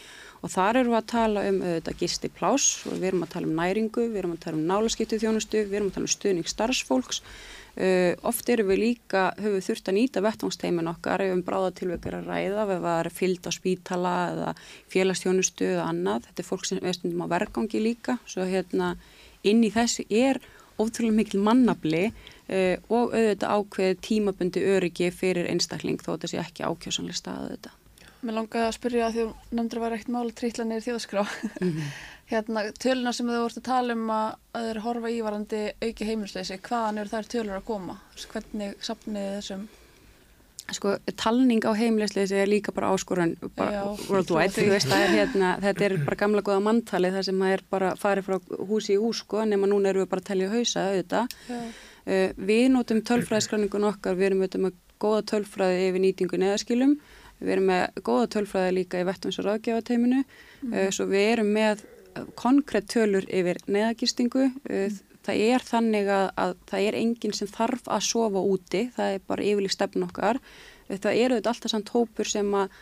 og 0.41 0.53
þar 0.53 0.80
eru 0.80 0.93
við 0.95 0.99
að 1.01 1.09
tala 1.12 1.45
um 1.51 1.62
þetta 1.62 1.95
gisti 2.01 2.30
plás 2.32 2.66
og 2.88 2.97
við 2.97 3.09
erum 3.11 3.24
að 3.26 3.32
tala 3.34 3.49
um 3.49 3.57
næringu, 3.59 4.05
við 4.09 4.20
erum 4.22 4.36
að 4.36 4.45
tala 4.47 4.59
um 4.59 4.68
nálaskiptið 4.68 5.24
þjónustu, 5.24 5.64
við 5.66 5.78
erum 5.78 5.91
að 5.91 5.97
tala 5.99 6.09
um 6.09 6.14
stuðning 6.14 6.51
starfsfólks. 6.51 7.22
Uh, 7.80 8.16
oft 8.26 8.49
eru 8.51 8.64
við 8.66 8.80
líka, 8.80 9.28
höfum 9.38 9.55
við 9.55 9.66
þurft 9.68 9.88
að 9.88 9.97
nýta 9.97 10.22
vettvangsteimin 10.24 10.91
okkar 10.91 11.22
ef 11.22 11.34
um 11.36 11.43
bráðatilveikar 11.47 12.16
að 12.18 12.30
ræða, 12.32 12.64
ef 12.64 12.82
það 12.82 12.97
er 12.97 13.11
fyllt 13.14 13.47
á 13.47 13.51
spítala 13.55 14.14
eða 14.32 14.55
félagstjónustu 14.91 15.68
eða 15.68 15.84
annað, 15.93 16.26
þetta 16.26 16.43
er 16.43 16.49
fólk 16.49 16.66
sem 16.66 16.80
er 16.82 16.97
stundum 16.99 17.22
á 17.22 17.32
vergangi 17.36 17.82
líka, 17.84 18.16
svo 18.26 18.49
hérna 18.49 18.97
inn 19.47 19.62
í 19.62 19.70
þessu 19.72 20.05
er 20.11 20.43
ótrúlega 20.81 21.18
mikil 21.18 21.43
mannabli 21.47 22.07
uh, 22.11 22.76
og 22.89 23.14
auðvitað 23.14 23.57
ákveð 23.57 23.93
tímabundi 24.07 24.64
öryggi 24.74 25.11
fyrir 25.14 25.51
einstakling 25.51 26.01
þó 26.03 26.14
þetta 26.14 26.33
sé 26.33 26.41
ekki 26.43 26.66
ákjósanlega 26.66 27.20
staðu 27.20 27.53
þetta. 27.55 27.76
Mér 28.20 28.37
langaði 28.37 28.66
að 28.68 28.76
spyrja 28.76 29.05
að 29.07 29.14
því 29.16 29.26
nefndur 29.57 29.78
að 29.78 29.85
vera 29.87 29.99
eitt 29.99 30.11
máli 30.12 30.35
trítlanir 30.37 30.83
þjóðskrá. 30.85 31.22
Mm 31.61 31.70
-hmm. 31.70 31.93
hérna, 32.33 32.64
töluna 32.78 33.12
sem 33.16 33.26
þau 33.26 33.41
voru 33.43 33.61
að 33.61 33.66
tala 33.66 33.97
um 33.97 34.11
að 34.14 34.68
eru 34.70 34.85
horfa 34.85 35.11
ívarandi 35.11 35.62
auki 35.81 36.09
heimilsleysi, 36.09 36.61
hvaðan 36.68 37.01
eru 37.03 37.12
þær 37.14 37.31
tölur 37.35 37.57
að 37.59 37.68
koma? 37.70 37.97
Hvernig 38.33 38.76
sapniði 38.85 39.37
þessum? 39.39 39.68
Sko, 40.76 40.94
talning 41.18 41.64
á 41.66 41.72
heimilsleysi 41.76 42.38
er 42.38 42.50
líka 42.50 42.74
bara 42.76 42.92
áskorun 42.94 43.36
worldwide, 44.08 44.52
þú 44.54 44.66
veist, 44.70 44.90
er, 44.94 45.14
hérna, 45.14 45.54
þetta 45.62 45.86
er 45.86 45.96
bara 46.06 46.20
gamla 46.24 46.44
góða 46.46 46.64
manntali 46.64 47.12
þar 47.14 47.26
sem 47.26 47.40
það 47.42 47.54
er 47.56 47.64
bara 47.74 47.94
farið 48.00 48.28
frá 48.28 48.60
húsi 48.70 48.94
í 48.96 49.00
hús, 49.00 49.24
sko, 49.24 49.44
nema 49.48 49.70
núna 49.70 49.90
erum 49.90 50.04
við 50.04 50.12
bara 50.12 50.24
að 50.24 50.30
tellja 50.32 50.52
hausa 50.54 50.86
auðvitað. 50.90 51.40
Uh, 51.50 52.28
við 52.36 52.68
notum 52.74 53.02
tölfræðiskranningun 53.06 53.88
okkar, 53.90 54.18
við 54.18 54.30
erum 54.30 54.44
auðvitað 54.44 54.66
með 54.66 54.78
góða 55.00 55.24
tölfræði 55.34 55.88
yfir 55.88 56.04
nýtingu 56.04 56.40
neðaskilum 56.40 56.94
Við 57.40 57.54
erum 57.54 57.70
með 57.70 58.02
góða 58.04 58.26
tölfræði 58.34 58.72
líka 58.76 59.00
í 59.00 59.06
vettums 59.08 59.38
og 59.40 59.46
ráðgjafateiminu, 59.46 60.24
mm. 60.26 60.74
uh, 60.74 60.88
svo 60.92 61.06
við 61.08 61.28
erum 61.34 61.54
með 61.56 61.86
konkrétt 62.36 62.90
tölur 62.92 63.24
yfir 63.30 63.60
neðagistingu. 63.70 64.50
Mm. 64.68 64.98
Það 65.26 65.40
er 65.52 65.64
þannig 65.64 66.12
að, 66.14 66.28
að 66.40 66.52
það 66.70 66.84
er 66.88 67.00
enginn 67.00 67.34
sem 67.36 67.50
þarf 67.50 67.88
að 67.92 68.06
sofa 68.06 68.44
úti, 68.54 68.84
það 68.96 69.16
er 69.16 69.26
bara 69.28 69.48
yfirlík 69.50 69.74
stefn 69.74 70.06
okkar. 70.06 70.40
Það 70.90 71.18
eru 71.24 71.36
þetta 71.38 71.52
alltaf 71.52 71.72
samt 71.74 71.92
hópur 71.94 72.30
sem 72.30 72.54
að, 72.56 72.72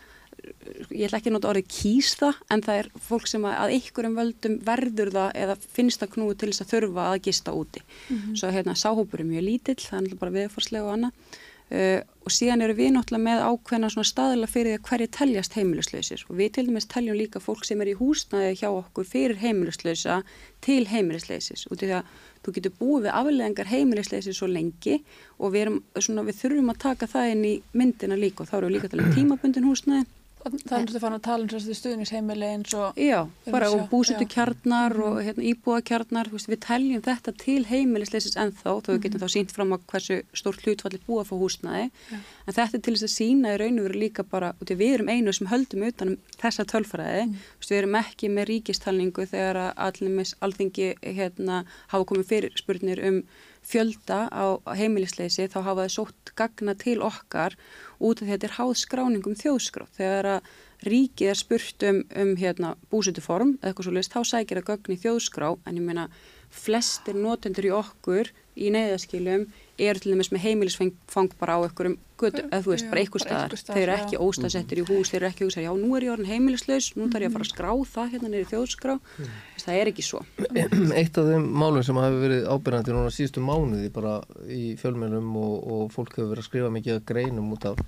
ég 0.95 1.09
ætla 1.09 1.19
ekki 1.19 1.33
að 1.33 1.35
nota 1.35 1.51
orðið 1.51 1.73
kýs 1.75 2.13
það, 2.21 2.39
en 2.55 2.63
það 2.65 2.81
er 2.83 2.91
fólk 3.09 3.29
sem 3.29 3.49
að, 3.49 3.57
að 3.59 3.75
einhverjum 3.75 4.17
völdum 4.21 4.57
verður 4.69 5.13
það 5.17 5.43
eða 5.43 5.59
finnst 5.77 6.05
það 6.05 6.15
knúið 6.15 6.39
til 6.39 6.51
þess 6.53 6.65
að 6.65 6.73
þurfa 6.73 7.11
að 7.11 7.21
gista 7.27 7.57
úti. 7.59 7.85
Mm 7.85 8.17
-hmm. 8.17 8.39
Svo 8.41 8.55
hérna 8.55 8.79
sáhópur 8.79 9.21
er 9.21 9.31
mjög 9.33 9.47
lítill, 9.51 9.81
það 9.83 10.13
er 10.13 10.23
bara 10.23 10.37
viðforslega 10.39 10.87
og 10.87 10.95
annað. 10.95 11.39
Uh, 11.69 12.01
og 12.29 12.33
síðan 12.33 12.63
eru 12.65 12.75
við 12.77 12.95
náttúrulega 12.95 13.25
með 13.25 13.43
ákveðna 13.45 13.89
svona 13.93 14.09
staðila 14.09 14.49
fyrir 14.49 14.75
því 14.75 14.79
að 14.79 14.89
hverju 14.89 15.09
teljast 15.17 15.57
heimilislausir. 15.57 16.25
Og 16.29 16.39
við 16.41 16.51
til 16.57 16.65
dæmis 16.69 16.89
teljum 16.89 17.17
líka 17.17 17.41
fólk 17.41 17.65
sem 17.65 17.81
er 17.85 17.93
í 17.93 17.97
húsnaði 17.97 18.59
hjá 18.61 18.69
okkur 18.69 19.09
fyrir 19.09 19.41
heimilislausa 19.41 20.23
til 20.65 20.83
heimilislausis 20.91 21.65
í 21.69 21.79
því 21.81 21.91
að 21.99 22.13
þú 22.45 22.55
getur 22.59 22.77
búið 22.81 23.07
við 23.07 23.17
afleðingar 23.21 23.73
heimilislausis 23.73 24.41
svo 24.41 24.49
lengi 24.49 24.99
og 25.39 25.55
við, 25.55 25.61
erum, 25.67 25.81
svona, 25.97 26.25
við 26.29 26.41
þurfum 26.43 26.73
að 26.73 26.83
taka 26.85 27.09
það 27.15 27.33
inn 27.33 27.45
í 27.49 27.55
myndina 27.73 28.21
líka. 28.21 28.45
Og 28.45 28.51
þá 28.51 28.57
eru 28.61 28.71
við 28.71 28.77
líka 28.77 28.93
til 28.93 29.03
að 29.05 29.15
tímabundin 29.17 29.69
húsnaði 29.69 30.05
Það 30.39 30.55
er 30.55 30.83
náttúrulega 30.83 31.03
fann 31.03 31.17
að 31.17 31.25
tala 31.27 31.47
um 31.47 31.77
stuðnisheimili 31.79 32.49
eins 32.49 32.75
og... 32.79 32.99
Já, 33.01 33.19
bara 33.51 33.71
og 33.75 33.89
búsutu 33.91 34.27
kjarnar 34.31 34.95
-hmm. 34.95 35.07
og 35.07 35.23
hérna, 35.27 35.45
íbúa 35.51 35.81
kjarnar, 35.83 36.31
veist, 36.31 36.49
við 36.49 36.61
teljum 36.67 37.03
þetta 37.03 37.33
til 37.45 37.65
heimilisleisis 37.67 38.37
ennþá, 38.37 38.79
þó 38.85 38.89
við 38.95 39.03
getum 39.03 39.23
þá 39.25 39.29
sínt 39.35 39.53
fram 39.53 39.75
á 39.75 39.77
hversu 39.91 40.23
stórt 40.33 40.63
hlutfalli 40.63 41.01
búa 41.07 41.25
fór 41.25 41.43
húsnaði, 41.43 41.91
ja. 42.13 42.19
En 42.49 42.57
þetta 42.57 42.79
er 42.79 42.85
til 42.87 42.95
þess 42.97 43.07
að 43.07 43.13
sína 43.13 43.53
í 43.53 43.59
raun 43.61 43.81
og 43.83 43.89
veru 43.91 44.01
líka 44.03 44.25
bara, 44.25 44.55
og 44.57 44.73
við 44.73 44.95
erum 44.95 45.13
einu 45.13 45.35
sem 45.37 45.51
höldum 45.51 45.85
utanum 45.89 46.17
þessa 46.41 46.65
tölfræði, 46.73 47.27
mm. 47.29 47.37
Við 47.69 47.77
erum 47.83 47.99
ekki 48.01 48.31
með 48.33 48.49
ríkistalningu 48.49 49.27
þegar 49.29 49.61
allir 49.77 50.33
alþingi 50.41 50.89
hérna, 51.05 51.63
hafa 51.93 52.09
komið 52.09 52.31
fyrir 52.33 52.57
spurnir 52.57 53.03
um 53.05 53.21
fjölda 53.69 54.29
á 54.33 54.57
heimilisleysi 54.79 55.49
þá 55.53 55.59
hafa 55.67 55.85
þið 55.85 55.93
sótt 55.93 56.33
gagna 56.39 56.75
til 56.79 57.03
okkar 57.05 57.59
út 58.01 58.23
af 58.23 58.31
þetta 58.31 58.49
er 58.49 58.57
háð 58.57 58.73
skráningum 58.81 59.37
þjóðskráð. 59.37 59.91
Þegar 59.99 60.31
að 60.39 60.51
ríkið 60.89 61.33
er 61.33 61.39
spurt 61.39 61.85
um, 61.89 62.03
um 62.17 62.35
hérna, 62.39 62.75
búsutuform 62.93 63.57
eða 63.59 63.73
eitthvað 63.73 63.89
svo 63.89 63.95
leiðist, 63.97 64.15
þá 64.15 64.33
sækir 64.33 64.63
að 64.63 64.69
gögn 64.71 64.95
í 64.95 65.01
þjóðskrá. 65.05 65.51
En 65.67 65.81
ég 65.81 65.85
meina 65.85 66.09
flestir 66.51 67.17
notendur 67.19 67.69
í 67.69 67.73
okkur 67.75 68.31
í 68.59 68.71
neyðaskilum 68.75 69.47
eru 69.79 70.03
til 70.03 70.13
dæmis 70.13 70.33
með 70.35 70.43
heimilisfang 70.43 71.35
bara 71.39 71.55
á 71.55 71.63
einhverjum 71.63 71.95
götu, 72.19 72.43
eða 72.49 72.63
þú 72.65 72.73
veist, 72.73 72.85
já, 72.85 72.91
bara 72.91 73.03
einhver 73.05 73.23
staðar. 73.23 73.53
Þeir 73.69 73.83
eru 73.85 73.95
ekki 73.95 74.21
óstaðsettir 74.25 74.81
í 74.81 74.87
hús, 74.89 75.13
þeir 75.13 75.21
eru 75.21 75.29
ekki 75.29 75.47
hugsað, 75.47 75.67
já, 75.69 75.71
nú 75.79 75.91
er 75.95 76.07
ég 76.07 76.15
orðin 76.15 76.31
heimilislaus, 76.33 76.89
nú 76.99 77.07
þarf 77.13 77.25
ég 77.25 77.31
að 77.31 77.37
fara 77.37 77.47
að 77.47 77.53
skrá 77.53 77.71
það 77.93 78.11
hérna 78.15 78.33
neyri 78.33 78.49
þjóðskrá. 78.51 78.97
Mm. 78.99 79.37
Það 79.63 79.79
er 79.79 79.91
ekki 79.93 80.07
svo. 80.07 80.25
Eitt 80.99 81.21
af 81.21 81.31
þeim 81.31 81.47
málum 81.63 81.87
sem 81.87 82.01
hafi 82.03 82.21
verið 82.25 82.49
ábyrgandi 82.51 82.97
núna 82.97 83.15
síðustu 83.15 83.45
mánuði 83.45 83.93
bara 83.95 84.17
í 84.51 84.65
fjölmjölum 84.81 85.31
og, 85.39 85.55
og 85.77 85.95
fólk 85.95 86.19
hefur 86.19 86.33
verið 86.33 86.43
að 86.43 86.49
skrifa 86.51 86.73
mikið 86.75 86.97
að 86.97 87.07
greinum 87.13 87.55
út 87.55 87.71
af 87.71 87.85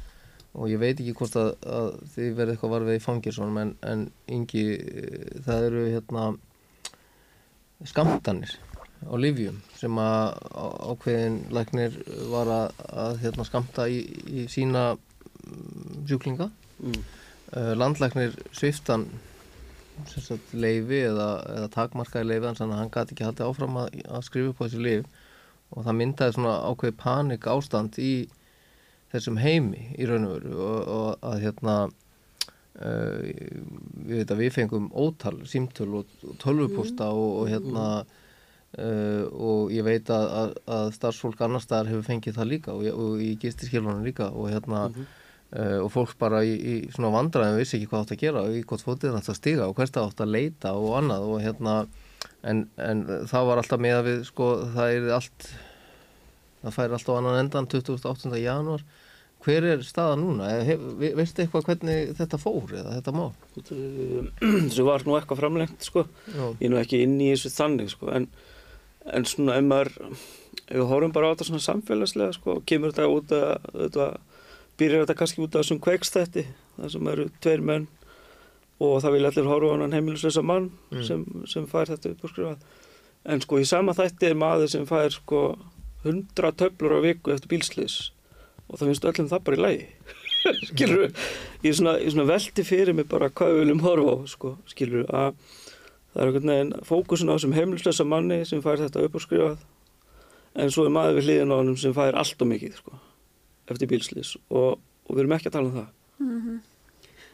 og 0.50 0.66
ég 0.66 0.80
veit 0.82 0.98
ekki 0.98 1.14
hvort 1.14 1.36
að, 1.38 1.50
að 1.62 1.90
þið 2.14 2.30
verið 2.38 2.54
eitthvað 2.54 2.72
varfið 2.74 2.96
í 2.96 3.02
fangirsunum 3.04 3.58
en, 3.62 3.74
en 3.86 4.06
yngi, 4.34 4.64
það 5.46 5.66
eru 5.68 5.84
hérna 5.94 6.24
skamtanir 7.88 8.56
á 9.08 9.14
livjum 9.16 9.60
sem 9.78 9.96
að 10.00 10.34
ákveðin 10.92 11.38
læknir 11.54 11.96
var 12.32 12.50
að, 12.52 12.82
að 12.92 13.22
hérna, 13.22 13.46
skamta 13.48 13.86
í, 13.88 14.02
í 14.28 14.44
sína 14.52 14.90
mm, 14.92 16.04
sjúklinga 16.10 16.50
mm. 16.50 16.98
uh, 17.56 17.72
landlæknir 17.78 18.36
sviftan 18.52 19.08
sagt, 20.08 20.52
leifi 20.52 21.02
eða, 21.06 21.30
eða 21.56 21.70
takmarkaði 21.72 22.28
leifi 22.28 22.52
þannig 22.60 22.76
að 22.76 22.82
hann 22.82 22.92
gæti 22.92 23.16
ekki 23.16 23.26
haldið 23.28 23.48
áfram 23.48 23.80
að, 23.80 23.96
að 24.08 24.26
skrifa 24.28 24.52
upp 24.52 24.60
á 24.60 24.64
þessu 24.66 24.84
liv 24.84 25.08
og 25.70 25.86
það 25.86 25.98
myndaði 26.00 26.36
svona 26.36 26.54
ákveði 26.66 26.96
panik 27.00 27.48
ástand 27.48 27.98
í 28.02 28.12
þessum 29.10 29.40
heimi 29.40 29.90
í 29.96 30.06
raun 30.08 30.28
og 30.28 30.36
veru 30.36 30.60
og, 30.66 30.78
og 30.96 31.26
að 31.32 31.44
hérna 31.46 31.76
uh, 32.80 33.20
við 34.06 34.22
veit 34.22 34.34
að 34.34 34.42
við 34.44 34.56
fengum 34.56 34.90
ótal 34.92 35.36
símtöl 35.48 35.92
og 36.00 36.16
tölvuposta 36.42 37.10
mm. 37.10 37.22
og, 37.22 37.30
og 37.42 37.52
hérna 37.52 37.86
Uh, 38.78 39.24
og 39.34 39.72
ég 39.74 39.82
veit 39.82 40.06
að, 40.14 40.24
að, 40.30 40.50
að 40.70 40.92
starfsfólk 40.94 41.40
annar 41.42 41.58
staðar 41.58 41.88
hefur 41.90 42.04
fengið 42.06 42.36
það 42.36 42.46
líka 42.52 42.74
og, 42.78 42.84
og 42.86 43.16
í 43.18 43.32
gistirskilunum 43.42 44.04
líka 44.06 44.28
og 44.30 44.46
hérna 44.52 44.84
mm 44.84 44.94
-hmm. 44.94 45.08
uh, 45.58 45.78
og 45.82 45.88
fólk 45.90 46.12
bara 46.20 46.44
í, 46.46 46.52
í 46.54 46.74
svona 46.94 47.10
vandræðum 47.10 47.58
vissi 47.58 47.80
ekki 47.80 47.88
hvað 47.90 48.04
átt 48.04 48.12
að 48.14 48.20
gera 48.20 48.44
og 48.46 48.54
í 48.54 48.62
hvort 48.62 48.84
fótið 48.86 49.16
átt 49.18 49.32
að 49.32 49.40
stiga 49.40 49.66
og 49.66 49.74
hvert 49.74 49.96
átt 49.98 50.22
að 50.22 50.30
leita 50.36 50.72
og 50.78 50.94
annað 51.00 51.26
og 51.32 51.42
hérna 51.42 51.74
en, 52.44 52.68
en 52.78 53.02
það 53.26 53.48
var 53.48 53.58
alltaf 53.58 53.80
með 53.80 53.96
að 53.96 54.06
við 54.06 54.22
sko 54.30 54.46
það 54.76 54.94
er 54.94 55.10
allt 55.18 55.50
það 56.62 56.76
fær 56.78 56.94
alltaf 56.94 57.18
annan 57.18 57.40
endan 57.42 57.66
28. 57.66 58.38
januar 58.38 58.86
hver 59.44 59.66
er 59.72 59.82
staða 59.86 60.18
núna? 60.20 60.50
Veistu 61.00 61.44
eitthvað 61.44 61.66
hvernig 61.70 62.14
þetta 62.18 62.40
fór 62.40 62.74
eða 62.76 62.96
þetta 62.98 63.14
má? 63.16 63.24
Þessu 63.56 64.86
var 64.90 65.06
nú 65.06 65.16
eitthvað 65.16 65.42
framlengt 65.42 65.86
sko. 65.88 66.04
Ég 66.60 66.66
er 66.68 66.72
nú 66.74 66.80
ekki 66.80 67.02
inn 67.06 67.16
í 67.20 67.32
þessu 67.32 67.52
þannig 67.54 67.92
sko 67.94 68.12
en 68.16 68.28
en 69.08 69.24
svona 69.24 69.56
ef 69.58 69.64
maður 69.64 69.94
ef 70.10 70.74
við 70.76 70.88
horfum 70.90 71.14
bara 71.14 71.30
á 71.30 71.32
þetta 71.32 71.46
svona 71.48 71.64
samfélagslega 71.64 72.36
sko, 72.36 72.58
kemur 72.68 72.92
þetta 72.92 73.08
út 73.14 73.32
að 73.34 73.48
þetta, 73.84 74.08
byrjar 74.80 75.04
þetta 75.04 75.16
kannski 75.22 75.42
út 75.44 75.56
af 75.56 75.64
þessum 75.64 75.80
kveikstætti 75.86 76.44
það 76.76 76.92
sem 76.94 77.10
eru 77.14 77.26
tveir 77.40 77.64
menn 77.70 77.88
og 78.80 79.00
það 79.04 79.16
vil 79.16 79.24
allir 79.28 79.50
horfa 79.50 79.72
á 79.72 79.80
hann 79.80 79.96
heimilisleisa 79.96 80.44
mann 80.46 80.70
sem, 81.04 81.24
sem 81.48 81.66
fær 81.68 81.90
þetta 81.90 82.14
upp 82.14 82.22
og 82.24 82.32
skrifað. 82.32 82.62
En 83.28 83.42
sko 83.44 83.58
í 83.60 83.66
sama 83.68 83.92
þætti 83.96 84.30
er 84.30 84.38
maður 84.40 84.70
sem 84.72 84.86
fær 84.88 85.12
sko 85.12 85.42
100 86.04 86.54
töflur 86.60 86.96
á 86.96 87.00
viku 87.04 87.34
eftir 87.34 87.50
bílslis 87.52 87.98
og 88.70 88.78
það 88.78 88.90
finnst 88.90 89.08
öllum 89.10 89.30
það 89.30 89.44
bara 89.46 89.58
í 89.58 89.62
lagi. 89.64 89.88
Skilur 90.70 91.10
ég 91.66 91.74
svona, 91.76 91.98
ég 92.00 92.14
svona 92.14 92.28
velti 92.30 92.64
fyrir 92.64 92.96
mig 92.96 93.08
bara 93.10 93.28
hvað 93.28 93.52
við 93.52 93.60
viljum 93.64 93.82
horfa 93.84 94.14
á 94.14 94.18
sko, 94.30 94.54
skilur 94.70 95.04
að 95.10 95.34
það 96.14 96.22
er 96.22 96.30
einhvern 96.30 96.52
veginn 96.54 96.72
fókusin 96.88 97.28
á 97.28 97.34
þessum 97.36 97.56
heimilislösa 97.58 98.06
manni 98.08 98.40
sem 98.48 98.62
fær 98.64 98.80
þetta 98.80 99.04
upp 99.04 99.18
og 99.18 99.24
skrifað 99.26 99.60
en 100.56 100.72
svo 100.72 100.86
er 100.88 100.94
maður 100.94 101.20
við 101.20 101.28
hlýðin 101.28 101.52
á 101.52 101.56
hann 101.60 101.76
sem 101.78 101.94
fær 101.94 102.18
allt 102.18 102.42
og 102.42 102.50
mikið 102.50 102.80
sko, 102.80 102.98
eftir 103.70 103.90
bílslis 103.92 104.34
og, 104.48 104.80
og 104.80 105.12
við 105.12 105.24
erum 105.26 105.36
ekki 105.36 105.52
að 105.52 105.58
tala 105.58 105.70
um 105.70 105.78
það 105.78 105.90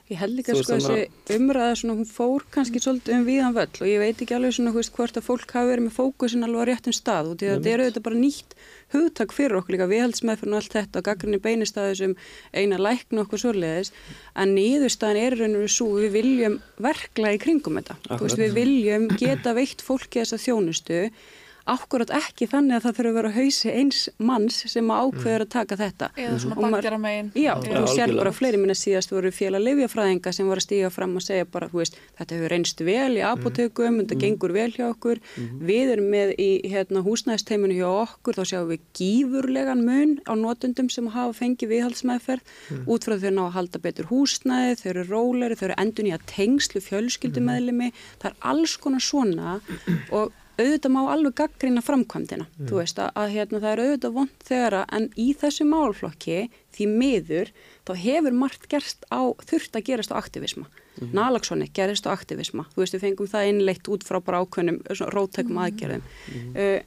Ég 0.06 0.20
held 0.20 0.36
líka 0.38 0.54
Þú 0.54 0.60
sko 0.62 0.76
þessi 0.76 1.34
umræða 1.34 1.78
svona, 1.80 1.94
hún 1.98 2.06
fór 2.06 2.44
kannski 2.54 2.78
svolítið 2.78 3.16
um 3.16 3.24
viðan 3.26 3.54
völl 3.56 3.80
og 3.82 3.88
ég 3.90 3.98
veit 3.98 4.20
ekki 4.22 4.36
alveg 4.36 4.52
svona, 4.54 4.70
þú 4.70 4.78
veist, 4.78 4.92
hvort 4.94 5.16
að 5.18 5.24
fólk 5.26 5.54
hafi 5.56 5.70
verið 5.72 5.86
með 5.88 5.96
fókusin 5.96 6.46
alveg 6.46 6.62
á 6.62 6.68
réttum 6.70 6.94
stað 6.94 7.30
og 7.32 7.40
því 7.40 7.48
að 7.48 7.56
þetta 7.56 7.72
eru 7.72 7.86
þetta 7.88 8.02
bara 8.04 8.20
nýtt 8.20 8.54
hugtak 8.94 9.34
fyrir 9.34 9.58
okkur 9.58 9.74
líka 9.74 9.88
viðhaldsmeðferðin 9.90 10.54
og 10.54 10.60
allt 10.60 10.76
þetta 10.76 11.00
og 11.02 11.08
gaggrinni 11.08 11.40
beinist 11.42 11.80
að 11.80 11.88
þessum 11.90 12.14
eina 12.54 12.78
læknu 12.78 13.24
okkur 13.24 13.42
svoleiðis. 13.42 13.90
En 14.38 14.54
niðurstaðan 14.54 15.22
er 15.24 15.36
raun 15.40 15.58
og 15.58 15.74
svo 15.74 15.88
við 15.96 16.14
viljum 16.20 16.60
verkla 16.86 17.34
í 17.34 17.42
kringum 17.42 17.80
þetta. 17.80 17.98
Veist, 18.22 18.38
við 18.38 18.54
viljum 18.60 19.08
geta 19.18 19.56
veitt 19.58 19.82
fólki 19.82 20.22
þessa 20.22 20.38
þjónustu 20.38 21.08
akkurat 21.66 22.10
ekki 22.14 22.46
þannig 22.50 22.76
að 22.78 22.84
það 22.86 22.96
þurfa 22.98 23.10
að 23.10 23.16
vera 23.18 23.30
hausi 23.34 23.72
eins 23.72 24.00
manns 24.22 24.58
sem 24.70 24.90
ákveður 24.90 25.44
að 25.44 25.50
taka 25.54 25.78
þetta. 25.80 26.08
Eða 26.14 26.38
svona 26.42 26.56
Og 26.56 26.74
bakkjara 26.76 26.98
megin. 27.02 27.30
Já, 27.34 27.52
Já, 27.66 27.74
þú 27.80 27.90
sér 27.94 28.12
bara 28.16 28.32
fleiri 28.34 28.60
minna 28.60 28.76
síðast 28.78 29.12
voru 29.14 29.32
félag 29.34 29.64
lifjafræðinga 29.66 30.32
sem 30.36 30.46
voru 30.46 30.62
að 30.62 30.66
stíga 30.66 30.90
fram 30.94 31.16
og 31.18 31.24
segja 31.26 31.48
bara, 31.50 31.68
þú 31.72 31.82
veist, 31.82 31.98
þetta 32.20 32.38
hefur 32.38 32.54
reynst 32.54 32.82
vel 32.86 33.18
í 33.18 33.24
apotekum, 33.26 33.98
þetta 34.02 34.20
gengur 34.22 34.54
vel 34.56 34.68
hjá 34.76 34.86
okkur, 34.88 35.20
við 35.66 35.92
erum 35.96 36.08
með 36.14 36.34
í 36.42 36.48
hérna, 36.70 37.02
húsnæðisteiminu 37.06 37.78
hjá 37.80 37.88
okkur, 37.90 38.38
þá 38.38 38.52
sjáum 38.52 38.70
við 38.70 38.86
gífurlegan 39.00 39.84
mun 39.86 40.16
á 40.26 40.32
notundum 40.38 40.90
sem 40.92 41.10
hafa 41.14 41.34
fengið 41.40 41.74
viðhaldsmeðferð, 41.74 42.56
út 42.86 43.06
frá 43.06 43.18
þau 43.18 43.30
ná 43.34 43.44
að 43.48 43.54
halda 43.58 43.82
betur 43.82 44.10
húsnæði, 44.12 44.78
þau 44.80 44.88
eru 44.94 45.06
róleri, 45.10 45.58
þau 45.58 45.68
eru 45.70 45.78
endun 45.82 46.10
í 46.10 46.16
að 46.16 46.26
tengslu 46.30 46.82
fjölskyldumeðlimi, 46.84 47.92
það 48.22 48.32
er 48.32 48.50
alls 48.54 48.76
konar 48.80 49.04
svona 49.04 49.58
og 50.16 50.34
auðvitað 50.56 50.92
má 50.94 51.00
alveg 51.12 51.34
gaggrina 51.36 51.82
framkvæmdina 51.84 52.46
þú 52.68 52.80
veist 52.80 52.98
að, 53.02 53.10
að 53.20 53.32
hérna, 53.34 53.60
það 53.62 53.72
er 53.72 53.82
auðvitað 53.84 54.16
vond 54.16 54.46
þegar 54.48 54.76
að 54.80 54.94
en 54.98 55.08
í 55.16 55.28
þessu 55.40 55.66
málflokki 55.68 56.38
því 56.76 56.88
miður 56.92 57.52
þá 57.86 57.92
hefur 58.02 58.36
margt 58.36 58.68
gerst 58.72 59.06
á 59.12 59.20
þurft 59.46 59.78
að 59.78 59.86
gerast 59.90 60.12
á 60.12 60.16
aktivisma. 60.20 60.66
Mm 60.96 61.08
-hmm. 61.12 61.72
gerist 61.76 62.06
á 62.08 62.10
aktivisma. 62.16 62.66
Þú 62.74 62.82
veist 62.82 62.94
við 62.94 63.04
fengum 63.04 63.28
það 63.28 63.48
innleitt 63.52 63.88
út 63.88 64.04
frá 64.04 64.20
bara 64.20 64.40
ákveðnum 64.40 64.80
rótækum 65.12 65.58
aðgerðum. 65.60 66.02
Uh, 66.56 66.80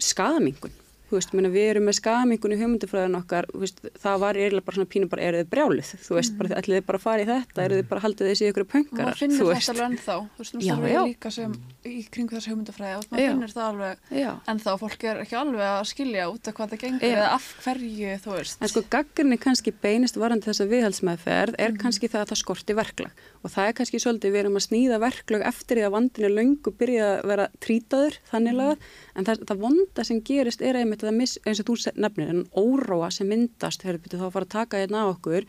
skadamingun 0.00 0.72
þú 1.10 1.18
veist, 1.18 1.32
minna, 1.34 1.50
við 1.50 1.66
erum 1.74 1.86
með 1.90 1.96
skadamingun 1.98 2.54
í 2.54 2.58
hugmyndufræðin 2.60 3.18
okkar, 3.20 3.48
þú 3.50 3.60
veist, 3.64 3.80
það 4.00 4.20
var 4.24 4.38
eiginlega 4.40 4.66
bara 4.68 4.78
svona 4.78 4.90
pínu 4.94 5.08
bara, 5.10 5.22
eru 5.26 5.40
þið 5.42 5.50
brjálið, 5.54 5.90
þú 6.06 6.16
veist, 6.20 6.36
bara 6.38 6.60
ætlið 6.60 6.78
þið 6.80 6.86
bara 6.90 7.00
að 7.00 7.04
fara 7.06 7.24
í 7.24 7.28
þetta, 7.30 7.64
eru 7.66 7.78
þið 7.80 7.88
bara 7.90 8.04
haldið 8.06 8.30
þessi 8.30 8.48
ykkur 8.50 8.64
Og 8.64 8.70
pöngarar, 8.70 9.10
maður 9.10 9.20
finnur 9.20 9.40
þú 9.40 9.48
þetta 9.50 9.58
veist. 9.58 9.70
alveg 9.74 9.86
ennþá. 9.90 10.16
Þú 10.30 10.44
veist, 10.44 10.54
já. 10.60 10.74
við 10.80 10.98
líka 11.10 11.30
sem 11.34 11.54
í 11.90 11.94
kringu 12.12 12.36
þessu 12.36 12.52
hugmyndafræði 12.52 12.96
og 13.00 13.04
maður 13.10 13.24
Já. 13.24 13.30
finnur 13.34 13.54
það 13.54 13.66
alveg 13.70 13.96
Já. 14.20 14.30
ennþá. 14.52 14.74
Fólk 14.80 15.04
er 15.10 15.20
ekki 15.24 15.36
alveg 15.40 15.64
að 15.70 15.84
skilja 15.90 16.26
út 16.30 16.50
af 16.50 16.54
hvað 16.58 16.70
það 16.74 16.82
gengur 16.84 17.00
Já. 17.00 17.10
eða 17.10 17.28
af 17.34 17.46
hverju, 17.64 18.10
þú 18.24 18.34
veist. 18.36 18.60
En 18.60 18.68
sko 18.70 18.82
gaggrinni 18.92 19.38
kannski 19.40 19.72
beinist 19.80 20.18
varandi 20.20 20.46
þessa 20.50 20.66
viðhaldsmeðferð 20.70 21.56
er 21.58 21.76
kannski 21.80 22.10
það 22.12 22.24
að 22.24 22.30
það 22.34 22.40
skorti 22.42 22.76
verklag 22.76 23.24
og 23.40 23.50
það 23.54 23.70
er 23.70 23.76
kannski 23.80 24.00
svolítið 24.04 24.34
við 24.34 24.40
erum 24.44 24.58
að 24.60 24.66
snýða 24.66 24.98
verklag 25.00 25.44
eftir 25.48 25.80
því 25.80 25.86
að 25.86 25.94
vandin 25.96 26.26
er 26.28 26.34
löngu 26.36 26.72
byrja 26.76 27.06
að 27.16 27.28
vera 27.30 27.46
trítaður 27.64 28.18
þannig 28.30 28.58
lagað 28.58 28.84
en 29.16 29.28
það, 29.30 29.44
það 29.48 29.62
vonda 29.64 30.04
sem 30.04 30.20
gerist 30.28 30.60
er 30.62 30.76
einmitt 30.80 30.99
að 31.04 31.10
það 31.10 31.18
miss, 31.20 31.38
eins 31.46 31.60
og 31.62 31.68
þú 31.70 31.76
nefnir 32.04 32.32
en 32.34 32.42
óróa 32.56 33.10
sem 33.14 33.28
myndast 33.30 33.84
þegar 33.84 34.00
við 34.00 34.16
þá 34.16 34.26
að 34.26 34.34
fara 34.36 34.48
að 34.48 34.54
taka 34.56 34.82
hérna 34.82 35.04
á 35.04 35.12
okkur. 35.12 35.46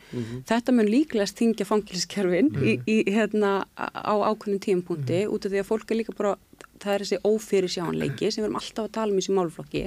Þetta 0.49 0.75
mun 0.77 0.91
líklegast 0.91 1.37
þingja 1.41 1.67
fangilskerfin 1.69 2.51
í, 2.61 2.77
í 2.85 2.97
hérna 3.11 3.53
á 3.77 4.15
ákveðnum 4.31 4.63
tíumpunkti 4.63 5.25
út 5.27 5.45
af 5.45 5.53
því 5.53 5.63
að 5.63 5.69
fólk 5.71 5.91
er 5.91 6.01
líka 6.01 6.17
bara 6.17 6.35
það 6.81 6.93
er 6.93 7.05
þessi 7.05 7.19
ófyrir 7.27 7.71
sjáanleiki 7.71 8.31
sem 8.31 8.41
við 8.41 8.49
erum 8.49 8.59
alltaf 8.59 8.87
að 8.87 8.93
tala 8.97 9.13
um 9.13 9.19
í 9.19 9.21
þessu 9.21 9.37
málflokki 9.37 9.83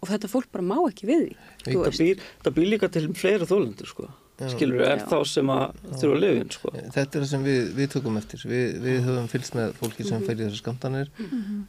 og 0.00 0.10
þetta 0.10 0.30
fólk 0.32 0.50
bara 0.54 0.66
má 0.66 0.76
ekki 0.88 1.08
við 1.08 1.24
því 1.64 2.10
það 2.44 2.56
býr 2.58 2.70
líka 2.72 2.90
til 2.92 3.06
fleira 3.16 3.48
þólendur 3.48 3.90
sko. 3.90 4.08
Skilur 4.54 4.80
við, 4.80 4.86
er 4.90 4.98
Já. 4.98 5.06
þá 5.12 5.18
sem 5.30 5.50
að 5.54 5.64
þurfa 5.94 6.14
að 6.16 6.22
lifa 6.24 6.44
sko. 6.56 6.72
Þetta 6.74 7.02
er 7.04 7.22
það 7.24 7.28
sem 7.30 7.44
við, 7.46 7.60
við 7.78 7.90
tökum 7.94 8.16
eftir. 8.20 8.44
Við, 8.50 8.64
við 8.84 8.96
höfum 9.06 9.28
fylgst 9.30 9.54
með 9.58 9.74
fólki 9.78 10.06
sem 10.08 10.24
fer 10.26 10.34
í 10.34 10.42
þessar 10.44 10.60
skamtanir. 10.62 11.10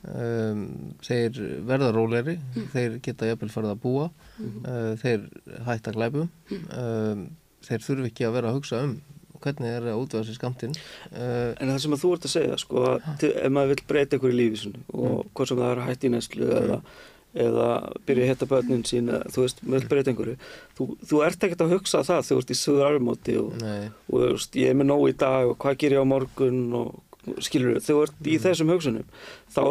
Um, 0.10 0.62
þeir 1.06 1.40
verða 1.70 1.92
róleri, 1.96 2.38
þeir 2.74 2.98
geta 3.06 3.30
jafnvel 3.30 3.52
farið 3.54 3.74
að 3.76 3.82
búa, 3.86 4.08
uh, 4.42 4.94
þeir 5.02 5.28
hætta 5.68 5.94
glæpum, 5.96 6.30
um, 6.76 7.26
þeir 7.66 7.86
þurfi 7.86 8.12
ekki 8.12 8.28
að 8.30 8.36
vera 8.40 8.52
að 8.52 8.58
hugsa 8.60 8.82
um 8.86 8.96
hvernig 9.46 9.70
er 9.78 9.84
að 9.92 10.00
útvega 10.02 10.26
sér 10.26 10.38
skamtin. 10.40 10.72
Uh, 11.12 11.52
En 11.62 11.70
það 11.70 11.82
sem 11.84 11.94
að 11.94 12.02
þú 12.02 12.14
ert 12.16 12.24
að 12.26 12.32
segja, 12.34 12.56
sko, 12.58 12.86
að 12.96 13.10
til- 13.22 13.34
ef 13.46 13.52
maður 13.54 13.74
vill 13.76 13.84
breyta 13.92 14.18
ykkur 14.18 14.34
í 14.34 14.38
lífi 14.40 14.72
og 14.96 15.28
hvort 15.38 15.52
sem 15.52 15.60
það 15.60 15.70
er 15.76 15.82
að 15.84 15.90
hætti 15.92 16.10
í 16.10 16.14
næslu 16.16 16.48
eða, 16.62 16.78
eða 17.36 17.70
byrja 18.08 18.26
að 18.26 18.32
hitta 18.32 18.48
börnin 18.50 18.86
sín, 18.88 19.10
eða, 19.12 19.32
þú 19.34 19.44
veist, 19.44 19.62
vill 19.66 19.82
breyta 19.92 20.12
einhverju, 20.12 20.36
þú, 20.78 20.88
þú 21.10 21.22
ert 21.28 21.48
ekkert 21.48 21.66
að 21.66 21.76
hugsa 21.76 22.04
það 22.08 22.22
þegar 22.22 22.30
þú 22.30 22.38
ert 22.44 22.54
í 22.54 22.60
sögur 22.60 22.88
arfmóti 22.90 23.36
og, 23.42 23.66
og 24.12 24.24
veist, 24.24 24.58
ég 24.62 24.72
er 24.72 24.80
með 24.80 24.90
nóg 24.92 25.06
í 25.12 25.18
dag 25.26 25.52
og 25.52 25.60
hvað 25.62 25.78
ger 25.84 25.98
ég 25.98 26.08
á 26.08 26.12
morgun 26.14 26.64
og 26.80 27.44
skilur 27.44 27.76
við, 27.76 27.84
þú 27.88 28.00
ert 28.06 28.32
í 28.32 28.40
þessum 28.42 28.74
hugsunum, 28.74 29.14
þá, 29.52 29.62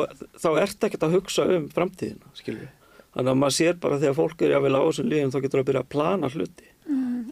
þá 0.43 0.49
ert 0.67 0.89
ekkert 0.89 1.09
að 1.09 1.19
hugsa 1.19 1.49
um 1.57 1.67
framtíðina, 1.73 2.33
skilur. 2.37 2.71
Þannig 3.15 3.31
að 3.31 3.43
maður 3.45 3.55
sér 3.55 3.77
bara 3.79 3.99
þegar 4.03 4.17
fólk 4.19 4.41
er 4.43 4.57
jáfnvel 4.57 4.75
á 4.75 4.83
þessum 4.89 5.11
lífum 5.13 5.31
þá 5.31 5.37
getur 5.39 5.55
það 5.55 5.63
að 5.63 5.69
byrja 5.69 5.83
að 5.85 5.93
plana 5.95 6.31
hluti. 6.35 6.71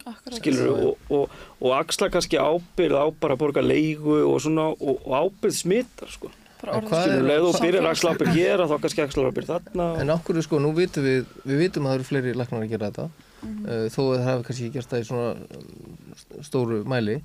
Akkurat. 0.03 0.37
skilur 0.39 0.69
og, 0.73 1.11
og, 1.13 1.33
og 1.61 1.73
axla 1.77 2.07
kannski 2.11 2.39
ábyrð 2.41 2.97
á 2.97 3.05
bara 3.21 3.35
að 3.35 3.41
borga 3.43 3.61
leigu 3.61 4.15
og 4.25 4.39
svona 4.41 4.71
og, 4.73 5.03
og 5.05 5.13
ábyrð 5.13 5.53
smittar 5.59 6.09
sko 6.09 6.31
Skilur 6.63 7.13
er- 7.17 7.27
leið 7.27 7.45
og 7.49 7.55
byrjar 7.59 7.83
samfélags- 7.83 7.91
axla 7.91 8.13
ábyrð 8.15 8.33
hér 8.37 8.63
og 8.63 8.69
þá 8.71 8.75
kannski 8.85 9.03
axla 9.03 9.29
ábyrð 9.31 9.49
þarna 9.53 9.87
En 10.01 10.13
okkur 10.15 10.41
sko, 10.45 10.59
nú 10.63 10.73
vitum 10.77 11.03
við, 11.03 11.25
við 11.45 11.57
vitum 11.65 11.85
að 11.87 11.91
það 11.91 11.97
eru 11.99 12.09
fleiri 12.09 12.35
læknar 12.39 12.63
að 12.63 12.69
gera 12.73 12.91
þetta, 12.91 13.07
uh, 13.43 13.87
þó 13.91 14.01
að 14.03 14.13
það 14.17 14.27
hefur 14.31 14.45
kannski 14.49 14.67
ekki 14.67 14.77
gert 14.79 14.93
það 14.93 15.03
í 15.03 15.07
svona 15.09 16.43
stóru 16.47 16.83
mæli. 16.87 17.17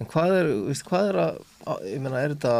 En 0.00 0.06
hvað 0.10 0.36
er, 0.40 0.52
veist, 0.68 0.84
hvað 0.88 1.08
er 1.12 1.18
að, 1.22 1.40
ég 1.86 2.00
meina, 2.02 2.18
er 2.22 2.34
þetta 2.34 2.54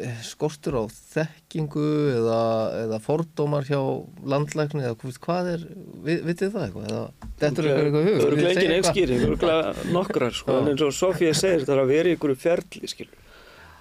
eh, 0.00 0.16
skortur 0.26 0.78
á 0.80 0.84
þekkingu 0.90 1.84
eða, 2.14 2.38
eða 2.84 2.98
fordómar 3.04 3.66
hjá 3.68 3.78
landlækni 4.26 4.82
eða 4.82 4.96
veist, 5.02 5.20
hvað 5.22 5.50
er, 5.54 5.66
vi, 6.06 6.16
vitið 6.24 6.54
það 6.54 6.64
eitthvað? 6.68 6.88
Eða, 6.90 7.04
þetta 7.42 7.62
er 7.62 7.68
eitthvað 7.74 8.08
hug? 8.08 8.14
Engin 8.14 8.38
þið 8.38 8.48
eitthvað? 8.54 8.78
einskýring, 8.78 9.26
örgulega 9.28 9.92
nokkrar 9.94 10.34
sko, 10.38 10.58
en 10.62 10.72
eins 10.72 10.82
og 10.86 10.94
Sofía 10.96 11.34
segir 11.36 11.62
þetta 11.62 11.72
þarf 11.74 11.84
að 11.84 11.92
vera 11.94 12.10
í 12.10 12.16
einhverju 12.16 12.40
ferli 12.46 12.90
skilur 12.94 13.20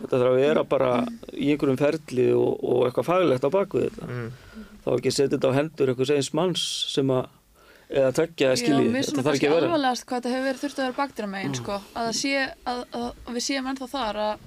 þetta 0.04 0.20
þarf 0.20 0.32
að 0.34 0.42
vera 0.44 0.64
bara 0.70 0.90
í 1.34 1.50
einhverjum 1.54 1.80
ferli 1.82 2.28
og, 2.38 2.60
og 2.64 2.84
eitthvað 2.90 3.08
faglegt 3.10 3.48
á 3.48 3.50
baku 3.56 3.86
þetta 3.88 4.10
Mm. 4.14 4.28
þá 4.84 4.90
ekki 4.98 5.12
setja 5.16 5.38
þetta 5.38 5.50
á 5.50 5.58
hendur 5.58 5.92
einhvers 5.94 6.12
eins 6.18 6.30
manns 6.36 6.64
sem 6.94 7.08
að 7.16 7.32
eða 7.94 8.12
tökja 8.18 8.50
að 8.50 8.54
Já, 8.54 8.60
skilji, 8.64 8.90
mér 8.92 9.04
þetta 9.06 9.10
svona 9.12 9.24
þarf 9.24 9.30
kannski 9.32 9.46
ekki 9.46 9.50
að 9.50 9.56
vera 9.56 9.68
alvarlegast 9.70 10.06
hvað 10.10 10.20
þetta 10.20 10.34
hefur 10.34 10.48
verið 10.50 10.62
þurft 10.64 10.80
að 10.80 10.86
vera 10.88 10.98
bakdýra 11.00 11.28
megin, 11.34 11.56
sko. 11.60 11.76
Að, 12.02 12.10
sé, 12.18 12.32
að, 12.72 12.80
að, 13.00 13.08
að 13.28 13.38
við 13.38 13.46
séum 13.48 13.68
ennþá 13.72 13.88
þar 13.94 14.20
að, 14.24 14.46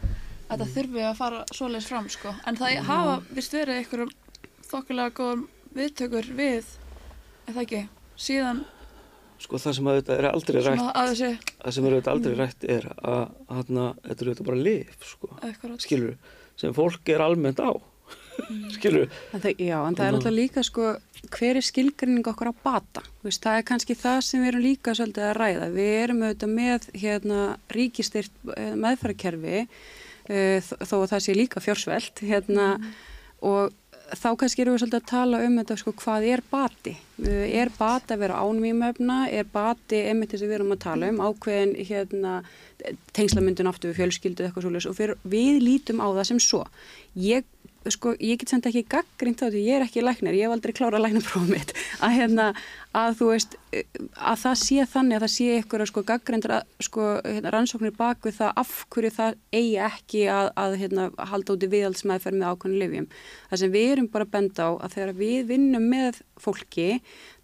að 0.50 0.62
það 0.64 0.72
þurfi 0.76 1.04
að 1.06 1.18
fara 1.20 1.42
svoleiðis 1.54 1.88
fram, 1.92 2.08
sko. 2.16 2.32
En 2.50 2.58
það 2.60 2.80
hafa 2.88 3.14
vist 3.38 3.54
verið 3.56 3.80
einhverjum 3.80 4.14
þokkulega 4.70 5.14
góðum 5.20 5.44
viðtökur 5.76 6.30
við, 6.40 6.72
það 7.52 7.62
ekki, 7.62 7.82
síðan 8.26 8.64
sko 9.42 9.60
það 9.60 9.76
sem 9.78 9.90
að 9.90 9.98
þetta 10.00 10.16
er 10.16 10.28
aldrei 10.30 10.62
rætt 10.64 10.82
það 10.86 11.74
sem 11.76 11.86
er 11.86 11.96
auðvitað 11.96 12.12
aldrei 12.14 12.38
rætt 12.38 12.66
er 12.76 12.88
að 12.96 13.22
hana, 13.58 13.90
þetta 14.06 14.16
er 14.16 14.30
auðvitað 14.30 14.48
bara 14.50 14.64
lif 14.68 15.10
sko, 15.10 15.30
skilur 15.82 16.16
sem 16.56 16.72
fólk 16.76 17.12
er 17.12 17.24
almennt 17.24 17.60
á. 17.60 17.72
Skilur 18.76 19.08
En 19.34 19.42
það, 19.42 19.60
já, 19.64 19.76
en 19.80 19.96
það 19.96 20.06
er 20.06 20.16
alltaf 20.18 20.34
líka 20.34 20.64
sko, 20.66 20.90
hver 21.32 21.58
er 21.58 21.64
skilgrinning 21.64 22.28
okkur 22.28 22.52
á 22.52 22.54
bata? 22.64 23.02
Þú 23.20 23.28
Veist, 23.28 23.42
það 23.44 23.60
er 23.60 23.66
kannski 23.70 23.96
það 23.98 24.18
sem 24.26 24.42
við 24.42 24.50
erum 24.52 24.64
líka 24.64 24.94
svolítið 24.96 25.26
að 25.26 25.36
ræða. 25.40 25.68
Við 25.74 25.92
erum 26.02 26.22
auðvitað 26.26 26.52
með 26.52 26.88
hérna, 27.02 27.40
ríkistyrt 27.76 28.36
meðfærakerfi 28.84 29.64
uh, 29.64 30.70
þó 30.84 30.96
að 31.00 31.08
það 31.14 31.24
sé 31.26 31.36
líka 31.36 31.64
fjórsvelt 31.64 32.22
hérna, 32.28 32.68
og 33.44 33.74
þá 34.12 34.28
kannski 34.38 34.62
erum 34.62 34.76
við 34.76 34.82
svolítið 34.84 35.00
að 35.00 35.10
tala 35.10 35.40
um 35.46 35.58
þetta 35.60 35.76
sko, 35.80 35.94
hvað 36.02 36.28
er 36.30 36.42
bati? 36.50 36.94
Uh, 37.22 37.44
er 37.62 37.72
bati 37.78 38.14
að 38.14 38.22
vera 38.22 38.42
ánvímöfna? 38.44 39.18
Er 39.32 39.48
bati 39.52 40.02
einmitt 40.10 40.34
þess 40.34 40.46
að 40.46 40.52
við 40.52 40.58
erum 40.60 40.76
að 40.76 40.82
tala 40.84 41.10
um 41.10 41.20
ákveðin 41.24 41.74
hérna, 41.88 42.36
tengslamyndun 43.16 43.70
aftur 43.70 43.92
við 43.92 44.02
fjölskyldu 44.02 44.46
eitthvað 44.46 44.68
svolítið 44.68 44.90
og 44.92 44.98
fyrir, 45.00 45.20
við 45.26 45.60
lítum 45.64 46.02
á 46.04 46.08
það 46.12 46.24
sem 46.30 46.42
svo. 46.46 46.62
Ég 47.16 47.46
sko, 47.94 48.14
ég 48.20 48.40
get 48.40 48.52
samt 48.52 48.66
ekki 48.68 48.84
gaggrínt 48.90 49.42
á 49.44 49.48
því, 49.48 49.62
ég 49.66 49.78
er 49.78 49.84
ekki 49.86 50.04
læknir, 50.04 50.36
ég 50.36 50.46
hef 50.46 50.54
aldrei 50.56 50.74
klárað 50.76 51.04
læknaprófum 51.04 51.50
mitt, 51.52 51.72
að 52.04 52.14
hérna, 52.16 52.46
að 52.96 53.18
þú 53.20 53.28
veist, 53.30 53.56
að 54.16 54.40
það 54.42 54.56
sé 54.62 54.86
þannig 54.92 55.18
að 55.18 55.24
það 55.26 55.32
sé 55.34 55.58
ykkur 55.60 55.84
að 55.84 55.90
sko 55.90 56.04
gaggrindra 56.08 56.60
sko 56.86 57.08
hérna, 57.26 57.52
rannsóknir 57.54 57.94
bak 57.96 58.26
við 58.26 58.38
það 58.40 58.52
af 58.62 58.72
hverju 58.94 59.12
það 59.18 59.38
eigi 59.52 59.76
ekki 59.88 60.24
að, 60.32 60.50
að 60.64 60.78
hérna, 60.82 61.06
halda 61.32 61.56
út 61.56 61.66
í 61.66 61.70
viðhaldsmeðferð 61.76 62.40
með 62.40 62.54
ákvæmlega 62.54 62.82
livjum. 62.86 63.08
Það 63.50 63.62
sem 63.62 63.76
við 63.76 63.92
erum 63.94 64.10
bara 64.16 64.30
benda 64.36 64.68
á 64.68 64.70
að 64.74 64.96
þegar 64.96 65.14
við 65.20 65.38
vinnum 65.52 65.88
með 65.92 66.20
fólki 66.40 66.90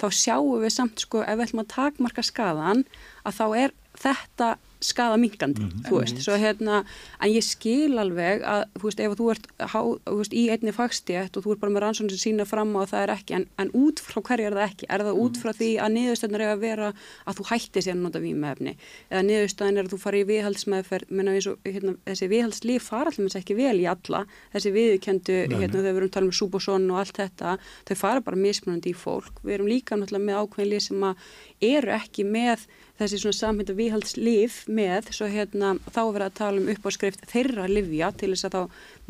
þá 0.00 0.06
sjáum 0.16 0.60
við 0.64 0.74
samt 0.74 1.04
sko 1.04 1.22
ef 1.24 1.36
við 1.36 1.46
ætlum 1.46 1.64
að 1.64 1.72
takmarka 1.76 2.26
skadan 2.26 2.84
að 3.22 3.38
þá 3.38 3.46
er 3.62 3.74
þetta 4.02 4.54
skada 4.82 5.16
mingandi, 5.16 5.62
mm 5.62 5.68
-hmm. 5.68 5.84
þú 5.88 5.98
veist, 6.00 6.18
svo 6.22 6.36
hérna 6.36 6.84
en 7.20 7.30
ég 7.30 7.44
skil 7.44 7.98
alveg 7.98 8.42
að, 8.42 8.64
þú 8.78 8.84
veist, 8.88 9.00
ef 9.00 9.12
þú 9.18 9.30
ert 9.30 9.46
há, 9.58 9.80
þú 10.10 10.16
veist, 10.18 10.34
í 10.34 10.44
einni 10.50 10.72
fagstjætt 10.72 11.36
og 11.36 11.44
þú 11.44 11.52
ert 11.52 11.60
bara 11.60 11.72
með 11.72 11.82
rannsóknir 11.82 12.18
sem 12.18 12.32
sína 12.32 12.44
fram 12.44 12.74
á 12.76 12.82
að 12.82 12.90
það 12.92 13.02
er 13.02 13.10
ekki 13.16 13.34
en, 13.34 13.46
en 13.58 13.70
út 13.72 14.00
frá 14.00 14.20
hverju 14.22 14.46
er 14.46 14.56
það 14.56 14.68
ekki? 14.70 14.86
Er 14.88 15.00
það 15.06 15.20
út 15.24 15.36
frá 15.36 15.50
því 15.52 15.70
að 15.78 15.92
niðurstöðnir 15.96 16.42
er 16.42 16.52
að 16.52 16.60
vera 16.60 16.92
að 17.26 17.36
þú 17.38 17.44
hætti 17.50 17.82
sér 17.82 17.94
að 17.96 18.02
nota 18.02 18.20
vímefni 18.20 18.76
eða 19.10 19.22
niðurstöðin 19.22 19.78
er 19.78 19.84
að 19.86 19.92
þú 19.92 19.98
fari 20.02 20.20
í 20.22 20.28
viðhaldsmeðferð 20.30 21.10
menna 21.10 21.34
eins 21.36 21.46
og, 21.46 21.58
hérna, 21.64 21.96
þessi 22.06 22.28
viðhaldslíf 22.32 22.82
fara 22.82 23.12
allmest 23.12 23.38
ekki 23.38 23.54
vel 23.58 23.78
í 23.80 23.86
alla 23.86 24.24
þessi 24.52 24.72
viðkendu, 24.72 25.38
hérna, 25.52 25.82
þau 25.82 25.94
verum 25.94 26.12
talað 26.12 26.30
um 26.30 26.38
súbosón 26.40 26.90
og 26.90 27.02
allt 27.02 27.16
þetta, 27.20 27.56
þau 27.88 27.96
fara 27.96 28.20
bara 28.20 28.36
mismunandi 28.36 28.92
í 28.92 28.96
fólk, 28.96 29.42
við 29.42 29.54
erum 29.58 29.70
líka 29.70 29.96
náttúrulega 29.96 30.26
með 30.26 30.40
ákveðinlið 30.42 30.86
sem 30.88 31.06
að 31.08 31.14
eru 31.62 31.94
ekki 31.94 32.26
með 32.26 32.66
þessi 33.02 33.22
svona 33.22 33.38
samhænta 33.38 33.78
viðhaldslif 33.78 34.58
með, 34.68 35.12
svo 35.16 35.28
hérna 35.30 35.74
þá 35.88 36.02
verður 36.02 36.26
að 36.28 36.36
tala 36.40 36.62
um 36.62 36.70
uppáskrift 36.72 37.24
þeirra 37.30 37.68
livja 37.70 38.12
til 38.16 38.32
þess 38.34 38.48
að 38.48 38.58
þá 38.58 38.62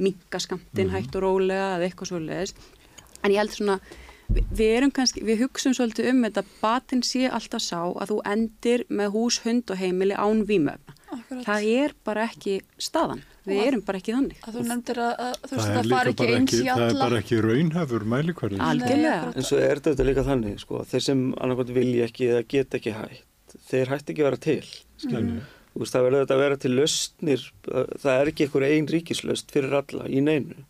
minka 0.07 0.41
skamtinn 0.43 0.87
mm 0.87 0.95
-hmm. 0.95 0.97
hægt 0.97 1.17
og 1.17 1.23
rólega 1.27 1.69
eða 1.77 1.89
eitthvað 1.89 2.13
svolítið 2.13 2.55
en 3.23 3.31
ég 3.31 3.39
held 3.39 3.55
svona 3.55 3.79
við, 4.33 4.47
við 4.59 4.73
erum 4.77 4.93
kannski, 4.95 5.25
við 5.27 5.45
hugsun 5.45 5.77
svolítið 5.77 6.11
um 6.13 6.25
þetta 6.27 6.45
batinn 6.61 7.03
sé 7.07 7.29
alltaf 7.29 7.65
sá 7.65 7.81
að 7.83 8.13
þú 8.13 8.19
endir 8.33 8.85
með 8.89 9.17
hús, 9.17 9.41
hund 9.47 9.73
og 9.73 9.81
heimili 9.81 10.17
án 10.17 10.45
výmöfna. 10.49 10.97
Það 11.45 11.67
er 11.69 11.95
bara 12.07 12.27
ekki 12.31 12.61
staðan. 12.81 13.21
Við 13.45 13.59
og 13.59 13.67
erum 13.67 13.83
bara 13.85 13.99
ekki 13.99 14.15
þannig. 14.15 14.39
Að 14.47 14.55
þú 14.57 14.63
nefndir 14.69 15.01
að, 15.03 15.13
að 15.25 15.35
þú 15.43 15.57
veist 15.57 15.73
það 15.73 15.91
fari 15.91 16.13
ekki 16.13 16.29
eins 16.31 16.55
í 16.55 16.63
alla. 16.63 16.77
Það 16.79 16.95
er 16.95 17.03
bara 17.03 17.19
ekki 17.19 17.41
raunhafur 17.43 18.07
mælikvarðin. 18.13 18.63
Algjörlega. 18.69 19.33
En 19.35 19.49
svo 19.49 19.59
er 19.59 19.83
þetta 19.83 20.07
líka 20.07 20.25
þannig, 20.29 20.63
sko, 20.63 20.85
þeir 20.89 21.05
sem 21.09 21.27
annarkot 21.35 21.75
vilja 21.75 22.07
ekki 22.09 22.31
eða 22.31 22.47
get 22.55 22.79
ekki 22.79 22.95
hægt 22.97 23.27
þeir 23.71 23.93
hætti 23.93 24.15
ekki 24.15 24.25
að 24.25 24.29
vera 24.31 24.43
til. 24.47 24.69
Mm. 25.09 25.33
veist, 25.75 25.95
það 25.95 26.07
verður 26.07 26.35
að 26.35 26.43
vera 26.45 26.61
til 26.61 26.75
löstnir 26.77 27.49
það 27.65 28.13
er 28.13 28.31
ekki 28.31 28.47
einhver 28.47 28.69
einn 28.69 28.91
ríkislöst 28.93 29.53
fyrir 29.55 29.81
alla 29.81 30.07
í 30.09 30.23
neinu. 30.25 30.65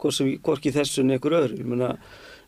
Hvorki 0.00 0.72
þessu 0.72 1.04
en 1.04 1.14
einhver 1.16 1.36
öðru. 1.42 1.64
Mena, 1.68 1.94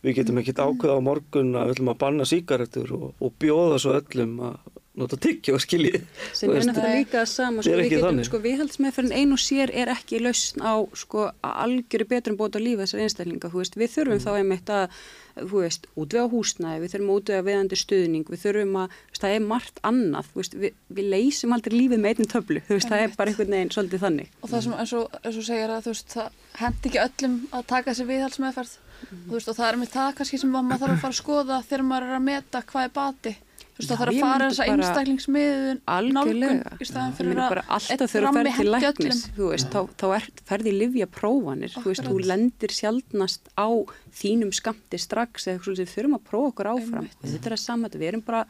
við 0.02 0.20
getum 0.20 0.40
ekkert 0.40 0.62
ákveða 0.64 0.98
á 0.98 1.00
morgun 1.04 1.52
að 1.54 1.68
við 1.68 1.76
ætlum 1.76 1.92
að 1.92 2.00
banna 2.00 2.28
síkaretur 2.28 2.94
og, 2.96 3.08
og 3.20 3.34
bjóða 3.42 3.80
svo 3.82 3.96
öllum 3.98 4.38
að 4.48 4.71
nota 4.98 5.16
tyggja 5.16 5.54
og 5.56 5.62
skilji 5.64 6.02
sem 6.36 6.50
er 6.52 6.66
náttúrulega 6.68 7.00
líka 7.00 7.24
sama 7.28 7.62
sko, 7.64 7.76
við, 7.80 7.94
getum, 7.94 8.18
sko, 8.28 8.40
við 8.44 8.58
heldum 8.60 8.84
með 8.84 8.94
fyrir 8.98 9.14
einu 9.16 9.38
sér 9.40 9.72
er 9.72 9.90
ekki 9.94 10.20
lausn 10.20 10.60
á 10.60 10.84
sko, 11.00 11.30
algjöru 11.40 12.08
betrum 12.10 12.36
bóta 12.36 12.60
lífa 12.60 12.84
þessar 12.84 13.06
einstaklinga 13.06 13.50
veist, 13.54 13.78
við 13.80 13.94
þurfum 13.94 14.18
mm. 14.18 14.24
þá 14.26 14.30
einmitt 14.36 14.72
að 14.72 14.98
veist, 15.48 15.88
útvega 15.96 16.28
húsnæði, 16.28 16.82
við 16.82 16.92
þurfum 16.92 17.08
að 17.14 17.20
útvega 17.22 17.46
veðandi 17.46 17.80
stuðning, 17.80 18.28
við 18.28 18.42
þurfum 18.44 18.78
að 18.82 18.96
veist, 19.08 19.22
það 19.24 19.36
er 19.38 19.46
margt 19.48 19.82
annað, 19.88 20.30
við, 20.36 20.76
við 20.92 21.10
leysum 21.14 21.56
aldrei 21.56 21.76
lífið 21.78 22.02
með 22.04 22.20
einn 22.20 22.32
töflu, 22.34 22.64
það 22.68 22.96
er 22.98 23.14
bara 23.16 23.32
einhvern 23.32 23.56
veginn 23.56 23.72
svolítið 23.72 24.04
þannig 24.04 24.34
og 24.42 24.52
það 24.52 24.66
sem 24.66 24.74
eins 24.76 24.92
og, 24.98 25.20
eins 25.22 25.38
og 25.40 25.46
segir 25.48 25.72
að 25.72 25.88
það 25.88 26.40
hendi 26.60 26.90
ekki 26.90 27.00
öllum 27.06 27.38
að 27.48 27.64
taka 27.72 27.94
sér 27.96 28.10
viðhalsmeðferð 28.12 28.74
mm. 29.08 29.32
og 29.32 29.48
það 29.48 29.70
er 29.70 29.80
með 29.80 29.94
það 29.96 30.12
kannski 30.20 30.42
sem 30.42 30.52
maður 30.52 30.84
þarf 30.84 30.96
að 30.98 31.02
fara 31.06 31.16
að 31.16 31.20
skoða 31.22 31.62
þegar 31.70 31.86
maður 31.88 32.10
er 32.10 32.18
að 32.18 32.26
meta 32.28 32.62
hvað 32.68 32.88
er 32.90 32.94
bati 32.98 33.34
Þú 33.82 33.88
veist 33.88 33.92
það 33.92 34.02
þarf 34.02 34.12
að 34.12 34.22
fara 34.22 34.48
þess 34.48 34.62
að 34.62 34.72
einstaklingsmiðun 34.72 35.80
í 36.78 36.88
staðan 36.88 37.16
fyrir 37.18 37.40
að 37.42 37.56
alltaf 37.76 38.12
þurfa 38.12 38.30
að 38.30 38.36
ferja 38.38 38.54
til 38.58 38.68
læknis 38.74 39.22
þú 39.36 39.48
veist, 39.52 39.72
þá, 39.72 39.80
þá 39.98 40.06
er, 40.16 40.28
ferði 40.50 40.74
livja 40.76 41.08
prófanir 41.10 41.74
þú 41.74 41.86
veist, 41.88 42.04
þú 42.06 42.18
lendir 42.30 42.76
sjálfnast 42.76 43.50
á 43.58 43.68
þínum 44.22 44.52
skamti 44.54 45.00
strax 45.02 45.48
eða 45.50 45.74
við 45.82 45.90
þurfum 45.96 46.18
að 46.18 46.28
prófa 46.28 46.52
okkur 46.52 46.70
áfram. 46.76 47.10
Þetta 47.24 47.50
er 47.50 47.56
að 47.56 47.64
saman, 47.64 47.98
við 47.98 48.12
erum 48.12 48.24
bara 48.26 48.46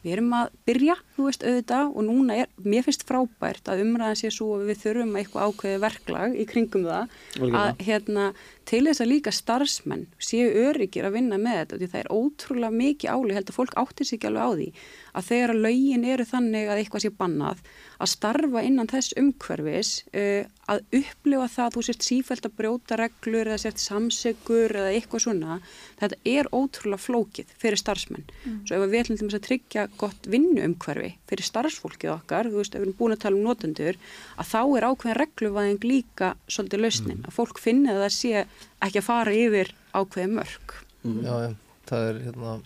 við 0.00 0.14
erum 0.16 0.30
að 0.32 0.52
byrja, 0.68 0.94
þú 1.16 1.26
veist, 1.26 1.42
auðvitað 1.44 1.90
og 1.90 2.06
núna 2.06 2.36
er, 2.40 2.52
mér 2.64 2.86
finnst 2.86 3.04
frábært 3.08 3.68
að 3.68 3.82
umræðan 3.84 4.16
sé 4.16 4.30
svo 4.32 4.54
að 4.56 4.70
við 4.70 4.80
þurfum 4.84 5.18
eitthvað 5.20 5.50
ákveði 5.50 5.82
verklag 5.82 6.36
í 6.40 6.46
kringum 6.48 6.86
það, 6.88 7.18
að 7.60 7.84
hérna 7.84 8.30
til 8.70 8.84
þess 8.86 9.02
að 9.02 9.10
líka 9.10 9.32
starfsmenn 9.34 10.06
séu 10.22 10.48
öryggir 10.68 11.08
að 11.08 11.16
vinna 11.18 11.38
með 11.42 11.60
þetta 11.60 11.78
því 11.80 11.88
það 11.90 12.02
er 12.02 12.10
ótrúlega 12.14 12.78
mikið 12.80 13.14
áli, 13.14 13.36
held 13.36 13.50
að 13.50 13.58
fólk 13.58 13.76
áttir 13.82 14.06
sig 14.06 14.18
ekki 14.18 14.30
alveg 14.30 14.46
á 14.46 14.50
því 14.54 14.68
að 15.10 15.28
þegar 15.30 15.52
að 15.54 15.62
laugin 15.64 16.06
eru 16.06 16.26
þannig 16.30 16.70
að 16.70 16.80
eitthvað 16.82 17.04
sé 17.04 17.10
bannað 17.18 17.62
að 18.00 18.12
starfa 18.12 18.62
innan 18.64 18.90
þess 18.90 19.16
umhverfis 19.20 19.90
uh, 20.14 20.46
að 20.70 20.82
upplifa 21.00 21.48
það 21.50 21.64
að 21.66 21.74
þú 21.74 21.82
sért 21.86 22.06
sífælt 22.06 22.46
að 22.46 22.56
brjóta 22.60 22.98
reglur 23.00 23.50
eða 23.50 23.62
sért 23.64 23.82
samsegur 23.82 24.76
eða 24.78 24.92
eitthvað 24.94 25.24
svona 25.26 25.58
þetta 25.98 26.20
er 26.30 26.50
ótrúlega 26.54 27.02
flókið 27.02 27.54
fyrir 27.60 27.80
starfsmenn 27.80 28.28
mm. 28.28 28.60
svo 28.68 28.78
ef 28.78 28.86
við 28.86 29.00
ætlum 29.02 29.20
til 29.20 29.40
að 29.40 29.46
tryggja 29.48 29.86
gott 30.00 30.30
vinnu 30.30 30.62
umhverfi 30.68 31.10
fyrir 31.30 31.46
starfsfólkið 31.46 32.14
okkar, 32.14 32.50
þú 32.50 32.62
veist, 32.62 32.74
ef 32.74 32.82
við 32.82 32.88
erum 32.88 32.98
búin 32.98 33.16
að 33.16 33.22
tala 33.24 33.38
um 33.38 33.46
notendur 33.46 33.98
að 34.36 34.50
þá 34.50 34.60
er 34.62 34.86
ákveðin 34.88 35.20
regluvæðing 35.20 35.86
líka 35.86 36.32
svolítið 36.46 36.84
lausnin, 36.84 37.20
mm. 37.20 37.28
að 37.28 37.36
fólk 37.36 37.62
finna 37.62 37.94
að 37.94 38.04
það 38.04 38.16
sé 38.16 38.44
ekki 38.84 39.00
að 39.00 39.06
fara 39.06 39.34
yfir 39.36 39.72
ákveði 39.92 40.32
mörg. 40.34 40.74
Mm. 41.04 41.22
Já, 41.24 41.34
já, 41.44 41.50
það 41.90 42.08
er 42.08 42.20
hérna, 42.26 42.56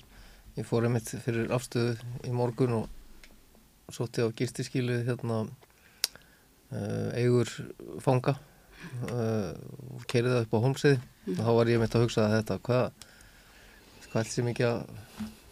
ég 0.59 0.69
fór 0.69 0.89
einmitt 0.89 1.13
fyrir 1.25 1.53
afstöðu 1.55 1.95
í 2.25 2.35
morgun 2.35 2.79
og 2.81 3.93
sótti 3.95 4.25
á 4.25 4.29
gistiskilu 4.37 5.03
hérna 5.07 5.45
uh, 5.45 7.09
eigur 7.19 7.51
fanga 8.03 8.37
uh, 9.11 9.53
og 9.95 10.07
keiriði 10.11 10.39
það 10.39 10.47
upp 10.47 10.57
á 10.57 10.65
holmsiði 10.65 10.99
mm. 10.99 11.37
og 11.37 11.43
þá 11.43 11.53
var 11.59 11.71
ég 11.71 11.79
einmitt 11.79 11.97
að 11.99 12.07
hugsa 12.07 12.27
að 12.27 12.37
þetta, 12.39 12.61
hvað, 12.69 13.09
hvað 14.11 14.31
sem 14.33 14.53
ekki 14.55 14.69
að 14.69 14.85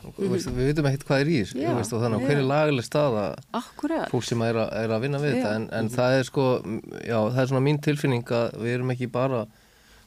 Mm 0.02 0.10
-hmm. 0.10 0.56
við 0.56 0.66
veitum 0.66 0.86
ekkert 0.86 1.04
hvað 1.06 1.20
er 1.20 1.28
í 1.30 1.36
þessu 1.44 1.94
og 1.94 2.02
þannig 2.02 2.18
að 2.18 2.26
hverju 2.26 2.46
laglega 2.46 2.82
staða 2.82 3.24
Akkurat. 3.54 4.08
fólk 4.10 4.24
sem 4.24 4.42
er, 4.42 4.56
a, 4.56 4.64
er 4.82 4.90
að 4.90 5.00
vinna 5.00 5.18
við 5.22 5.30
já. 5.30 5.34
þetta 5.36 5.54
en, 5.54 5.68
en 5.72 5.88
það 5.88 6.14
er 6.18 6.24
sko 6.26 6.44
já, 7.06 7.18
það 7.30 7.42
er 7.42 7.46
svona 7.46 7.66
mín 7.66 7.78
tilfinning 7.78 8.26
að 8.26 8.56
við 8.58 8.74
erum 8.74 8.90
ekki 8.90 9.06
bara 9.06 9.46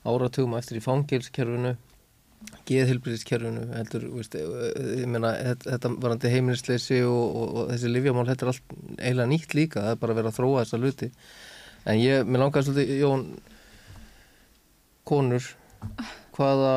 áratugum 0.06 0.56
eftir 0.60 0.80
í 0.80 0.86
fangilskerfinu 0.86 1.76
geðhilbriðskerfinu 2.70 3.66
heldur, 3.74 4.06
veist, 4.16 4.36
ég 4.38 5.10
meina 5.10 5.32
þetta 5.64 5.91
varandi 6.01 6.32
heimilisleysi 6.34 7.01
og, 7.08 7.26
og, 7.26 7.51
og 7.62 7.70
þessi 7.74 7.91
livjamál, 7.91 8.26
þetta 8.30 8.45
er 8.45 8.51
allt 8.51 8.74
eiginlega 8.99 9.30
nýtt 9.32 9.56
líka, 9.58 9.84
það 9.86 9.93
er 9.95 10.01
bara 10.01 10.16
að 10.16 10.20
vera 10.22 10.32
að 10.32 10.39
þróa 10.39 10.64
þessa 10.64 10.82
luti 10.82 11.12
en 11.86 12.01
ég, 12.01 12.26
mér 12.26 12.43
langar 12.43 12.66
svolítið 12.66 13.01
Jón 13.01 13.26
konur 15.06 15.49
hvaða 16.36 16.76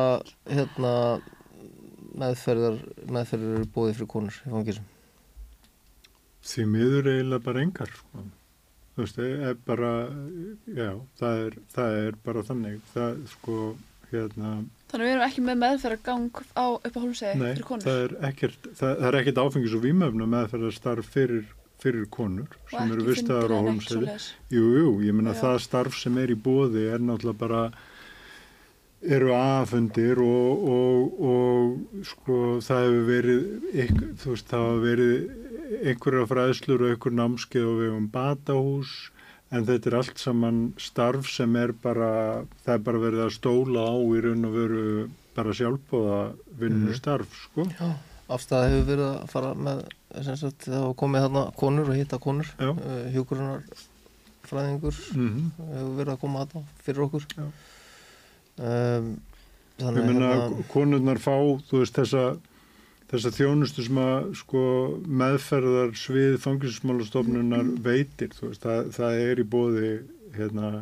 hérna 0.49 0.93
meðferðar 2.19 2.81
meðferðar 3.09 3.59
eru 3.59 3.69
bóðið 3.75 3.99
fyrir 3.99 4.11
konur 4.15 4.41
í 4.41 4.53
fangilsum 4.53 4.95
Því 6.49 6.65
miður 6.71 7.09
eiginlega 7.11 7.45
bara 7.45 7.63
engar 7.65 7.89
sko 7.93 8.25
þú 8.99 9.05
veist, 9.05 9.21
er 9.49 9.59
bara 9.67 9.91
já, 10.67 10.89
það 11.19 11.45
er, 11.45 11.61
það 11.75 11.99
er 12.03 12.17
bara 12.25 12.43
þannig. 12.49 12.81
Það, 12.91 13.21
sko, 13.31 13.59
hérna. 14.11 14.51
Þannig 14.89 15.05
við 15.05 15.13
erum 15.13 15.25
ekki 15.27 15.43
með 15.45 15.61
meðferðargang 15.63 16.41
á 16.57 16.65
upp 16.73 16.97
á 16.97 16.99
hólmsegi 16.99 17.39
fyrir 17.39 17.67
konur? 17.67 17.85
Nei, 17.85 17.89
það 17.91 18.01
er 18.03 18.15
ekkert 18.31 18.67
það, 18.69 18.89
það 18.89 19.07
er 19.09 19.17
ekkert 19.19 19.41
áfengis 19.43 19.75
og 19.77 19.83
výmöfna 19.85 20.27
meðferðarstarf 20.33 21.11
fyrir, 21.13 21.43
fyrir 21.83 22.07
konur 22.13 22.49
og 22.49 22.73
sem 22.73 22.95
eru 22.95 23.05
vistaðar 23.05 23.53
á 23.53 23.59
hólmsegi 23.59 24.15
Jú, 24.55 24.65
jú, 24.79 24.89
ég 25.05 25.15
menna 25.15 25.37
það 25.37 25.61
starf 25.67 25.99
sem 25.99 26.17
er 26.23 26.33
í 26.33 26.39
bóði 26.49 26.87
er 26.89 27.05
náttúrulega 27.05 27.41
bara 27.43 27.61
eru 28.99 29.29
aðfundir 29.31 30.19
og, 30.19 30.65
og, 30.73 31.21
og 31.29 32.01
sko 32.09 32.39
það 32.65 32.81
hefur 32.87 33.05
verið 33.13 33.45
þú 34.19 34.33
veist, 34.33 34.49
það 34.49 34.65
hefur 34.65 34.81
verið 34.87 35.48
einhverja 35.69 36.25
fræðslur 36.29 36.83
og 36.83 36.93
einhver 36.93 37.15
námskeið 37.15 37.67
og 37.69 37.79
við 37.83 37.95
um 37.95 38.09
batahús 38.13 38.93
en 39.53 39.65
þetta 39.65 39.89
er 39.89 39.97
allt 39.99 40.21
saman 40.21 40.59
starf 40.81 41.29
sem 41.31 41.55
er 41.57 41.73
bara, 41.73 42.11
það 42.65 42.75
er 42.75 42.83
bara 42.85 43.01
verið 43.01 43.23
að 43.25 43.35
stóla 43.37 43.85
á 43.89 43.95
í 43.97 44.21
raun 44.25 44.49
og 44.49 44.55
veru 44.55 44.83
bara 45.37 45.55
sjálfbóða 45.55 46.19
vinnu 46.59 46.89
mhm. 46.89 46.97
starf 46.97 47.37
sko. 47.45 47.65
Já, 47.73 47.93
afstæða 48.29 48.73
hefur 48.73 48.89
verið 48.91 49.07
að 49.09 49.31
fara 49.33 49.53
með, 49.67 49.85
sagt, 50.27 50.67
það 50.67 50.85
var 50.85 50.99
komið 51.03 51.25
þarna 51.27 51.45
konur 51.63 51.93
og 51.93 52.01
hitta 52.01 52.21
konur, 52.21 52.51
uh, 52.59 52.73
eh, 52.73 53.07
hjókurinnar 53.15 53.65
fræðingur 54.49 55.01
mm 55.15 55.29
-hmm. 55.29 55.49
hefur 55.71 55.97
verið 56.01 56.13
að 56.13 56.21
koma 56.21 56.45
þarna 56.45 56.83
fyrir 56.85 57.07
okkur 57.07 57.25
um, 57.39 59.17
Þannig 59.79 60.01
að 60.03 60.09
hérna, 60.09 60.63
konurnar 60.67 61.19
fá, 61.23 61.35
þú 61.69 61.77
veist, 61.79 61.95
þessa 61.95 62.23
þessa 63.09 63.31
þjónustu 63.33 63.85
sem 63.85 63.99
að 64.01 64.31
sko, 64.37 64.63
meðferðar 65.21 65.93
svið 65.97 66.37
fangilsmálastofnunar 66.43 67.65
mm. 67.65 67.77
veitir 67.85 68.33
veist, 68.41 68.63
það, 68.65 68.91
það 68.97 69.21
er 69.25 69.41
í 69.41 69.47
bóði 69.55 69.93
hérna, 70.35 70.73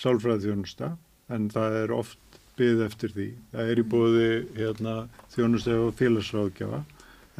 sálfræðþjónusta 0.00 0.94
en 1.32 1.50
það 1.52 1.78
er 1.84 1.94
oft 1.96 2.40
byggð 2.60 2.86
eftir 2.86 3.12
því. 3.16 3.28
Það 3.54 3.72
er 3.72 3.80
í 3.80 3.84
bóði 3.94 4.30
hérna, 4.58 4.96
þjónustegu 5.34 5.86
og 5.88 5.94
félagsráðgjafa 6.00 6.82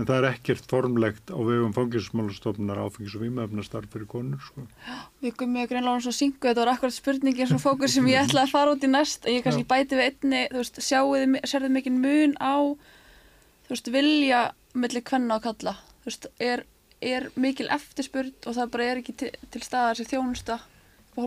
en 0.01 0.07
það 0.09 0.17
er 0.17 0.27
ekkert 0.31 0.71
formlegt 0.71 1.29
á 1.29 1.37
vegum 1.45 1.75
fangilsmálastofnunar 1.77 2.79
áfengis 2.81 3.17
og 3.19 3.25
výmöfnastarf 3.27 3.91
fyrir 3.93 4.09
konur. 4.09 4.41
Sko. 4.47 4.65
Við 5.21 5.35
gummið 5.43 5.67
greinlega 5.73 6.05
svo 6.07 6.15
syngu, 6.17 6.41
þetta 6.47 6.63
var 6.63 6.73
akkurat 6.73 6.97
spurningin 6.97 7.51
svona 7.51 7.65
fókus 7.65 7.97
sem 7.99 8.09
ég 8.09 8.21
ætlaði 8.25 8.47
að 8.47 8.55
fara 8.55 8.73
út 8.73 8.87
í 8.87 8.91
næst 8.91 9.27
en 9.27 9.37
ég 9.37 9.45
kannski 9.45 9.67
bæti 9.69 9.99
við 9.99 10.07
einni, 10.07 10.47
veist, 10.55 10.81
sjáuðu, 10.87 11.43
sérðu 11.45 11.73
mikið 11.77 12.01
mun 12.07 12.35
á, 12.41 12.57
þú 13.71 13.77
veist, 13.77 13.93
vilja 13.95 14.43
millir 14.75 15.07
kvenna 15.07 15.39
og 15.39 15.47
kalla, 15.47 15.77
þú 16.03 16.11
veist, 16.11 16.27
er, 16.43 16.65
er 16.99 17.31
mikil 17.39 17.71
eftirspurn 17.71 18.35
og 18.51 18.57
það 18.57 18.75
bara 18.75 18.91
er 18.91 19.01
ekki 19.05 19.15
til, 19.23 19.31
til 19.55 19.63
staðar 19.63 20.01
sem 20.01 20.11
þjónusta 20.11 20.59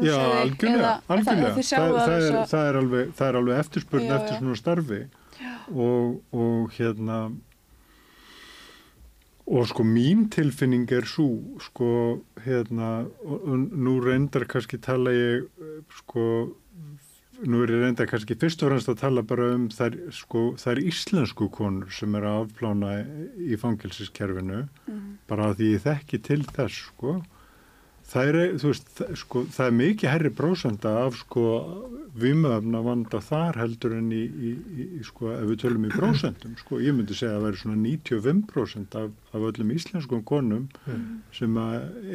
Já, 0.04 0.16
algjörlega, 0.41 0.91
algjörlega. 1.12 1.50
Það, 1.54 1.66
það, 1.68 1.89
það, 1.94 2.14
er, 2.16 2.38
það, 2.50 2.68
er 2.68 2.78
alveg, 2.80 3.10
það 3.18 3.28
er 3.28 3.38
alveg 3.39 3.58
eftirspurn 3.62 4.06
já, 4.06 4.14
eftir 4.16 4.38
svona 4.39 4.56
starfi. 4.60 5.00
Og, 5.72 6.22
og 6.34 6.78
hérna 6.78 7.18
og 9.44 9.68
sko 9.68 9.84
mín 9.84 10.30
tilfinning 10.32 10.88
er 10.96 11.08
svo 11.08 11.28
sko 11.62 11.89
hérna 12.46 13.04
og 13.28 13.48
nú 13.76 13.98
reyndar 14.04 14.48
kannski 14.50 14.80
tala 14.84 15.12
ég 15.12 15.50
sko 16.00 16.26
nú 17.50 17.64
er 17.64 17.74
ég 17.74 17.84
reyndar 17.84 18.10
kannski 18.10 18.38
fyrst 18.39 18.64
og 18.64 18.72
fremst 18.72 18.91
að 18.91 19.02
tala 19.04 19.24
bara 19.28 19.52
um 19.56 19.68
þær 19.74 19.98
sko 20.16 20.44
þær 20.62 20.82
íslensku 20.84 21.50
konur 21.54 21.91
sem 21.94 22.16
er 22.20 22.28
að 22.30 22.41
afplána 22.46 22.96
í 23.39 23.60
fangilsiskerfinu 23.60 24.64
mm. 24.64 25.06
bara 25.30 25.54
því 25.58 25.76
ég 25.76 25.86
þekki 25.86 26.22
til 26.28 26.41
þess 26.50 26.88
sko 26.89 27.20
það 28.10 28.30
er, 28.30 28.38
veist, 28.62 28.89
það, 28.98 29.14
sko, 29.22 29.44
það 29.54 29.70
er 29.70 29.76
mikið 29.80 30.12
herri 30.12 30.32
brósenda 30.38 30.94
af 31.04 31.18
sko 31.22 31.46
viðmöfna 32.20 32.82
vanda 32.86 33.22
þar 33.24 33.60
heldur 33.64 33.96
en 33.98 34.12
í, 34.14 34.24
í, 34.24 34.52
í 35.00 35.06
sko, 35.08 35.32
ef 35.34 35.48
við 35.50 35.62
tölum 35.64 35.88
í 35.88 35.94
brósendum, 35.94 36.58
sko, 36.60 36.82
ég 36.84 36.96
myndi 36.96 37.18
segja 37.18 37.34
að 37.34 37.39
það 37.39 37.48
væri 37.48 37.62
svona 37.64 37.80
95% 37.86 39.00
af, 39.00 39.16
af 39.34 39.48
öllum 39.50 39.74
íslenskum 39.74 40.22
konum 40.28 40.68
mm. 40.86 41.08
sem 41.34 41.58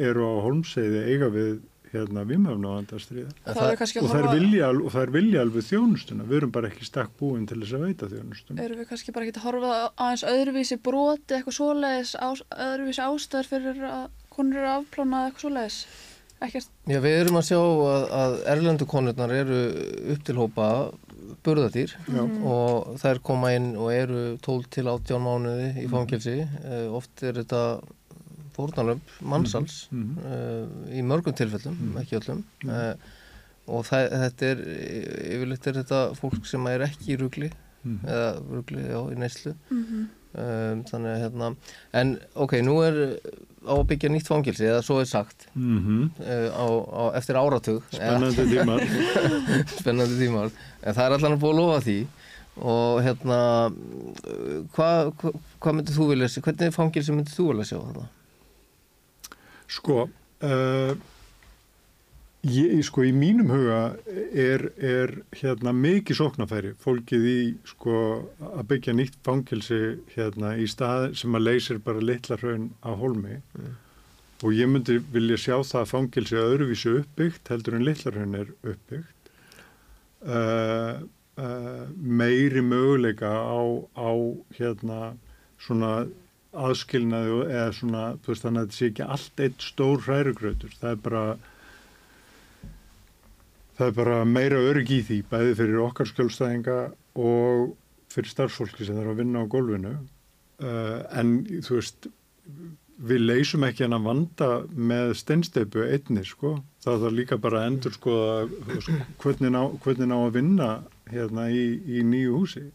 eru 0.09 0.29
á 0.29 0.33
holmseiði 0.45 1.03
eiga 1.09 1.31
við 1.33 1.59
hérna 1.93 2.25
viðmöfna 2.29 2.73
vandastriða 2.75 3.31
og 3.49 4.09
það 4.11 4.19
er 4.19 4.29
vilja, 4.33 4.69
vilja 5.13 5.43
alveg 5.45 5.65
þjónustuna, 5.69 6.27
við 6.29 6.41
erum 6.41 6.53
bara 6.53 6.69
ekki 6.69 6.87
stakk 6.87 7.15
búin 7.19 7.47
til 7.49 7.59
þess 7.63 7.77
að 7.77 7.85
veita 7.87 8.11
þjónustuna. 8.11 8.65
Erum 8.65 8.81
við 8.81 8.89
kannski 8.91 9.15
bara 9.15 9.27
ekki 9.27 9.39
að 9.39 9.47
horfa 9.47 9.73
aðeins 9.95 10.25
öðruvísi 10.33 10.79
broti 10.85 11.37
eitthvað 11.37 11.57
svoleiðis, 11.57 12.13
á, 12.19 12.29
öðruvísi 12.69 13.05
ástæður 13.05 13.51
fyrir 13.53 13.83
að 13.89 14.05
konur 14.35 14.61
eru 14.61 14.71
afplánað 14.77 15.27
eitthvað 15.27 15.45
svo 15.45 15.53
leiðis? 15.57 15.81
Ekkert? 16.39 16.71
Já, 16.87 16.99
við 17.03 17.17
erum 17.19 17.37
að 17.41 17.47
sjá 17.49 17.59
að, 17.59 18.03
að 18.15 18.35
erlendu 18.53 18.85
konurnar 18.87 19.33
eru 19.35 19.61
upp 20.13 20.21
til 20.27 20.37
hópa 20.39 20.67
burðatýr 21.43 21.93
Já. 22.07 22.21
og 22.47 22.93
þær 23.01 23.21
koma 23.27 23.51
inn 23.55 23.73
og 23.75 23.91
eru 23.93 24.21
12 24.45 24.69
til 24.75 24.85
18 24.87 25.23
mánuði 25.23 25.67
í 25.73 25.85
mhm. 25.85 25.91
fangilsi. 25.93 26.37
Mm. 26.45 26.95
Oft 26.99 27.23
er 27.27 27.41
þetta 27.41 27.63
fórnalöp 28.59 29.15
mannsals 29.21 29.79
mm 29.91 30.03
-hmm. 30.03 30.27
uh, 30.27 30.93
í 30.99 31.01
mörgum 31.05 31.35
tilfellum, 31.39 31.79
mm. 31.79 31.97
ekki 32.03 32.19
öllum. 32.19 32.43
Uh, 32.67 32.93
og 33.69 33.85
það, 33.85 34.13
þetta 34.23 34.45
er, 34.51 34.61
yfirleitt 35.37 35.67
er 35.67 35.81
þetta 35.81 36.05
fólk 36.19 36.45
sem 36.45 36.71
er 36.71 36.87
ekki 36.87 37.13
í 37.13 37.19
rugli, 37.21 37.51
mhm. 37.83 37.99
eða 38.05 38.31
rugli, 38.49 38.81
já, 38.81 39.01
í 39.13 39.19
neyslu. 39.19 39.53
-hmm. 39.69 40.07
Um, 40.29 40.83
þannig 40.85 41.09
að 41.09 41.21
hérna, 41.23 41.47
en 41.97 42.09
ok, 42.37 42.51
nú 42.61 42.75
er 42.85 42.97
á 43.65 43.73
að 43.73 43.87
byggja 43.89 44.11
nýtt 44.13 44.27
fangilsi 44.29 44.67
eða 44.69 44.83
svo 44.85 44.99
er 45.01 45.07
sagt 45.09 45.47
mm 45.55 45.79
-hmm. 45.79 46.03
uh, 46.21 46.49
á, 46.53 46.65
á, 46.69 47.03
eftir 47.17 47.35
áratug 47.35 47.83
spennandi 47.89 48.45
tímar 48.45 48.83
spennandi 49.79 50.19
tímar 50.19 50.51
en 50.83 50.93
það 50.93 51.05
er 51.05 51.15
allan 51.15 51.33
að 51.33 51.41
búa 51.41 51.53
að 51.53 51.59
lofa 51.59 51.81
því 51.87 51.99
og 52.59 53.01
hérna 53.03 53.39
hvað 54.75 55.11
hva, 55.17 55.33
hva 55.59 55.73
myndir 55.73 55.95
þú 55.97 56.07
vilja 56.11 56.41
hvernig 56.41 56.73
fangilsi 56.77 57.11
myndir 57.11 57.33
þú 57.33 57.47
vilja 57.47 57.65
sjá 57.65 57.79
þetta? 57.79 58.05
Sko 59.69 60.03
uh, 60.07 60.93
Ég, 62.47 62.77
sko 62.87 63.03
í 63.03 63.09
mínum 63.11 63.49
huga 63.51 63.97
er, 64.31 64.61
er 64.79 65.11
hérna 65.35 65.73
mikið 65.75 66.21
sóknafæri 66.21 66.69
fólkið 66.79 67.25
í 67.27 67.39
sko 67.67 67.95
að 68.39 68.61
byggja 68.69 68.93
nýtt 68.95 69.17
fangilsi 69.27 69.79
hérna 70.13 70.53
í 70.55 70.67
stað 70.71 71.17
sem 71.19 71.35
að 71.35 71.43
leysir 71.49 71.81
bara 71.83 71.99
litla 71.99 72.37
hraun 72.39 72.69
á 72.79 72.95
holmi 72.95 73.41
mm. 73.41 73.73
og 74.39 74.55
ég 74.55 74.71
myndi 74.71 75.01
vilja 75.11 75.35
sjá 75.35 75.57
það 75.57 75.81
að 75.81 75.91
fangilsi 75.91 76.39
öðruvísu 76.39 76.93
uppbyggt 77.01 77.51
heldur 77.51 77.75
en 77.75 77.85
litla 77.89 78.15
hraun 78.15 78.39
er 78.39 78.55
uppbyggt 78.71 79.33
uh, 80.23 81.03
uh, 81.43 81.85
meiri 81.99 82.63
möguleika 82.63 83.35
á, 83.35 83.59
á 83.99 84.11
hérna 84.55 85.11
svona 85.59 86.05
aðskilnaðu 86.67 87.39
eða 87.47 87.69
svona 87.77 88.03
þú 88.19 88.33
veist 88.33 88.45
þannig 88.45 88.61
að 88.61 88.67
þetta 88.67 88.79
sé 88.79 88.91
ekki 88.91 89.07
allt 89.15 89.43
eitt 89.45 89.65
stór 89.65 90.03
hrærugrautur 90.05 90.75
það 90.79 90.91
er 90.91 91.01
bara 91.07 91.23
það 93.79 93.87
er 93.87 93.95
bara 93.95 94.23
meira 94.27 94.59
örg 94.69 94.89
í 94.91 94.99
því 95.07 95.21
bæði 95.31 95.53
fyrir 95.61 95.83
okkar 95.85 96.09
skjólstæðinga 96.09 96.79
og 97.19 97.69
fyrir 98.11 98.31
starfsfólki 98.33 98.87
sem 98.87 98.97
er 98.99 99.07
að 99.11 99.21
vinna 99.21 99.43
á 99.45 99.51
gólfinu. 99.51 99.93
Uh, 100.59 100.99
en 101.15 101.37
þú 101.63 101.77
veist 101.77 102.09
við 103.09 103.21
leysum 103.23 103.63
ekki 103.63 103.85
hann 103.85 103.95
að 103.95 104.07
vanda 104.09 104.49
með 104.75 105.13
steinsteipu 105.21 105.85
einni 105.85 106.25
sko. 106.27 106.57
Það 106.83 107.05
þarf 107.05 107.15
líka 107.15 107.39
bara 107.39 107.61
að 107.61 107.69
endur 107.69 107.95
sko 107.95 108.15
hvernig 109.21 109.53
ná, 109.55 109.61
hvernig 109.85 110.09
ná 110.11 110.17
að 110.17 110.35
vinna 110.35 110.69
hérna 111.09 111.47
í, 111.53 111.63
í 111.87 112.03
nýju 112.03 112.35
húsi. 112.35 112.65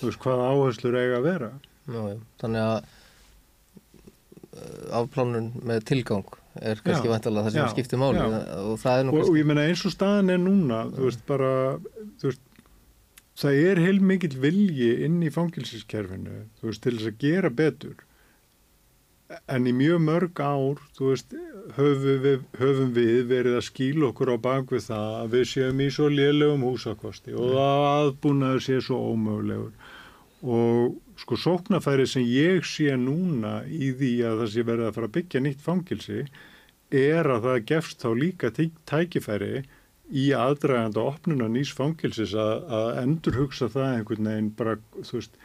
Þú 0.00 0.08
veist 0.08 0.22
hvað 0.24 0.46
áherslur 0.48 0.98
eiga 0.98 1.20
að 1.20 1.28
vera. 1.28 1.52
Ná, 1.90 2.02
Þannig 2.42 2.66
að 2.66 2.90
afplánun 4.98 5.52
með 5.62 5.84
tilgang 5.92 6.36
er 6.58 6.80
kannski 6.82 7.10
vantalega 7.10 7.46
það 7.46 7.54
sem 7.54 7.62
já, 7.62 7.72
skiptir 7.74 8.00
máli 8.00 8.22
og 8.24 8.78
það 8.82 8.96
er 8.98 9.04
nú 9.06 9.12
og, 9.14 9.28
og 9.30 9.36
ég 9.38 9.46
menna 9.46 9.66
eins 9.70 9.84
og 9.86 9.94
staðan 9.94 10.32
er 10.34 10.40
núna 10.42 10.80
þú 10.90 11.04
veist 11.06 11.22
bara 11.28 11.52
þú 12.18 12.30
veist, 12.32 12.42
það 13.40 13.64
er 13.70 13.80
heil 13.84 14.00
mikill 14.04 14.36
vilji 14.42 14.92
inn 15.06 15.20
í 15.24 15.32
fangilsiskerfinu 15.32 16.44
þú 16.60 16.70
veist 16.70 16.84
til 16.84 16.96
þess 16.96 17.10
að 17.12 17.20
gera 17.22 17.50
betur. 17.50 18.06
En 19.46 19.68
í 19.70 19.72
mjög 19.76 20.00
mörg 20.02 20.40
ár 20.42 20.80
þú 20.96 21.12
veist 21.12 21.36
höfum 21.76 22.24
við, 22.24 22.40
höfum 22.58 22.90
við 22.96 23.28
verið 23.30 23.60
að 23.60 23.68
skíla 23.68 24.08
okkur 24.10 24.32
á 24.34 24.36
bakvið 24.42 24.88
það 24.88 25.12
að 25.20 25.36
við 25.36 25.44
séum 25.52 25.84
í 25.84 25.86
svo 25.94 26.08
liðlegum 26.10 26.66
húsakosti 26.66 27.36
og 27.38 27.54
að 27.62 27.86
aðbúnaður 27.92 28.66
sé 28.66 28.80
svo 28.82 28.98
ómögulegur. 29.12 29.70
Og 30.40 30.98
sko 31.20 31.36
sóknafæri 31.36 32.06
sem 32.08 32.24
ég 32.24 32.64
sé 32.68 32.94
núna 32.96 33.60
í 33.68 33.92
því 33.96 34.14
að 34.28 34.40
það 34.42 34.54
sé 34.54 34.64
verið 34.68 34.88
að 34.88 34.96
fara 34.96 35.10
að 35.10 35.16
byggja 35.18 35.44
nýtt 35.44 35.62
fangilsi 35.64 36.22
er 36.90 37.28
að 37.30 37.46
það 37.46 37.66
gefst 37.70 38.02
þá 38.02 38.10
líka 38.18 38.50
tækifæri 38.56 39.62
í 40.10 40.30
aðdraganda 40.34 41.02
opnuna 41.06 41.46
nýs 41.50 41.70
fangilsis 41.76 42.34
að, 42.34 42.66
að 42.66 42.88
endur 43.04 43.38
hugsa 43.44 43.70
það 43.70 43.96
einhvern 43.98 44.30
veginn 44.30 44.48
bara, 44.58 44.76
þú 45.06 45.18
veist, 45.20 45.36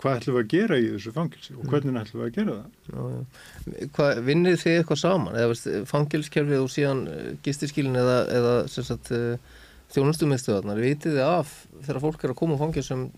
hvað 0.00 0.18
ætlum 0.18 0.36
við 0.36 0.42
að 0.42 0.50
gera 0.54 0.80
í 0.80 0.90
þessu 0.94 1.14
fangilsi 1.16 1.56
og 1.56 1.72
hvernig 1.72 2.00
ætlum 2.02 2.20
við 2.20 2.26
að 2.26 2.36
gera 2.36 2.56
það? 2.58 2.90
Já. 2.90 3.86
Hvað, 3.96 4.20
vinnir 4.28 4.60
þið 4.60 4.76
eitthvað 4.76 5.00
saman? 5.00 5.40
Eða 5.40 5.86
fangilskerfið 5.88 6.64
og 6.64 6.70
síðan 6.74 7.02
eh, 7.12 7.30
gistirskilin 7.46 8.00
eða, 8.00 8.18
eða 8.36 8.54
sagt, 8.72 9.12
eh, 9.16 9.64
þjónustumiðstöðarnar, 9.94 10.84
vitið 10.84 11.16
þið 11.16 11.24
af 11.26 11.56
þegar 11.78 12.04
fólk 12.04 12.24
er 12.24 12.34
að 12.34 12.40
koma 12.42 12.60
á 12.60 12.62
fangilsum 12.62 13.08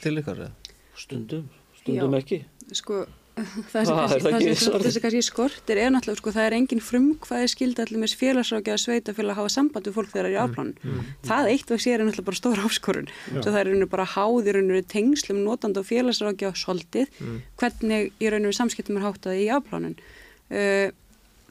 til 0.00 0.16
ykkar? 0.18 0.44
Eða? 0.48 0.69
Stundum, 0.98 1.48
stundum 1.78 2.14
Já, 2.14 2.20
ekki. 2.20 2.38
Sko, 2.76 3.04
það 3.72 3.90
sem 3.90 5.02
kannski 5.02 5.22
skortir 5.24 5.80
er 5.80 5.92
náttúrulega, 5.94 6.20
sko, 6.20 6.32
það 6.34 6.46
er 6.48 6.56
engin 6.58 6.82
frumkvæði 6.84 7.50
skildi 7.54 7.84
allir 7.84 8.02
með 8.02 8.14
félagsrákja 8.20 8.76
að 8.76 8.82
sveita 8.84 9.14
fyrir 9.16 9.32
að 9.32 9.40
hafa 9.40 9.52
samband 9.54 9.88
við 9.88 9.96
fólk 9.96 10.12
þegar 10.12 10.28
það 10.28 10.30
er 10.30 10.36
í. 10.36 10.72
Mm, 10.76 10.90
mm, 10.90 11.00
mm. 11.00 11.18
Það 11.30 11.50
eitt 11.54 11.74
og 11.74 11.82
sér 11.84 11.96
er 11.96 12.08
náttúrulega 12.08 12.28
bara 12.30 12.40
stóra 12.40 12.64
áskorun. 12.68 13.12
Svo 13.30 13.46
það 13.48 13.60
er 13.62 13.84
bara 13.94 14.08
háð 14.14 14.50
í 14.50 14.56
raun 14.56 14.70
og 14.70 14.76
veru 14.76 14.88
tengslum 14.94 15.42
notand 15.46 15.80
og 15.80 15.88
félagsrákja 15.88 16.54
soldið, 16.58 17.12
mm. 17.20 17.38
hvernig 17.62 18.10
í 18.18 18.32
raun 18.32 18.44
og 18.44 18.50
veru 18.50 18.60
samskiptum 18.60 19.00
er 19.00 19.06
háttaði 19.08 19.46
í 19.46 19.52
áplanun. 19.56 19.96
Uh, 20.50 20.90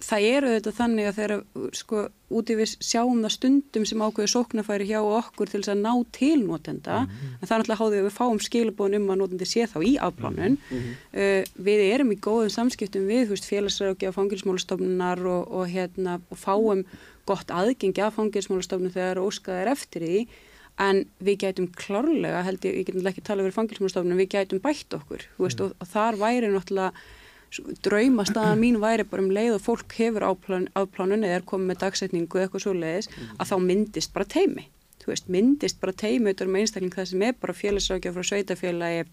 það 0.05 0.25
eru 0.29 0.53
þetta 0.55 0.71
þannig 0.77 1.07
að 1.09 1.17
þeirra 1.19 1.37
sko 1.77 2.01
úti 2.39 2.55
við 2.59 2.73
sjáum 2.85 3.21
það 3.23 3.33
stundum 3.33 3.85
sem 3.89 4.01
ákveður 4.03 4.31
sóknarfæri 4.33 4.87
hjá 4.89 4.99
okkur 5.01 5.49
til 5.49 5.61
þess 5.61 5.71
að 5.73 5.81
ná 5.81 5.93
til 6.15 6.39
notenda 6.43 6.99
mm 7.01 7.07
-hmm. 7.09 7.37
en 7.39 7.47
það 7.47 7.55
er 7.55 7.61
náttúrulega 7.61 7.81
háðið 7.81 7.99
að 7.99 8.07
við 8.07 8.17
fáum 8.19 8.41
skilabóðin 8.47 8.99
um 8.99 9.09
að 9.09 9.19
notendi 9.21 9.47
sé 9.49 9.65
þá 9.65 9.79
í 9.83 9.93
afplánun 10.07 10.57
mm 10.57 10.77
-hmm. 10.77 10.93
uh, 11.21 11.43
við 11.67 11.79
erum 11.93 12.11
í 12.11 12.19
góðum 12.27 12.49
samskiptum 12.49 13.07
við 13.07 13.33
félagsrækja 13.49 14.09
og 14.09 14.15
fangilsmálastofnunar 14.15 15.19
og, 15.25 15.51
og, 15.51 15.65
hérna, 15.67 16.21
og 16.29 16.37
fáum 16.37 16.85
gott 17.25 17.49
aðgengi 17.51 18.01
af 18.01 18.13
fangilsmálastofnun 18.13 18.93
þegar 18.93 19.17
óskað 19.17 19.61
er 19.61 19.67
eftir 19.67 20.01
því 20.01 20.27
en 20.79 21.05
við 21.19 21.37
gætum 21.43 21.67
klárlega 21.75 22.43
held 22.43 22.63
ég, 22.65 22.75
ég 22.79 22.85
getum 22.87 23.07
ekki 23.07 23.21
tala 23.21 23.43
verið 23.43 23.57
fangilsmálastofnun 23.57 24.21
við 24.21 24.29
gætum 24.35 24.61
bætt 24.63 24.93
okkur 24.93 25.21
mm 25.25 25.45
-hmm. 25.45 25.61
og, 25.61 25.73
og 25.81 25.87
þar 25.87 26.15
væri 26.15 26.47
náttúrulega 26.47 26.91
draumastaðan 27.85 28.59
mín 28.61 28.81
væri 28.81 29.05
bara 29.09 29.23
um 29.23 29.31
leið 29.33 29.55
og 29.57 29.63
fólk 29.65 29.95
hefur 29.97 30.25
áplánun 30.29 31.23
eða 31.25 31.39
er 31.39 31.47
komið 31.47 31.71
með 31.71 31.79
dagsetningu 31.85 32.41
eitthvað 32.43 32.65
svo 32.65 32.75
leiðis 32.77 33.09
að 33.37 33.49
þá 33.51 33.55
myndist 33.65 34.13
bara 34.13 34.29
teimi 34.29 34.67
þú 34.99 35.13
veist, 35.13 35.31
myndist 35.31 35.79
bara 35.81 35.95
teimautur 35.97 36.51
með 36.51 36.65
einstakling 36.65 36.93
það 36.93 37.09
sem 37.13 37.25
er 37.25 37.39
bara 37.41 37.57
félagsrákja 37.57 38.13
frá 38.13 38.29
sveitafélagi 38.29 39.07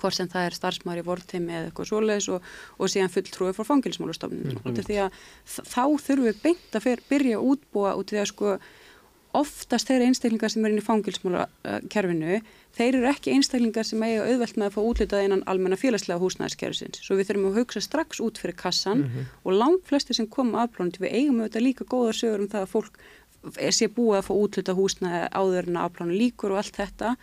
hvort 0.00 0.16
sem 0.16 0.28
það 0.30 0.48
er 0.48 0.56
starfsmæri, 0.56 1.04
vorteimi 1.04 1.54
eða 1.54 1.68
eitthvað 1.68 1.88
svoleiðis 1.90 2.28
og, 2.34 2.44
og 2.78 2.92
síðan 2.92 3.12
fulltrúið 3.12 3.56
frá 3.56 3.66
fangilsmálustofnun. 3.68 4.44
Mm 4.46 4.60
-hmm. 4.62 4.84
Því 4.86 4.98
að 5.04 5.10
þá 5.48 5.84
þurfum 6.06 6.28
við 6.28 6.42
beint 6.44 6.78
að 6.78 7.02
byrja 7.10 7.38
að 7.38 7.48
útbúa 7.50 7.96
út 7.98 8.12
í 8.12 8.16
því 8.16 8.20
að 8.22 8.30
sko 8.32 8.58
oftast 9.36 9.90
þeirra 9.90 10.08
einstaklingar 10.10 10.50
sem 10.50 10.64
er 10.64 10.72
inn 10.72 10.80
í 10.80 10.84
fangilsmálakerfinu, 10.84 12.40
þeir 12.76 12.98
eru 12.98 13.08
ekki 13.10 13.34
einstaklingar 13.36 13.86
sem 13.86 14.02
eiga 14.02 14.26
auðvelt 14.26 14.58
með 14.58 14.66
að 14.66 14.74
fá 14.74 14.80
útlitað 14.82 15.24
einan 15.24 15.44
almenna 15.50 15.78
félagslega 15.78 16.22
húsnæðiskerfisins. 16.22 17.02
Svo 17.04 17.18
við 17.18 17.30
þurfum 17.30 17.48
að 17.50 17.60
hugsa 17.60 17.84
strax 17.84 18.20
út 18.24 18.42
fyrir 18.42 18.58
kassan 18.58 19.04
mm 19.04 19.06
-hmm. 19.06 19.30
og 19.44 19.58
langt 19.62 19.86
flesti 19.86 20.14
sem 20.14 20.26
koma 20.26 20.64
afplánandi, 20.64 21.02
við 21.04 21.14
eigum 21.14 21.40
auðvitað 21.40 21.66
líka 21.66 21.84
góða 21.84 22.12
sögur 22.12 22.40
um 22.40 22.48
það 22.48 22.62
að 22.62 22.72
fólk 22.74 23.00
sé 23.70 23.88
búið 23.88 24.18
að 24.18 24.26
fá 24.28 24.34
útlitað 24.34 24.78
húsnæði 24.78 25.28
áður 25.32 25.68
en 25.68 25.76
afplánu 25.76 26.12
líkur 26.12 26.52
og 26.52 26.60
allt 26.60 26.76
þetta, 26.76 27.16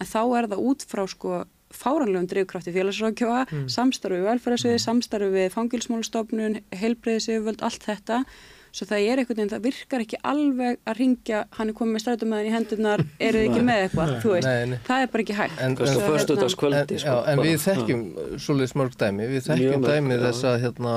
en 0.00 0.06
þá 0.06 0.22
er 0.38 0.48
það 0.50 0.64
út 0.66 0.82
frá 0.88 1.06
sko 1.06 1.44
fáranlegum 1.70 2.26
drivkrafti 2.26 2.72
félagsrákjóa, 2.74 3.44
mm. 3.46 3.66
samstarfi 3.70 4.18
við 4.18 4.26
velferðarsviði, 4.26 4.78
mm. 4.78 4.84
samstarfi 4.84 5.28
við 5.34 5.52
fangilsmálustofnun, 5.54 6.58
heilbreyðisiföld, 6.80 7.62
allt 7.62 7.86
þetta. 7.86 8.24
Svo 8.70 8.86
það 8.86 9.06
er 9.06 9.20
einhvern 9.22 9.40
veginn, 9.40 9.50
það 9.50 9.64
virkar 9.66 10.04
ekki 10.04 10.18
alveg 10.30 10.76
að 10.86 11.00
ringja, 11.00 11.40
hann 11.56 11.72
er 11.72 11.76
komið 11.80 11.96
með 11.96 12.04
strætumæðin 12.04 12.50
í 12.50 12.54
hendurnar, 12.54 13.02
eru 13.18 13.40
þið 13.40 13.48
ekki 13.48 13.64
með 13.66 13.82
eitthvað, 13.86 14.12
þú 14.22 14.34
veist, 14.36 14.46
nei, 14.46 14.70
nei. 14.70 14.78
það 14.86 15.02
er 15.06 15.10
bara 15.14 15.24
ekki 15.24 15.38
hægt. 15.40 15.56
En, 15.56 15.64
en, 15.64 15.74
hérna, 15.80 16.36
en, 16.36 16.54
sko, 16.54 17.16
en 17.32 17.42
við 17.42 17.56
þekkjum 17.64 18.06
svolítið 18.46 18.72
smörg 18.74 18.96
dæmi, 19.00 19.26
við 19.32 19.44
þekkjum 19.48 19.88
dæmi 19.88 20.22
þess 20.22 20.48
að 20.52 20.62
hérna 20.66 20.94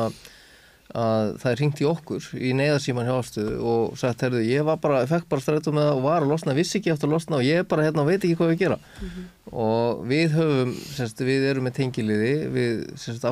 að 0.93 1.31
það 1.41 1.49
er 1.49 1.57
ringt 1.57 1.79
í 1.81 1.85
okkur 1.89 2.25
í 2.37 2.51
neyðarsíman 2.57 3.07
hjá 3.07 3.15
afstöðu 3.15 3.53
og 3.65 3.95
sagt, 3.97 4.21
herðu, 4.25 4.43
ég 4.45 4.65
var 4.67 4.77
bara, 4.83 4.99
fekk 5.09 5.25
bara 5.31 5.41
strætum 5.41 5.73
með 5.79 5.87
það 5.87 5.97
og 5.97 6.03
var 6.05 6.21
að 6.21 6.29
losna, 6.29 6.53
vissi 6.57 6.77
ekki 6.77 6.91
eftir 6.93 7.09
að 7.09 7.15
losna 7.15 7.39
og 7.39 7.47
ég 7.47 7.65
bara, 7.69 7.85
hérna, 7.87 8.05
veit 8.05 8.19
ekki 8.19 8.37
hvað 8.37 8.51
við 8.51 8.59
gera. 8.61 8.77
Mm 8.77 9.07
-hmm. 9.09 9.23
og 9.65 10.03
við 10.11 10.27
höfum, 10.37 10.71
semst, 10.93 11.17
við 11.25 11.41
erum 11.49 11.65
með 11.65 11.77
tengiliði, 11.79 12.35
við, 12.53 12.73
semst, 13.01 13.25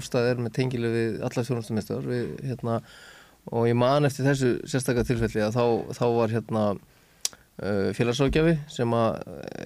og 3.50 3.68
ég 3.70 3.78
man 3.78 4.06
eftir 4.06 4.28
þessu 4.28 4.54
sérstaklega 4.70 5.08
tilfelli 5.08 5.44
að 5.46 5.58
þá, 5.58 5.66
þá 5.98 6.06
var, 6.16 6.34
hérna 6.36 6.66
uh, 6.76 7.90
félagsákjafi 7.98 8.58
sem 8.72 8.96
að, 8.96 9.22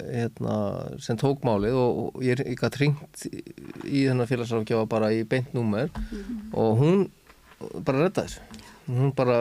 hérna, 0.08 0.56
sem 1.02 1.18
tók 1.20 1.44
málið 1.46 1.76
og, 1.80 2.00
og 2.06 2.24
ég, 2.24 2.40
ég 2.40 2.60
gæti 2.60 2.82
ringt 2.84 3.26
í 3.84 4.06
þennan 4.06 4.30
félagsákjafa 4.30 4.88
bara 4.90 5.12
í 5.12 5.22
beint 5.28 5.52
númer 5.56 5.90
mm 5.92 6.16
-hmm. 6.16 6.46
og 6.56 6.80
hún 6.80 7.06
bara 7.84 8.06
redda 8.06 8.26
þessu. 8.26 8.40
Hún 8.86 9.14
bara 9.16 9.40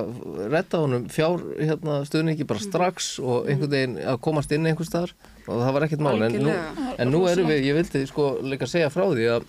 redda 0.50 0.80
honum 0.82 1.10
fjár 1.10 1.42
hérna, 1.60 2.00
stuðningi 2.06 2.48
bara 2.50 2.60
strax 2.60 3.20
og 3.20 3.46
einhvern 3.50 3.72
veginn 3.72 3.98
að 4.02 4.22
komast 4.22 4.52
inn 4.52 4.66
einhvers 4.66 4.90
staðar 4.90 5.14
og 5.48 5.62
það 5.62 5.74
var 5.74 5.84
ekkert 5.86 6.02
mál. 6.02 6.24
En 6.24 6.40
nú, 6.42 6.56
en 6.98 7.12
nú 7.12 7.28
erum 7.30 7.48
við, 7.48 7.68
ég 7.68 7.76
vildi 7.78 8.08
sko 8.08 8.40
líka 8.42 8.66
segja 8.68 8.90
frá 8.90 9.06
því 9.12 9.28
að 9.36 9.46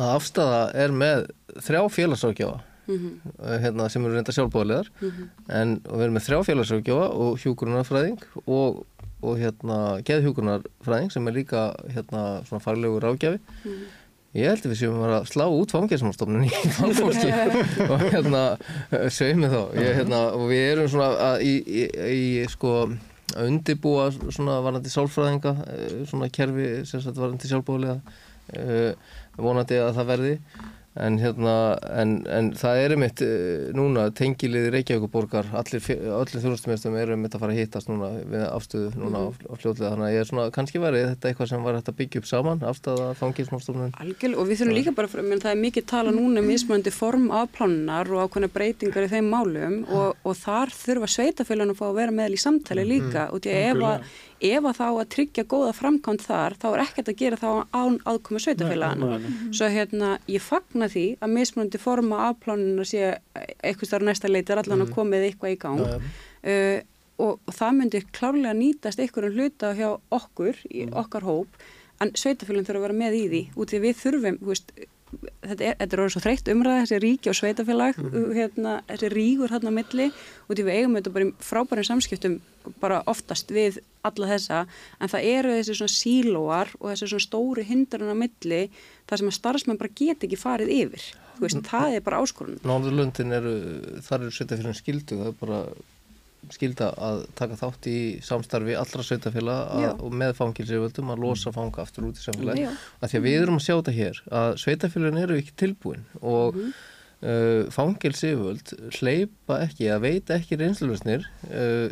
að 0.00 0.14
afstæða 0.16 0.60
er 0.80 0.90
með 0.96 1.26
þrjá 1.60 1.82
félagsákjáfa 1.92 2.69
mm 2.90 2.98
-hmm. 2.98 3.60
hérna, 3.64 3.88
sem 3.88 4.04
eru 4.04 4.14
reynda 4.14 4.32
sjálfbóðlegar 4.32 4.90
mm 5.00 5.10
-hmm. 5.10 5.28
en 5.60 5.76
við 5.84 6.02
erum 6.06 6.18
með 6.18 6.26
þrjá 6.26 6.40
félagsákjáfa 6.48 7.06
og 7.24 7.38
hjúgrunarfræðing 7.44 8.20
og, 8.46 8.84
og 9.22 9.38
hérna 9.38 9.78
geðhjúgrunarfræðing 10.02 11.12
sem 11.12 11.28
er 11.28 11.32
líka 11.32 11.74
hérna 11.94 12.42
farlegur 12.60 13.04
ágjafi 13.04 13.38
mm 13.38 13.70
-hmm. 13.70 13.88
Ég 14.30 14.46
held 14.46 14.62
að 14.62 14.70
við 14.70 14.78
séum 14.78 15.00
að 15.02 15.24
slá 15.26 15.42
út 15.50 15.72
fangjasmálstofnun 15.74 16.44
í 16.46 16.50
fangfólki 16.78 17.30
og 17.90 18.02
hérna 18.12 18.42
segjum 19.10 19.42
við 19.42 19.50
þá 19.50 19.62
ég, 19.74 19.96
hérna, 19.96 20.20
og 20.38 20.44
við 20.52 20.62
erum 20.70 20.88
svona 20.88 21.08
að, 21.18 21.40
í, 21.42 21.54
í, 21.66 21.82
í 22.14 22.44
sko 22.46 22.74
að 23.34 23.48
undibúa 23.50 24.04
svona 24.14 24.60
varandi 24.62 24.92
sálfræðinga 24.92 25.54
eh, 25.66 25.96
svona 26.06 26.30
kerfi 26.30 26.68
sagt 26.86 27.18
varandi 27.18 27.50
sjálfbóðlega 27.50 27.98
uh, 28.58 28.92
vonandi 29.38 29.80
að 29.80 29.96
það 29.98 30.10
verði 30.12 30.34
En, 31.00 31.16
hérna, 31.20 31.54
en, 31.96 32.10
en 32.28 32.50
það 32.58 32.78
er 32.82 32.94
einmitt 32.94 33.22
eh, 33.24 33.70
núna 33.76 34.08
tengiliði 34.16 34.72
Reykjavíkuborgar 34.74 35.48
allir, 35.56 35.84
allir 36.12 36.42
þjóðlustumestum 36.42 36.96
eru 37.00 37.14
einmitt 37.16 37.36
að 37.36 37.44
fara 37.44 37.54
að 37.54 37.60
hittast 37.62 37.88
núna 37.88 38.10
við 38.20 38.44
afstöðu 38.48 38.90
núna 38.98 39.22
mm. 39.22 39.24
á, 39.24 39.28
á 39.48 39.54
fljóðlega 39.62 39.92
þannig 39.94 40.06
að 40.08 40.14
ég 40.14 40.24
er 40.24 40.30
svona, 40.30 40.46
kannski 40.56 40.82
verið 40.82 41.06
þetta 41.08 41.30
eitthvað 41.30 41.50
sem 41.52 41.66
var 41.66 41.78
hægt 41.78 41.92
að 41.92 41.98
byggja 42.00 42.22
upp 42.22 42.30
saman 42.30 42.64
afstöða 42.70 43.10
fangilsmálstofnun 43.20 43.94
Algjörlega 44.04 44.42
og 44.42 44.50
við 44.50 44.60
þurfum 44.60 44.78
líka 44.80 44.96
bara, 44.98 45.24
menn 45.30 45.44
það 45.44 45.54
er 45.54 45.62
mikið 45.64 45.88
tala 45.94 46.14
núna 46.16 46.44
um 46.44 46.50
mismöndi 46.50 46.94
form 46.94 47.30
af 47.32 47.52
plánunar 47.56 48.10
og 48.12 48.26
ákveðna 48.26 48.52
breytingar 48.52 49.06
í 49.06 49.12
þeim 49.14 49.30
málum 49.32 49.78
og, 49.88 50.18
og 50.20 50.36
þar 50.42 50.74
þurfa 50.74 51.12
sveitafélaginu 51.16 51.76
að 51.76 51.80
fá 51.80 51.86
að 51.88 52.00
vera 52.02 52.18
með 52.20 52.36
í 52.36 52.42
samtali 52.44 52.84
mm. 52.84 52.92
líka 52.92 53.24
mm. 53.24 53.32
og 53.32 53.44
því 53.46 53.56
að 53.56 53.70
ef 53.70 53.86
að 53.94 54.10
ef 54.40 54.66
að 54.66 54.78
þá 54.78 54.86
að 54.88 55.08
tryggja 55.14 55.44
góða 55.48 55.72
framkvæmt 55.76 56.24
þar 56.24 56.56
þá 56.60 56.66
er 56.70 56.82
ekkert 56.84 57.10
að 57.12 57.18
gera 57.20 57.38
þá 57.40 57.48
án 57.76 57.98
aðkomi 58.08 58.42
sveitafélagana. 58.44 59.18
Svo 59.56 59.68
hérna 59.72 60.12
ég 60.30 60.44
fagna 60.44 60.88
því 60.90 61.06
að 61.20 61.34
mismunandi 61.36 61.80
forma 61.82 62.22
afplánuna 62.28 62.86
sé 62.88 63.02
eitthvað 63.36 63.90
starf 63.90 64.06
næsta 64.08 64.30
leitir 64.30 64.60
allan 64.60 64.80
að 64.80 64.88
mhm. 64.88 64.94
komið 64.96 65.26
eitthvað 65.28 65.54
í 65.54 65.58
gang 65.64 65.84
uh, 65.90 66.78
og, 67.20 67.52
það 67.52 67.76
myndi 67.80 68.04
klárlega 68.16 68.56
nýtast 68.56 69.02
einhverjum 69.02 69.36
hluta 69.36 69.74
hjá 69.76 69.90
okkur, 69.92 70.64
í 70.70 70.86
mhm. 70.86 70.96
okkar 71.04 71.28
hóp 71.28 71.60
en 72.00 72.14
sveitafélagin 72.16 72.68
þurfa 72.68 72.80
að 72.80 72.88
vera 72.88 73.00
með 73.02 73.18
í 73.18 73.26
því 73.28 73.42
út 73.60 73.74
því 73.74 73.82
við 73.84 74.00
þurfum, 74.00 74.40
þú 74.40 74.52
veist 74.54 74.74
þetta 75.18 75.64
er, 75.64 75.76
þetta 75.80 75.96
er 75.96 76.02
orðið 76.02 76.14
svo 76.14 76.22
þreytt 76.24 76.50
umræða 76.52 76.82
þessi 76.84 76.98
ríki 77.04 77.30
og 77.30 77.36
sveitafélag 77.38 77.98
mm 77.98 78.10
-hmm. 78.10 78.34
hérna, 78.36 78.74
þessi 78.88 79.10
ríkur 79.14 79.54
hérna 79.54 79.72
á 79.74 79.78
milli. 79.78 80.06
Og 80.46 80.56
því 80.56 80.64
við 80.66 80.76
eigum 80.76 80.96
þetta 80.98 81.14
bara 81.14 81.26
í 81.26 81.32
frábærum 81.50 81.88
samskiptum 81.88 82.40
bara 82.80 83.02
oftast 83.06 83.50
við 83.50 83.80
alla 84.02 84.26
þessa 84.26 84.66
en 85.00 85.08
það 85.08 85.26
eru 85.34 85.56
þessi 85.56 85.74
svona 85.74 85.96
sílóar 85.96 86.68
og 86.80 86.90
þessi 86.90 87.08
svona 87.08 87.28
stóri 87.28 87.64
hindurinn 87.64 88.14
á 88.14 88.22
milli 88.22 88.62
þar 89.08 89.18
sem 89.18 89.28
að 89.28 89.38
starfsmenn 89.38 89.80
bara 89.80 89.96
get 89.96 90.24
ekki 90.24 90.36
farið 90.36 90.68
yfir. 90.68 91.04
Þú 91.36 91.46
veist, 91.46 91.56
mm. 91.56 91.68
það 91.70 91.94
er 91.94 92.02
bara 92.04 92.20
áskorun. 92.20 92.60
Náðurlöndin 92.64 93.32
eru, 93.32 93.54
þar 94.04 94.20
eru 94.20 94.30
sveitafélagin 94.30 94.76
skildu 94.76 95.16
það 95.16 95.32
er 95.32 95.38
bara 95.40 95.60
skilda 96.50 96.92
að 96.96 97.24
taka 97.38 97.58
þátt 97.60 97.88
í 97.90 97.98
samstarfi 98.24 98.76
allra 98.78 99.04
sveitafélag 99.06 100.00
og 100.00 100.14
með 100.22 100.32
fangilsiföldum 100.38 101.12
að 101.12 101.26
losa 101.26 101.52
fanga 101.52 101.84
aftur 101.84 102.08
út 102.08 102.20
í 102.20 102.24
samfélagi 102.24 102.64
að 102.70 103.10
því 103.10 103.20
að 103.20 103.26
við 103.26 103.42
erum 103.42 103.58
að 103.60 103.66
sjá 103.66 103.74
þetta 103.74 103.96
hér 103.98 104.22
að 104.40 104.54
sveitafélagin 104.64 105.22
eru 105.24 105.38
ekki 105.42 105.58
tilbúin 105.64 106.08
og 106.20 106.56
mm 106.56 106.72
uh, 107.20 107.68
fangilsiföld 107.72 108.74
hleypa 108.98 109.60
ekki 109.66 109.88
að 109.92 110.04
veita 110.06 110.36
ekki 110.38 110.58
reynslulösnir 110.60 111.26
uh, 111.50 111.88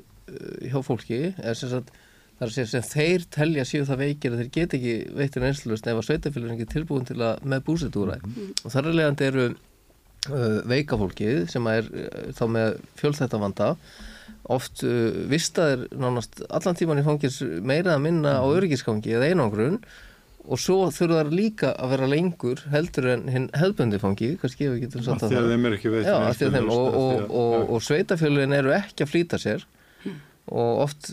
hjá 0.65 0.79
fólki. 0.85 1.23
Er 1.39 1.57
sem 1.59 1.73
sagt 1.73 1.95
þar 2.39 2.53
sem, 2.55 2.69
sem 2.71 2.85
þeir 2.87 3.25
telja 3.35 3.65
síðu 3.67 3.89
það 3.89 4.03
veikir 4.05 4.35
að 4.35 4.43
þeir 4.43 4.53
get 4.55 4.77
ekki 4.79 4.93
veitir 5.19 5.45
reynslulösn 5.45 5.91
ef 5.93 6.03
að 6.03 6.11
sveitafélagin 6.11 6.59
ekki 6.59 6.75
tilbúin 6.75 7.09
til 7.09 7.19
að 7.19 7.41
með 7.49 7.65
búsetúræð 7.67 8.21
mm. 8.21 8.37
-hmm. 8.37 8.61
og 8.63 8.75
þar 8.75 8.91
er 8.91 8.99
leiðandi 9.01 9.27
eru 9.31 9.47
uh, 9.49 10.61
veikafólkið 10.75 11.49
sem 11.51 11.73
er 11.73 11.91
uh, 11.91 12.29
þá 12.39 12.45
með 12.55 12.79
fjölþættavanda 13.01 13.73
oft 14.49 14.83
uh, 14.87 15.09
vistaðir 15.29 15.87
nánast 15.93 16.43
allan 16.49 16.77
tíman 16.79 17.01
í 17.03 17.07
fangins 17.07 17.41
meira 17.61 17.97
að 17.97 18.05
minna 18.09 18.39
á 18.41 18.45
mhm. 18.45 18.59
öryggisgangi 18.59 19.17
eða 19.19 19.33
einangrun 19.33 19.81
og 20.49 20.61
svo 20.61 20.77
þurfa 20.95 21.23
það 21.23 21.35
líka 21.37 21.73
að 21.77 21.91
vera 21.93 22.09
lengur 22.09 22.63
heldur 22.73 23.11
en 23.13 23.27
hinn 23.33 23.49
hefðbundi 23.57 24.01
fangi 24.01 24.31
kannski 24.41 24.69
ef 24.69 24.77
við 24.77 24.87
getum 24.87 25.05
satt 25.05 25.27
að 25.27 25.35
það 25.37 25.51
þeim 25.53 25.69
er 25.69 25.77
ekki 25.77 25.93
veit 25.93 26.09
og, 26.09 26.87
og, 26.87 27.27
og, 27.27 27.59
og 27.75 27.85
sveitafjölin 27.85 28.57
eru 28.57 28.73
ekki 28.77 29.05
að 29.05 29.13
flýta 29.13 29.41
sér 29.43 29.67
hm. 30.07 30.17
og 30.49 30.83
oft 30.87 31.11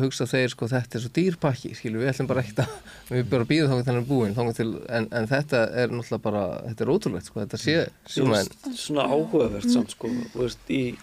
hugsa 0.00 0.28
þeir 0.30 0.54
sko 0.54 0.70
þetta 0.72 0.96
er 0.96 1.04
svo 1.04 1.12
dýrpakki 1.18 1.74
skilju 1.76 2.00
við 2.00 2.12
ætlum 2.14 2.30
bara 2.30 2.44
ekkert 2.46 2.64
að 2.64 3.16
við 3.18 3.32
bara 3.34 3.48
býðum 3.52 3.72
þá 3.74 3.90
þannig 3.90 4.08
búin 4.08 4.54
til, 4.56 4.70
en, 4.88 5.10
en 5.12 5.32
þetta 5.34 5.64
er 5.82 5.92
náttúrulega 5.92 6.26
bara 6.30 6.44
þetta 6.70 6.86
er 6.86 6.94
ótrúlegt 6.94 7.28
sko 7.28 7.42
þetta 7.44 7.60
sé 7.60 7.80
svona, 8.16 8.44
svona 8.72 9.10
áhugavert 9.10 9.68
samt 9.68 9.98
sko 9.98 10.14
veist, 10.38 10.64
í 10.72 10.94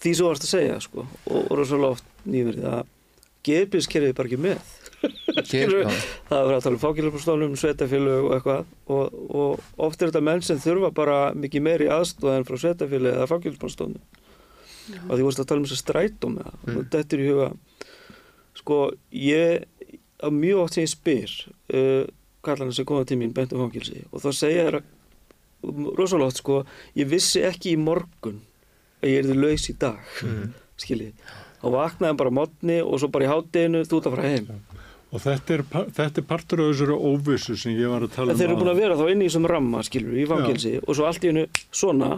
því 0.00 0.14
svo 0.16 0.30
varst 0.30 0.46
að 0.46 0.54
segja 0.54 0.78
sko 0.84 1.04
og 1.06 1.50
voru 1.50 1.66
svo 1.68 1.80
látt 1.82 2.06
nýverið 2.28 2.68
að 2.70 2.94
geðbískerfið 3.46 4.12
er 4.12 4.16
bara 4.18 4.28
ekki 4.28 4.40
með. 4.40 4.76
Það 6.28 6.50
er 6.50 6.54
að 6.54 6.64
tala 6.64 6.74
um 6.74 6.80
fákiljarpostólum, 6.82 7.54
sveitafélög 7.56 8.26
og 8.26 8.34
eitthvað 8.36 8.72
og, 8.92 9.14
og 9.32 9.84
oft 9.86 10.02
er 10.02 10.10
þetta 10.10 10.24
menn 10.26 10.42
sem 10.44 10.60
þurfa 10.60 10.90
bara 10.96 11.18
mikið 11.32 11.64
meiri 11.64 11.88
aðstóð 11.92 12.34
en 12.34 12.46
frá 12.48 12.58
sveitafélög 12.60 13.16
eða 13.16 13.30
fákiljarpostólum 13.30 14.02
og 15.06 15.12
því 15.14 15.24
vorust 15.24 15.42
að 15.42 15.48
tala 15.50 15.62
um 15.62 15.66
þess 15.68 15.76
að 15.76 15.82
strætum 15.84 16.38
það 16.40 16.74
og 16.74 16.88
þetta 16.92 17.16
er 17.16 17.22
í 17.22 17.28
huga 17.30 17.48
sko 18.60 18.78
ég 19.14 19.90
á 20.20 20.28
mjög 20.34 20.62
oft 20.64 20.76
sem 20.76 20.84
ég 20.84 20.92
spyr 20.92 21.34
uh, 21.48 22.04
kallarna 22.44 22.76
sem 22.76 22.88
koma 22.88 23.06
til 23.08 23.20
mín 23.20 23.34
bentum 23.36 23.62
fákilsi 23.64 24.04
og 24.10 24.24
þá 24.24 24.30
segja 24.36 24.66
þér 24.68 24.80
rosalega 25.96 26.30
oft 26.30 26.42
sko 26.42 26.62
ég 26.98 27.10
vissi 27.10 27.44
ekki 27.46 27.74
í 27.74 27.80
morgun 27.80 28.40
að 29.00 29.12
ég 29.12 29.22
erði 29.22 29.38
laus 29.38 29.68
í 29.70 29.76
dag 29.80 30.18
mm. 30.26 30.50
skiljið, 30.82 31.32
þá 31.60 31.66
vaknaði 31.76 32.18
bara 32.22 32.34
mótni 32.40 32.80
og 32.84 33.00
svo 33.00 33.10
bara 33.12 33.26
í 33.26 33.30
hátteginu 33.30 33.82
þú 33.86 34.00
ert 34.00 34.10
að 34.10 34.16
fara 34.16 34.34
heim. 34.34 34.52
Og 35.10 35.18
þetta 35.24 35.56
er, 35.56 35.64
þetta 35.96 36.22
er 36.22 36.26
partur 36.28 36.60
af 36.62 36.68
þessari 36.70 36.96
óvissu 37.10 37.56
sem 37.58 37.74
ég 37.74 37.90
var 37.90 38.04
að 38.06 38.12
tala 38.14 38.30
um 38.30 38.38
þeir 38.38 38.46
eru 38.46 38.60
búin 38.60 38.70
að 38.70 38.82
vera 38.84 38.98
þá 39.00 39.08
inn 39.10 39.24
í 39.24 39.26
þessum 39.26 39.48
ramma 39.50 39.82
skiljið, 39.86 40.20
í 40.22 40.26
fangilsi 40.30 40.76
og 40.84 40.94
svo 40.94 41.08
allt 41.08 41.26
í 41.26 41.32
hennu 41.32 41.46
svona 41.74 42.12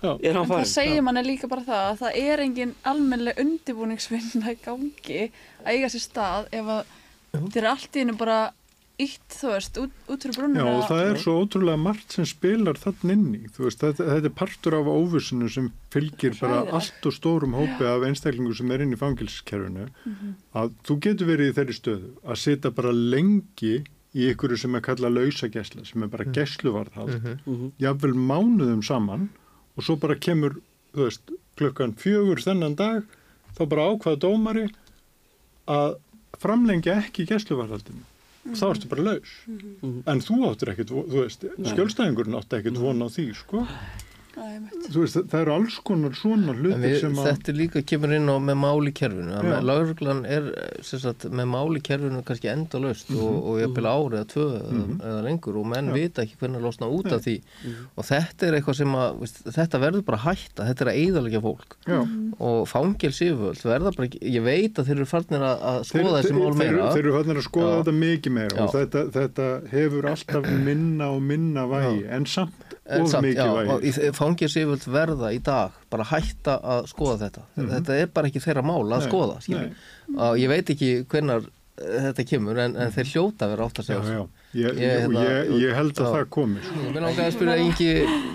Já. 0.00 0.12
er 0.20 0.36
hann 0.36 0.44
En 0.44 0.50
það 0.50 0.66
segir 0.68 1.04
manni 1.04 1.22
líka 1.24 1.48
bara 1.48 1.64
það 1.64 1.86
að 1.86 1.98
það 2.02 2.18
er 2.20 2.42
engin 2.44 2.74
almennileg 2.88 3.40
undibúningsvinna 3.40 4.52
í 4.52 4.60
gangi 4.64 5.22
að 5.64 5.72
eiga 5.72 5.90
sér 5.92 6.04
stað 6.04 6.50
ef 6.56 6.70
að 6.76 6.94
þeir 7.32 7.60
eru 7.62 7.72
allt 7.72 7.96
í 7.96 8.04
hennu 8.04 8.16
bara 8.20 8.38
ítt, 9.00 9.26
þú 9.32 9.48
veist, 9.54 9.78
út, 9.80 9.92
út 10.12 10.24
fyrir 10.26 10.34
Já, 10.34 10.40
brúnina. 10.40 10.64
og 10.76 10.82
það 10.90 11.02
er 11.10 11.18
svo 11.22 11.34
ótrúlega 11.44 11.80
margt 11.80 12.12
sem 12.16 12.26
spilar 12.28 12.76
þann 12.80 13.12
inn 13.14 13.26
í, 13.38 13.42
þú 13.54 13.64
veist, 13.66 13.80
þetta, 13.84 14.06
þetta 14.10 14.28
er 14.30 14.34
partur 14.40 14.76
af 14.76 14.90
óvissinu 14.92 15.48
sem 15.50 15.70
fylgir 15.94 16.36
bara 16.40 16.58
allt 16.78 17.06
og 17.08 17.14
stórum 17.16 17.54
hópi 17.56 17.86
af 17.88 18.04
einstaklingu 18.08 18.52
sem 18.58 18.70
er 18.74 18.82
inn 18.84 18.92
í 18.92 18.98
fangilskerfinu, 19.00 19.88
Mhm. 20.06 20.34
að 20.54 20.74
þú 20.84 20.98
getur 21.06 21.26
verið 21.32 21.50
í 21.52 21.56
þeirri 21.58 21.76
stöðu 21.80 22.10
að 22.26 22.36
sitja 22.44 22.70
bara 22.74 22.92
lengi 22.92 23.84
í 24.14 24.26
ykkur 24.34 24.56
sem 24.58 24.74
er 24.74 24.80
kallað 24.82 25.14
lausagesla, 25.16 25.86
sem 25.86 26.02
er 26.02 26.08
bara 26.08 26.24
mm. 26.24 26.32
gesluvarðhald, 26.34 27.40
Mhm. 27.46 27.72
jafnvel 27.78 28.14
mánuðum 28.14 28.82
saman 28.84 29.28
og 29.76 29.84
svo 29.84 29.96
bara 29.96 30.14
kemur, 30.16 30.60
þú 30.94 31.04
veist, 31.06 31.30
klukkan 31.56 31.94
fjögur 31.94 32.42
þennan 32.42 32.74
dag, 32.76 33.04
þá 33.56 33.68
bara 33.68 33.88
ákvaða 33.94 34.18
dómari 34.18 34.68
að 35.68 35.96
framlengja 36.40 36.96
ekki 37.04 37.26
gesluvarðhaldinu. 37.28 38.02
Þá 38.46 38.64
ertu 38.72 38.88
bara 38.88 39.02
laus. 39.02 39.32
Mhm. 39.46 40.02
En 40.08 40.20
þú 40.24 40.38
áttur 40.48 40.72
ekkert, 40.72 40.90
von- 40.90 41.08
þú 41.10 41.24
veist, 41.24 41.44
skjölstæðingurinn 41.72 42.38
átti 42.40 42.56
ekkert 42.60 42.78
von 42.80 43.02
á 43.04 43.08
því, 43.12 43.26
sko. 43.36 43.66
Er 44.40 44.94
veist, 44.94 45.18
það 45.30 45.40
eru 45.40 45.52
alls 45.54 45.76
konar 45.86 46.14
svona 46.18 46.54
hlutir 46.56 46.82
við, 46.82 46.96
sem 47.02 47.18
að... 47.18 47.28
þetta 47.30 47.54
líka 47.56 47.82
kemur 47.92 48.14
inn 48.16 48.30
á 48.30 48.36
með 48.42 48.58
máli 48.62 48.92
kerfinu. 48.96 49.34
Að 49.40 49.66
lauruglan 49.68 50.22
er 50.28 50.48
sem 50.86 51.02
sagt, 51.02 51.26
með 51.28 51.50
máli 51.52 51.82
kerfinu 51.84 52.22
kannski 52.26 52.50
endalaust 52.52 53.12
og, 53.14 53.36
og 53.52 53.60
jafnvel 53.60 53.90
ári 53.90 54.20
eða 54.20 54.28
tvö 54.32 54.46
eða, 54.58 54.84
eða 55.10 55.20
lengur 55.26 55.60
og 55.60 55.68
menn 55.70 55.90
Já. 55.90 55.96
vita 55.98 56.24
ekki 56.24 56.38
hvernig 56.40 56.60
að 56.60 56.66
losna 56.68 56.90
út 56.90 57.08
Nei. 57.10 57.14
af 57.16 57.26
því. 57.26 57.36
Og 57.94 58.08
þetta 58.10 58.48
er 58.48 58.58
eitthvað 58.58 58.78
sem 58.80 58.96
að 59.02 59.20
veist, 59.20 59.42
þetta 59.58 59.82
verður 59.84 60.06
bara 60.08 60.20
að 60.20 60.26
hætta, 60.30 60.68
þetta 60.70 60.86
er 60.86 60.92
að 60.92 61.00
eyðalega 61.04 61.42
fólk. 61.44 61.78
Já, 61.90 62.00
og 62.50 62.58
fangelsiföld 62.70 63.64
verða 63.66 63.94
bara 63.96 64.08
ekki, 64.08 64.22
ég 64.36 64.46
veit 64.46 64.80
að 64.80 64.90
þeir 64.90 64.96
eru 64.98 65.08
farnir 65.10 65.46
að, 65.46 65.64
að 65.70 65.80
skoða 65.90 66.16
þessi 66.18 66.36
mál 66.38 66.58
meira. 66.60 66.90
þeir 66.94 67.04
eru 67.04 67.16
fannir 67.18 67.40
að 67.40 67.46
skoða 67.48 67.70
Já. 67.70 67.78
þetta 67.80 67.96
mikið 68.00 68.36
meira 68.38 68.56
og 68.56 68.66
Já. 68.66 68.74
þetta, 68.78 69.04
þetta 69.18 69.48
hefur 69.74 70.10
alltaf 70.14 70.50
minna 70.70 71.10
og 71.14 71.24
minna 71.30 71.66
vægi, 71.70 72.04
en 72.16 72.28
samt 72.30 72.76
of 72.98 73.14
mikið 73.24 74.10
fangelsiföld 74.18 74.88
verða 74.90 75.30
í 75.36 75.38
dag 75.46 75.78
bara 75.92 76.08
hætta 76.10 76.58
að 76.74 76.90
skoða 76.90 77.16
þetta. 77.26 77.46
Þetta 77.76 77.96
er 78.02 78.12
bara 78.14 78.30
ekki 78.30 78.42
þeirra 78.44 78.66
mál 78.66 78.82
að 78.84 78.98
Nei, 78.98 79.08
skoða 79.08 79.40
og 80.20 80.38
ég 80.42 80.50
veit 80.50 80.74
ekki 80.74 80.92
hvenar 81.10 81.48
þetta 81.80 82.24
kemur 82.28 82.58
en, 82.60 82.74
en 82.76 82.92
þeir 82.92 83.08
hljóta 83.14 83.46
að 83.46 83.52
vera 83.54 83.66
átt 83.66 83.78
að 83.80 83.86
Já, 83.86 83.94
segja 83.94 84.16
já, 84.16 84.20
ég, 84.20 84.40
Ég, 84.60 84.80
ég, 84.82 84.96
hérna, 85.04 85.20
ég, 85.24 85.52
ég 85.62 85.76
held 85.78 85.92
að 85.94 86.04
já. 86.04 86.10
það 86.16 86.24
komi, 86.34 86.62
sko. 86.66 86.82
Mér 86.90 87.04
langaði 87.06 87.24
að 87.24 87.36
spyrja 87.36 87.54
Ingi 87.62 87.86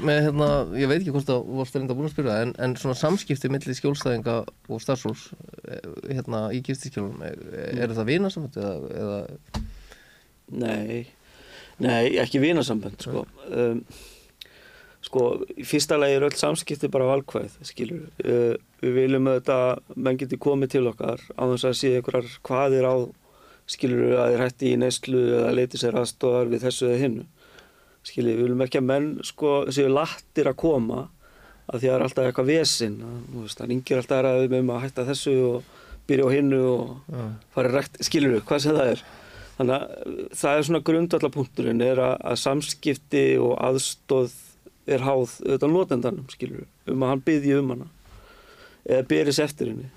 með 0.08 0.20
hérna, 0.26 0.48
ég 0.80 0.90
veit 0.90 0.98
ekki 1.02 1.14
hvort 1.14 1.30
það 1.30 1.52
varst 1.60 1.78
reynda 1.78 1.98
búin 1.98 2.08
að 2.08 2.14
spyrja 2.16 2.38
en, 2.46 2.54
en 2.66 2.76
svona 2.80 2.98
samskipti 2.98 3.52
milli 3.54 3.76
skjólstæðinga 3.78 4.38
og 4.48 4.82
starfsfólks 4.82 5.28
eh, 5.68 5.92
hérna 6.16 6.42
í 6.56 6.64
gistiskjólum, 6.66 7.22
er 7.26 7.94
það 7.94 8.10
vinasamband 8.10 8.60
eða, 8.64 8.74
eða? 9.04 9.64
Nei, 10.66 11.04
nei, 11.84 12.04
ekki 12.24 12.42
vinasambönd 12.44 13.06
sko. 13.06 13.26
Um, 13.52 13.84
sko, 15.06 15.26
í 15.54 15.66
fyrsta 15.68 16.00
lagi 16.00 16.18
er 16.18 16.26
öll 16.28 16.38
samskipti 16.38 16.90
bara 16.94 17.10
valkvæð, 17.12 17.60
skilur 17.68 18.08
uh, 18.26 18.56
við 18.82 18.98
viljum 19.00 19.30
auðvitað, 19.30 19.84
menn 19.96 20.20
geti 20.22 20.40
komið 20.42 20.76
til 20.76 20.86
okkar 20.92 21.22
á 21.38 21.44
þess 21.54 21.70
að 21.70 21.78
sé 21.82 21.94
einhverjar 22.00 22.40
hvaðir 22.50 22.90
á, 22.90 22.96
skilur 23.70 24.18
að 24.18 24.34
þeir 24.34 24.44
hætti 24.46 24.72
í 24.72 24.82
neyslu 24.82 25.24
eða 25.40 25.56
leiti 25.58 25.82
sér 25.82 25.98
aðstofar 26.02 26.52
við 26.52 26.68
þessu 26.68 26.90
eða 26.92 27.02
hinnu 27.04 27.26
skilur, 28.06 28.36
við 28.36 28.44
viljum 28.46 28.64
ekki 28.66 28.82
að 28.82 28.90
menn 28.92 29.12
sko 29.26 29.54
séu 29.74 29.90
lattir 29.90 30.50
að 30.50 30.60
koma 30.62 31.08
að 31.66 31.82
því 31.82 31.88
að 31.88 31.92
það 31.92 31.96
er 31.96 32.06
alltaf 32.06 32.28
eitthvað 32.30 32.52
vesinn 32.52 32.98
það 33.50 33.70
ringir 33.72 34.02
alltaf 34.02 34.20
aðraðum 34.20 34.58
um 34.60 34.74
að 34.76 34.84
hætta 34.84 35.06
þessu 35.08 35.36
og 35.48 35.72
byrja 36.06 36.28
á 36.30 36.36
hinnu 36.36 36.60
og 36.70 37.14
fara 37.56 37.72
rekt, 37.74 37.98
skilur 38.06 38.36
við, 38.36 38.44
hvað 38.46 38.62
sem 38.62 38.76
það 38.78 38.92
er. 38.94 39.06
Þannig 39.56 39.76
að 39.76 39.86
uh, 40.12 40.18
það 40.36 40.58
er 40.58 40.68
svona 40.68 40.84
grundvallapunkturinn 40.90 41.82
er 41.86 42.02
að, 42.04 42.16
að 42.30 42.42
samskipti 42.44 43.24
og 43.42 43.56
aðstóð 43.66 44.36
er 44.86 45.06
háð 45.06 45.40
auðvitað 45.42 45.72
notendanum, 45.74 46.28
skilur 46.30 46.66
um 46.92 47.06
að 47.06 47.14
hann 47.14 47.24
byggði 47.26 47.56
um 47.60 47.72
hana 47.74 47.88
eða 48.86 49.08
byrjis 49.10 49.42
eftir 49.42 49.72
henni. 49.72 49.90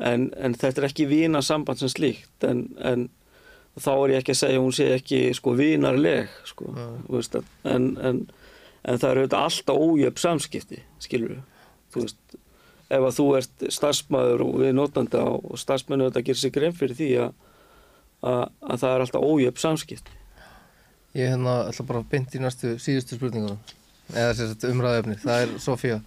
En, 0.00 0.30
en 0.38 0.54
þetta 0.56 0.82
er 0.82 0.88
ekki 0.88 1.08
vina 1.10 1.42
samband 1.44 1.82
sem 1.82 1.90
slíkt 1.92 2.46
en, 2.48 2.64
en 2.80 3.08
þá 3.80 3.90
er 3.92 4.14
ég 4.14 4.22
ekki 4.22 4.34
að 4.34 4.40
segja 4.40 4.60
að 4.60 4.64
hún 4.64 4.76
sé 4.76 4.86
ekki 4.94 5.18
sko 5.36 5.54
vinarleg 5.58 6.30
sko, 6.48 6.70
veist 7.08 7.36
en, 7.36 7.90
en, 8.00 8.22
en 8.84 9.02
það 9.02 9.10
eru 9.10 9.24
auðvitað 9.24 9.44
alltaf 9.48 9.82
ójöfn 9.82 10.22
samskipti, 10.22 10.80
skilur 11.02 11.42
veist, 11.96 12.38
ef 12.92 13.06
að 13.08 13.18
þú 13.18 13.28
ert 13.40 13.66
starfsmæður 13.76 14.46
og 14.46 14.58
við 14.62 14.74
notanda 14.78 15.26
og 15.34 15.60
starfsmennu 15.60 16.08
þetta 16.08 16.24
gerir 16.28 16.42
sig 16.42 16.54
grein 16.56 16.76
fyrir 16.76 16.98
því 16.98 17.12
að, 17.26 17.36
að, 18.32 18.42
að 18.68 18.84
það 18.84 18.96
er 18.96 19.06
alltaf 19.06 19.28
ójöfn 19.28 19.64
samskipti 19.66 20.18
ég 21.18 21.30
hérna 21.32 21.58
ætla 21.68 21.86
bara 21.88 22.02
að 22.02 22.10
beint 22.12 22.34
í 22.36 22.42
næstu 22.42 22.74
síðustu 22.82 23.18
spurningunum. 23.18 23.60
Eða 24.12 24.34
sem 24.36 24.50
sagt 24.50 24.66
umræðefni, 24.68 25.16
það 25.22 25.44
er 25.44 25.54
Sofía. 25.62 26.00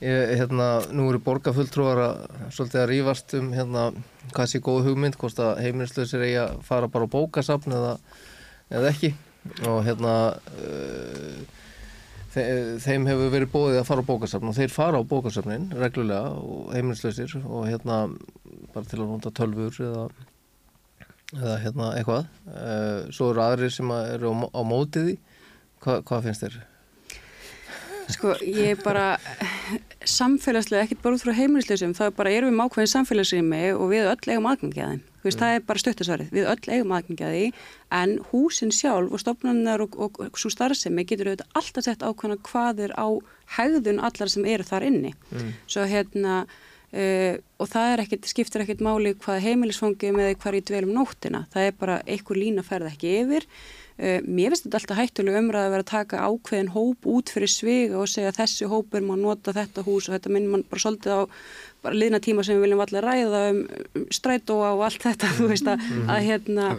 Ég, 0.00 0.32
hérna, 0.36 0.68
nú 0.92 1.08
eru 1.10 1.20
borgarfulltrúar 1.24 2.00
að 2.04 2.22
svolítið 2.52 2.82
að 2.82 2.88
rífast 2.90 3.34
um 3.38 3.50
hérna, 3.56 3.86
hvað 4.34 4.50
sé 4.52 4.60
góð 4.64 4.90
hugmynd, 4.90 5.16
hvort 5.20 5.40
að 5.40 5.60
heimilislausir 5.64 6.24
eigi 6.26 6.40
að 6.42 6.56
fara 6.68 6.90
bara 6.92 7.08
á 7.08 7.14
bókasafn 7.14 7.76
eða, 7.76 7.92
eða 8.72 8.90
ekki. 8.92 9.12
Og 9.64 9.78
hérna 9.86 10.14
uh, 10.36 11.56
þe 12.36 12.44
þeim 12.84 13.06
hefur 13.08 13.32
verið 13.32 13.52
bóðið 13.52 13.80
að 13.80 13.88
fara 13.88 14.04
á 14.04 14.08
bókasafn 14.10 14.50
og 14.50 14.56
þeir 14.56 14.72
fara 14.74 15.00
á 15.00 15.08
bókasafnin 15.08 15.68
reglulega 15.76 16.34
og 16.36 16.72
heimilislausir 16.74 17.36
og 17.40 17.68
hérna 17.70 18.00
bara 18.74 18.88
til 18.88 19.00
að 19.00 19.12
nota 19.12 19.32
tölfur 19.32 19.78
eða 19.80 20.08
eða 21.34 21.56
hérna 21.64 21.90
eitthvað 21.98 22.28
uh, 22.52 23.10
svo 23.10 23.32
eru 23.32 23.42
aðrir 23.42 23.72
sem 23.74 23.90
eru 23.96 24.30
á, 24.30 24.34
mó- 24.44 24.52
á 24.54 24.60
mótið 24.62 25.10
því 25.10 25.16
Hva, 25.86 26.00
hvað 26.06 26.24
finnst 26.28 26.42
þér? 26.46 26.54
Sko, 28.06 28.36
ég 28.46 28.76
er 28.76 28.82
bara 28.86 29.04
samfélagslega, 30.06 30.84
ekkert 30.86 31.02
bara 31.02 31.16
út 31.18 31.24
frá 31.24 31.34
heimilisleysum, 31.34 31.92
það 31.96 32.10
er 32.10 32.14
bara 32.16 32.32
erum 32.36 32.52
við 32.52 32.58
mákvæðin 32.60 32.90
samfélagsrými 32.92 33.60
og 33.74 33.88
við 33.90 34.06
öll 34.12 34.30
eigum 34.30 34.46
aðgengi 34.50 34.82
að 34.84 34.92
þeim. 34.92 35.00
Þú 35.16 35.26
veist, 35.26 35.40
það 35.42 35.54
er 35.56 35.64
bara 35.66 35.82
stöttisvarið. 35.82 36.28
Við 36.36 36.46
öll 36.52 36.74
eigum 36.76 36.92
aðgengi 36.94 37.26
að 37.26 37.34
því, 37.34 37.46
en 37.98 38.12
húsin 38.30 38.70
sjálf 38.76 39.16
og 39.16 39.22
stofnarnar 39.24 39.82
og, 39.82 39.96
og, 40.06 40.20
og 40.22 40.38
svo 40.38 40.52
starfsemi 40.54 41.02
getur 41.10 41.32
auðvitað 41.32 41.58
alltaf 41.58 41.86
sett 41.88 42.06
ákvæmna 42.06 42.38
hvað 42.46 42.84
er 42.86 42.94
á 42.94 43.06
hegðun 43.58 43.98
allar 44.06 44.30
sem 44.32 44.46
eru 44.54 44.66
þar 44.70 44.86
inni. 44.86 45.12
Svo 45.66 45.86
hérna, 45.90 46.44
uh, 46.92 47.38
og 47.56 47.70
það 47.72 47.92
er 47.92 48.04
ekkert, 48.04 48.28
skiptir 48.30 48.64
ekkert 48.64 48.84
máli 48.84 49.14
hvað 49.16 49.42
heimilisfangum 49.46 50.20
eða 50.22 50.36
hvað 50.36 50.52
er 50.52 50.58
í 50.58 50.66
dvelum 50.70 50.94
nóttina. 50.96 51.46
Það 51.54 51.70
er 51.70 51.76
bara 51.80 51.98
einhver 52.04 52.40
lína 52.40 52.66
ferð 52.66 52.92
ekki 52.92 53.18
yfir. 53.22 53.48
Uh, 53.96 54.18
mér 54.28 54.52
finnst 54.52 54.66
þetta 54.66 54.80
alltaf 54.82 55.00
hættulega 55.00 55.40
umræð 55.40 55.66
að 55.66 55.70
vera 55.72 55.86
að 55.86 55.92
taka 55.92 56.24
ákveðin 56.28 56.74
hóp 56.74 57.06
út 57.08 57.32
fyrir 57.32 57.48
sviga 57.48 58.02
og 58.02 58.10
segja 58.12 58.34
þessi 58.36 58.68
hópur 58.68 59.06
má 59.06 59.14
nota 59.16 59.54
þetta 59.56 59.86
hús 59.86 60.10
og 60.10 60.18
þetta 60.18 60.34
minn 60.34 60.50
mann 60.52 60.66
bara 60.68 60.84
svolítið 60.84 61.16
á 61.16 61.20
bara 61.86 61.96
liðna 61.96 62.20
tíma 62.22 62.44
sem 62.44 62.58
við 62.58 62.66
viljum 62.66 62.82
allir 62.84 63.04
ræða 63.06 63.42
um, 63.52 63.60
um 63.96 64.06
strætóa 64.14 64.72
og 64.74 64.84
allt 64.86 65.06
þetta 65.06 65.30
þú 65.38 65.50
veist 65.52 65.70
að, 65.70 65.84
að, 66.04 66.20
hérna, 66.26 66.70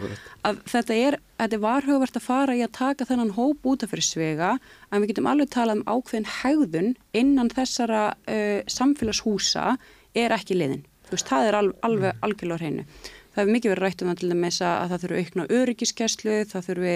að 0.46 0.62
þetta 0.72 0.98
er, 1.08 1.18
þetta 1.40 1.58
er 1.58 1.64
varhugavert 1.64 2.18
að 2.20 2.26
fara 2.26 2.56
í 2.58 2.64
að 2.64 2.74
taka 2.78 3.08
þennan 3.08 3.34
hóp 3.38 3.68
út 3.72 3.84
af 3.84 3.92
fyrir 3.92 4.06
sviga 4.06 4.54
en 4.90 5.02
við 5.02 5.12
getum 5.12 5.30
alveg 5.30 5.52
talað 5.54 5.80
um 5.80 5.86
ákveðin 5.88 6.32
hegðun 6.40 6.90
innan 7.16 7.52
þessara 7.54 8.02
uh, 8.14 8.60
samfélagshúsa 8.70 9.76
er 10.18 10.36
ekki 10.36 10.58
liðin. 10.58 10.84
Þú 11.08 11.16
veist, 11.16 11.30
það 11.30 11.48
er 11.48 11.58
alveg, 11.62 11.80
alveg 11.88 12.22
algjörlega 12.26 12.60
hreinu. 12.62 12.86
Það 13.32 13.42
hefur 13.42 13.54
mikið 13.54 13.74
verið 13.74 13.84
rætt 13.86 14.02
um 14.02 14.10
það 14.10 14.20
til 14.20 14.30
dæmis 14.32 14.60
að, 14.60 14.76
að 14.78 14.92
það 14.92 15.02
þurfu 15.04 15.24
aukna 15.24 15.50
öryggiskeslu, 15.58 16.38
það 16.52 16.68
þurfu 16.68 16.94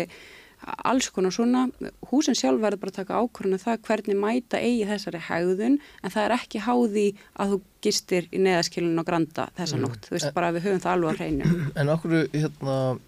alls 0.63 1.09
konar 1.11 1.35
svona, 1.35 1.65
húsin 2.11 2.37
sjálf 2.39 2.63
verður 2.63 2.83
bara 2.83 2.93
að 2.93 2.99
taka 3.01 3.21
ákvörðinu 3.23 3.59
það 3.63 3.81
hvernig 3.89 4.19
mæta 4.23 4.61
eigi 4.63 4.87
þessari 4.87 5.23
hegðun 5.27 5.79
en 5.81 6.13
það 6.15 6.23
er 6.25 6.35
ekki 6.37 6.63
háði 6.63 7.07
að 7.35 7.55
þú 7.55 7.59
gistir 7.83 8.29
í 8.31 8.43
neðaskilinu 8.43 9.03
og 9.03 9.09
granda 9.09 9.49
þessa 9.59 9.81
nótt, 9.83 10.07
þú 10.07 10.17
veist 10.17 10.35
bara 10.37 10.53
að 10.53 10.59
við 10.59 10.69
höfum 10.69 10.85
það 10.85 10.93
alveg 10.93 11.11
á 11.11 11.19
hreinu. 11.19 11.51
En 11.83 11.93
okkur 11.97 12.17
hérna 12.31 12.77
uh, 12.95 12.99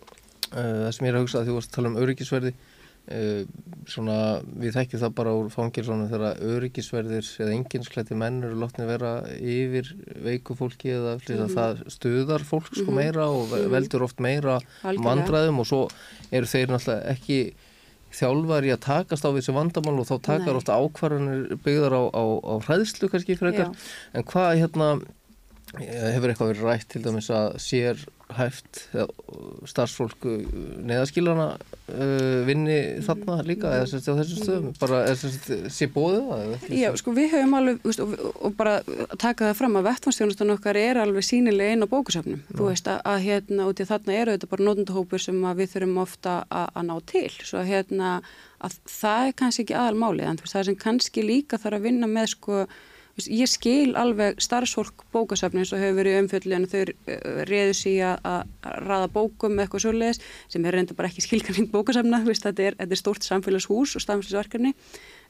það 0.50 0.90
sem 0.96 1.06
ég 1.06 1.12
er 1.12 1.18
að 1.18 1.26
hugsa 1.26 1.40
að 1.40 1.46
því 1.46 1.58
varst 1.58 1.70
að 1.70 1.78
tala 1.78 1.92
um 1.92 2.00
öryggisverði 2.02 2.54
uh, 3.12 3.42
svona 3.90 4.18
við 4.44 4.78
þekkjum 4.78 5.02
það 5.02 5.14
bara 5.18 5.34
úr 5.36 5.50
fangilsónu 5.52 6.08
þegar 6.08 6.40
öryggisverðir 6.54 7.28
eða 7.44 7.56
enginsklætti 7.58 8.16
menn 8.16 8.40
eru 8.46 8.56
látni 8.62 8.86
vera 8.88 9.12
yfir 9.36 9.90
veiku 10.24 10.56
fólki 10.56 10.94
eða 10.94 11.18
mm 11.18 11.26
-hmm. 11.26 11.54
það 11.54 11.84
stuðar 11.92 12.46
fólk 12.48 12.72
sko 12.72 12.90
meira 12.92 13.28
og 13.28 13.50
ve- 13.52 13.68
veldur 13.68 14.06
oft 14.08 14.20
meira 14.20 14.60
Algjörlega. 14.82 15.04
vandræðum 15.04 15.60
og 15.60 15.66
svo 15.66 15.82
eru 16.32 16.46
þeir 16.46 16.68
náttúrulega 16.72 17.12
ekki 17.12 17.54
þjálfar 18.14 18.64
í 18.64 18.72
að 18.74 18.84
takast 18.86 19.26
á 19.26 19.34
þessi 19.34 19.54
vandamál 19.54 19.98
og 20.00 20.06
þá 20.06 20.16
takar 20.22 20.52
Nei. 20.54 20.60
ofta 20.60 20.78
ákvarðanir 20.78 21.58
byggðar 21.64 21.96
á, 21.98 22.02
á, 22.14 22.24
á 22.46 22.54
hræðslu 22.62 23.10
kannski 23.10 23.36
fyrir 23.36 23.58
Já. 23.58 23.72
en 24.14 24.22
hvað 24.30 24.50
hérna 24.62 24.88
eh, 25.80 26.12
hefur 26.14 26.30
eitthvað 26.30 26.52
verið 26.52 26.68
rætt 26.68 26.88
til 26.88 27.02
dæmis 27.02 27.30
að 27.34 27.58
sér 27.58 28.04
hæft 28.32 28.80
starfsfólk 29.68 30.24
neðaskilana 30.24 31.48
uh, 31.58 32.38
vinni 32.48 32.78
þarna 33.04 33.36
líka 33.44 33.72
eða 33.76 33.88
sérst 33.90 34.08
á 34.08 34.16
þessum 34.20 34.40
stöðum? 34.40 34.70
Bara 34.80 35.02
sé 35.72 35.88
bóðið 35.92 36.30
það 36.30 36.78
Já, 36.78 36.88
sko 37.00 37.14
við 37.16 37.34
höfum 37.34 37.58
alveg 37.58 37.82
veist, 37.84 38.00
og, 38.04 38.14
og 38.40 38.56
bara 38.56 38.78
taka 39.20 39.50
það 39.50 39.58
fram 39.60 39.76
að 39.80 39.88
vettfannstjónustan 39.90 40.54
okkar 40.56 40.80
er 40.80 41.02
alveg 41.02 41.28
sínilega 41.28 41.76
inn 41.76 41.84
á 41.84 41.92
bókusafnum 41.92 42.40
þú 42.54 42.70
veist 42.70 42.88
að, 42.90 43.02
að 43.12 43.20
hérna 43.28 43.68
út 43.68 43.84
í 43.84 43.88
þarna 43.92 44.16
eru 44.22 44.38
þetta 44.38 44.50
bara 44.54 44.68
nótundahópur 44.70 45.24
sem 45.26 45.44
við 45.60 45.70
þurfum 45.74 46.02
ofta 46.04 46.38
að, 46.48 46.66
að 46.72 46.88
ná 46.88 46.96
til. 47.12 47.28
Svo 47.44 47.62
hérna 47.66 48.16
að 48.64 48.80
það 48.88 49.28
er 49.28 49.38
kannski 49.38 49.64
ekki 49.66 49.78
aðal 49.78 50.00
málið 50.00 50.30
en 50.30 50.42
það 50.42 50.68
sem 50.70 50.80
kannski 50.80 51.24
líka 51.26 51.60
þarf 51.60 51.80
að 51.80 51.88
vinna 51.90 52.08
með 52.10 52.32
sko 52.34 52.64
ég 53.22 53.48
skil 53.50 53.94
alveg 53.98 54.40
starfsfólk 54.42 55.04
bókasafnins 55.14 55.72
og 55.74 55.82
hefur 55.82 56.00
verið 56.00 56.16
umfjöldið 56.22 56.56
en 56.56 56.66
þau 56.70 56.80
eh, 56.82 57.20
reyðu 57.48 57.76
síðan 57.78 58.24
að 58.26 58.72
raða 58.88 59.10
bókum 59.14 59.60
eitthvað 59.62 59.84
svolítið 59.86 60.24
sem 60.50 60.66
er 60.66 60.78
reynda 60.78 60.96
bara 60.98 61.10
ekki 61.12 61.24
skilkanning 61.28 61.70
bókasafna 61.72 62.24
þetta 62.26 62.66
er, 62.70 62.78
er 62.78 62.98
stórt 62.98 63.26
samfélagshús 63.26 63.94
og 63.94 64.04
samfélagsverkefni. 64.04 64.74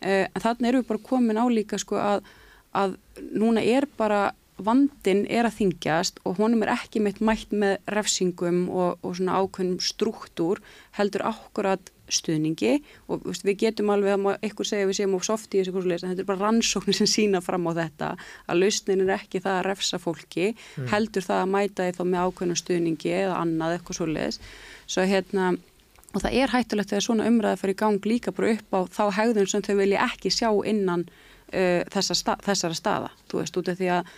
Eh, 0.00 0.24
en 0.24 0.46
þannig 0.46 0.70
erum 0.70 0.84
við 0.84 0.90
bara 0.94 1.04
komin 1.10 1.40
á 1.40 1.44
líka 1.52 1.80
sko 1.80 2.00
að, 2.00 2.24
að 2.72 2.96
núna 3.36 3.60
er 3.60 3.88
bara 3.98 4.30
vandin 4.56 5.24
er 5.26 5.48
að 5.48 5.58
þingjast 5.58 6.20
og 6.24 6.38
honum 6.38 6.62
er 6.62 6.74
ekki 6.76 7.02
meitt 7.02 7.20
mætt 7.24 7.52
með 7.52 7.80
refsingum 7.90 8.68
og, 8.70 9.00
og 9.02 9.16
svona 9.18 9.40
ákveðnum 9.42 9.80
struktúr 9.82 10.62
heldur 10.94 11.26
ákvarðat 11.26 11.90
stuðningi 12.12 12.78
og 13.08 13.24
veist, 13.24 13.44
við 13.46 13.58
getum 13.64 13.92
alveg 13.94 14.16
að 14.16 14.38
eitthvað 14.44 14.70
segja 14.70 14.88
við 14.88 14.98
séum 14.98 15.16
á 15.16 15.20
softi 15.24 15.58
í 15.58 15.62
þessu 15.62 15.74
kursulegs 15.76 16.04
en 16.04 16.12
þetta 16.12 16.24
er 16.24 16.28
bara 16.28 16.44
rannsóknir 16.44 16.98
sem 16.98 17.10
sína 17.10 17.40
fram 17.44 17.68
á 17.70 17.72
þetta 17.80 18.10
að 18.48 18.60
lausnin 18.60 19.04
er 19.06 19.14
ekki 19.16 19.42
það 19.44 19.58
að 19.58 19.66
refsa 19.68 20.00
fólki 20.02 20.48
mm. 20.52 20.88
heldur 20.92 21.24
það 21.24 21.44
að 21.44 21.52
mæta 21.54 21.86
því 21.86 21.96
þá 21.98 22.02
með 22.04 22.26
ákveðnum 22.28 22.60
stuðningi 22.60 23.14
eða 23.22 23.38
annað 23.40 23.76
eitthvað 23.78 24.00
svoleiðis 24.00 24.40
svo 24.84 25.06
hérna 25.08 25.52
og 26.14 26.22
það 26.22 26.36
er 26.40 26.52
hættulegt 26.54 26.92
þegar 26.92 27.06
svona 27.08 27.28
umræði 27.30 27.60
fyrir 27.62 27.78
gang 27.80 28.06
líka 28.06 28.34
bara 28.34 28.52
upp 28.54 28.76
á 28.76 28.80
þá 28.98 29.04
hegðun 29.18 29.50
sem 29.50 29.64
þau 29.66 29.74
vilja 29.80 30.04
ekki 30.06 30.32
sjá 30.32 30.50
innan 30.68 31.06
uh, 31.08 31.82
þessa 31.94 32.18
sta 32.18 32.36
þessara 32.44 32.78
staða 32.78 33.10
þú 33.30 33.40
veist 33.40 33.58
út 33.60 33.72
af 33.72 33.80
því 33.80 33.90
að 33.96 34.12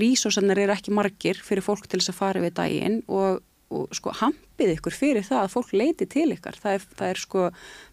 rísósanir 0.00 0.60
eru 0.62 0.74
ekki 0.74 0.94
margir 0.94 1.38
fyrir 1.42 1.64
fólk 1.66 1.88
til 1.88 1.98
þess 1.98 2.12
að 2.12 2.20
fara 2.20 2.42
við 2.44 2.56
daginn 2.58 3.00
og 3.10 3.40
og 3.70 3.92
sko 3.94 4.12
hampið 4.18 4.72
ykkur 4.74 4.94
fyrir 4.94 5.24
það 5.26 5.44
að 5.44 5.52
fólk 5.52 5.72
leiti 5.78 6.06
til 6.10 6.26
ykkar. 6.34 6.56
Það 6.58 6.76
er, 6.76 6.86
það 6.98 7.12
er 7.12 7.20
sko, 7.22 7.44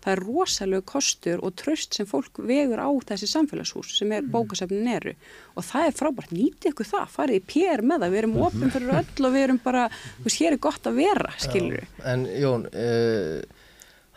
það 0.03 0.13
er 0.13 0.21
rosalega 0.25 0.85
kostur 0.89 1.43
og 1.45 1.53
tröst 1.61 1.97
sem 1.97 2.09
fólk 2.09 2.41
vegur 2.49 2.81
á 2.81 2.89
þessi 3.11 3.29
samfélagshús 3.29 3.93
sem 3.99 4.11
er 4.15 4.25
mm. 4.25 4.31
bókasefnin 4.33 4.89
eru. 4.95 5.13
Og 5.53 5.67
það 5.67 5.89
er 5.89 5.99
frábært, 5.99 6.33
nýti 6.33 6.71
ykkur 6.71 6.89
það, 6.89 7.05
farið 7.13 7.39
í 7.39 7.45
pér 7.53 7.85
með 7.85 8.03
það, 8.05 8.15
við 8.15 8.21
erum 8.23 8.35
ofin 8.47 8.73
fyrir 8.73 8.97
öll 9.03 9.29
og 9.29 9.37
við 9.37 9.45
erum 9.45 9.61
bara, 9.67 9.85
þú 10.17 10.27
veist, 10.27 10.41
hér 10.41 10.57
er 10.57 10.63
gott 10.67 10.89
að 10.89 10.99
vera, 11.03 11.37
skilur 11.45 11.77
við. 11.77 11.93
En 12.13 12.25
Jón, 12.41 12.67
eh, 12.73 13.63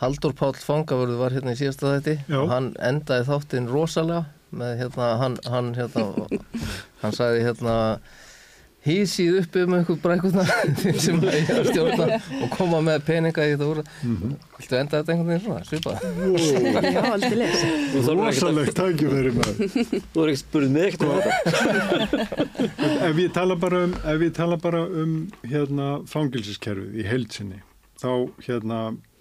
Haldur 0.01 0.33
Pál 0.33 0.55
Fangavörðu 0.57 1.21
var 1.21 1.37
hérna 1.37 1.53
í 1.53 1.61
síðasta 1.61 1.93
þætti. 1.99 2.17
Og 2.41 2.49
hann 2.49 2.73
endaði 2.81 3.29
þáttinn 3.29 3.69
rosalega 3.69 4.25
með 4.51 4.75
hérna, 4.81 5.13
hann, 5.21 5.39
hann 5.53 5.71
hérna, 5.77 6.09
hann 7.05 7.15
sagði 7.15 7.45
hérna 7.51 7.77
hísið 8.85 9.41
upp 9.43 9.57
um 9.61 9.75
einhver 9.77 9.99
brækuna 10.01 10.45
sem 11.05 11.19
að 11.21 11.35
ég 11.37 11.51
að 11.53 11.69
stjórna 11.69 12.19
og 12.41 12.55
koma 12.55 12.81
með 12.85 13.05
peninga 13.09 13.45
í 13.45 13.53
þetta 13.55 13.69
úr 13.69 13.83
mm 13.83 14.15
-hmm. 14.17 14.39
Viltu 14.61 14.77
enda 14.77 15.01
þetta 15.01 15.13
einhvern 15.13 15.31
veginn 15.31 15.45
svona, 15.45 15.65
svipað? 15.65 15.97
Já, 16.95 17.03
aldrei 17.13 17.37
les 17.41 17.59
Rósalegt 18.09 18.77
tækjumveri 18.77 19.33
maður. 19.37 19.57
Þú 20.13 20.25
er 20.25 20.33
ekki 20.33 20.41
spurðið 20.43 20.71
mig 20.71 20.83
ekkert 20.89 21.03
um 21.03 21.11
þetta. 21.21 21.41
Ef 23.09 23.17
ég 23.25 23.33
tala 23.33 23.57
bara 23.57 23.85
um 23.85 23.95
ef 24.05 24.21
ég 24.21 24.33
tala 24.37 24.57
bara 24.57 24.83
um 24.85 25.15
hérna 25.43 25.89
fangilsiskerfið 26.07 27.01
í 27.01 27.07
heilsinni 27.09 27.63
þá 28.01 28.13
hérna 28.47 28.81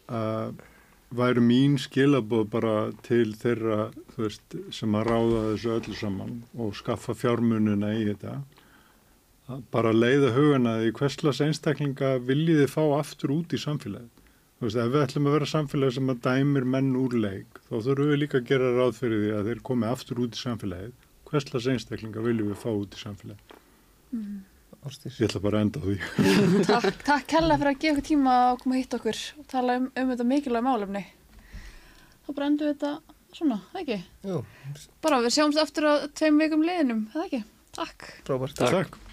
uh, 0.10 0.52
væri 1.16 1.42
mín 1.42 1.78
skilabóð 1.82 2.46
bara 2.54 2.76
til 3.06 3.34
þeirra 3.40 3.90
veist, 4.18 4.56
sem 4.72 4.96
að 4.96 5.08
ráða 5.10 5.44
þessu 5.52 5.72
öllu 5.78 5.96
saman 5.98 6.36
og 6.58 6.76
skaffa 6.78 7.16
fjármununa 7.18 7.94
í 7.98 8.06
þetta 8.12 8.40
bara 9.74 9.92
leiða 9.96 10.32
hugana 10.36 10.76
í 10.86 10.92
hverslas 10.96 11.42
einstaklinga 11.46 12.18
viljið 12.26 12.64
þið 12.64 12.74
fá 12.74 12.82
aftur 13.00 13.34
út 13.40 13.54
í 13.56 13.62
samfélagið. 13.62 14.12
Þú 14.60 14.68
veist, 14.68 14.80
ef 14.84 14.92
við 14.92 15.04
ætlum 15.06 15.30
að 15.30 15.36
vera 15.38 15.50
samfélagið 15.50 15.96
sem 15.96 16.12
að 16.12 16.22
dæmir 16.26 16.66
menn 16.68 16.90
úr 17.00 17.16
leik, 17.16 17.60
þá 17.70 17.76
þurfum 17.78 18.12
við 18.12 18.22
líka 18.24 18.40
að 18.42 18.50
gera 18.50 18.72
ráð 18.76 18.98
fyrir 19.00 19.22
því 19.24 19.34
að 19.38 19.50
þeir 19.50 19.62
komi 19.70 19.88
aftur 19.88 20.22
út 20.26 20.36
í 20.36 20.42
samfélagið. 20.44 20.96
Hverslas 21.30 21.68
einstaklinga 21.74 22.24
viljum 22.26 22.52
við 22.52 22.60
fá 22.60 22.70
út 22.74 22.98
í 22.98 23.02
samfélagið. 23.04 23.58
Mm. 24.18 24.40
Ég 24.80 25.26
ætla 25.28 25.42
bara 25.44 25.60
að 25.60 25.66
enda 25.66 25.82
því. 25.84 25.96
takk, 26.70 27.02
takk 27.08 27.36
hella 27.36 27.58
fyrir 27.60 27.72
að 27.74 27.82
gefa 27.82 27.96
okkur 27.96 28.08
tíma 28.10 28.36
að 28.46 28.60
koma 28.64 28.80
hitt 28.80 28.96
okkur 28.96 29.24
og 29.42 29.50
tala 29.52 29.80
um, 29.80 29.90
um 29.92 30.14
þetta 30.14 30.28
mikilvæg 30.30 30.66
málefni. 30.66 31.04
Þá 32.24 32.32
bara 32.38 32.48
endur 32.52 32.70
við 32.70 32.78
þetta 32.78 33.18
svona, 33.36 33.60
ekki? 33.80 34.00
Jú. 34.30 34.40
Bara 35.04 35.20
við 35.26 35.36
sjáumst 35.36 35.62
aftur 35.62 35.90
á 35.90 35.94
tveim 36.16 36.40
vikum 36.40 36.64
liðinum, 36.68 37.06
eða 37.14 37.28
ekki? 37.28 37.42
Takk. 37.76 38.10
Frábært. 38.28 38.60
Takk. 38.60 38.76
takk. 38.80 39.09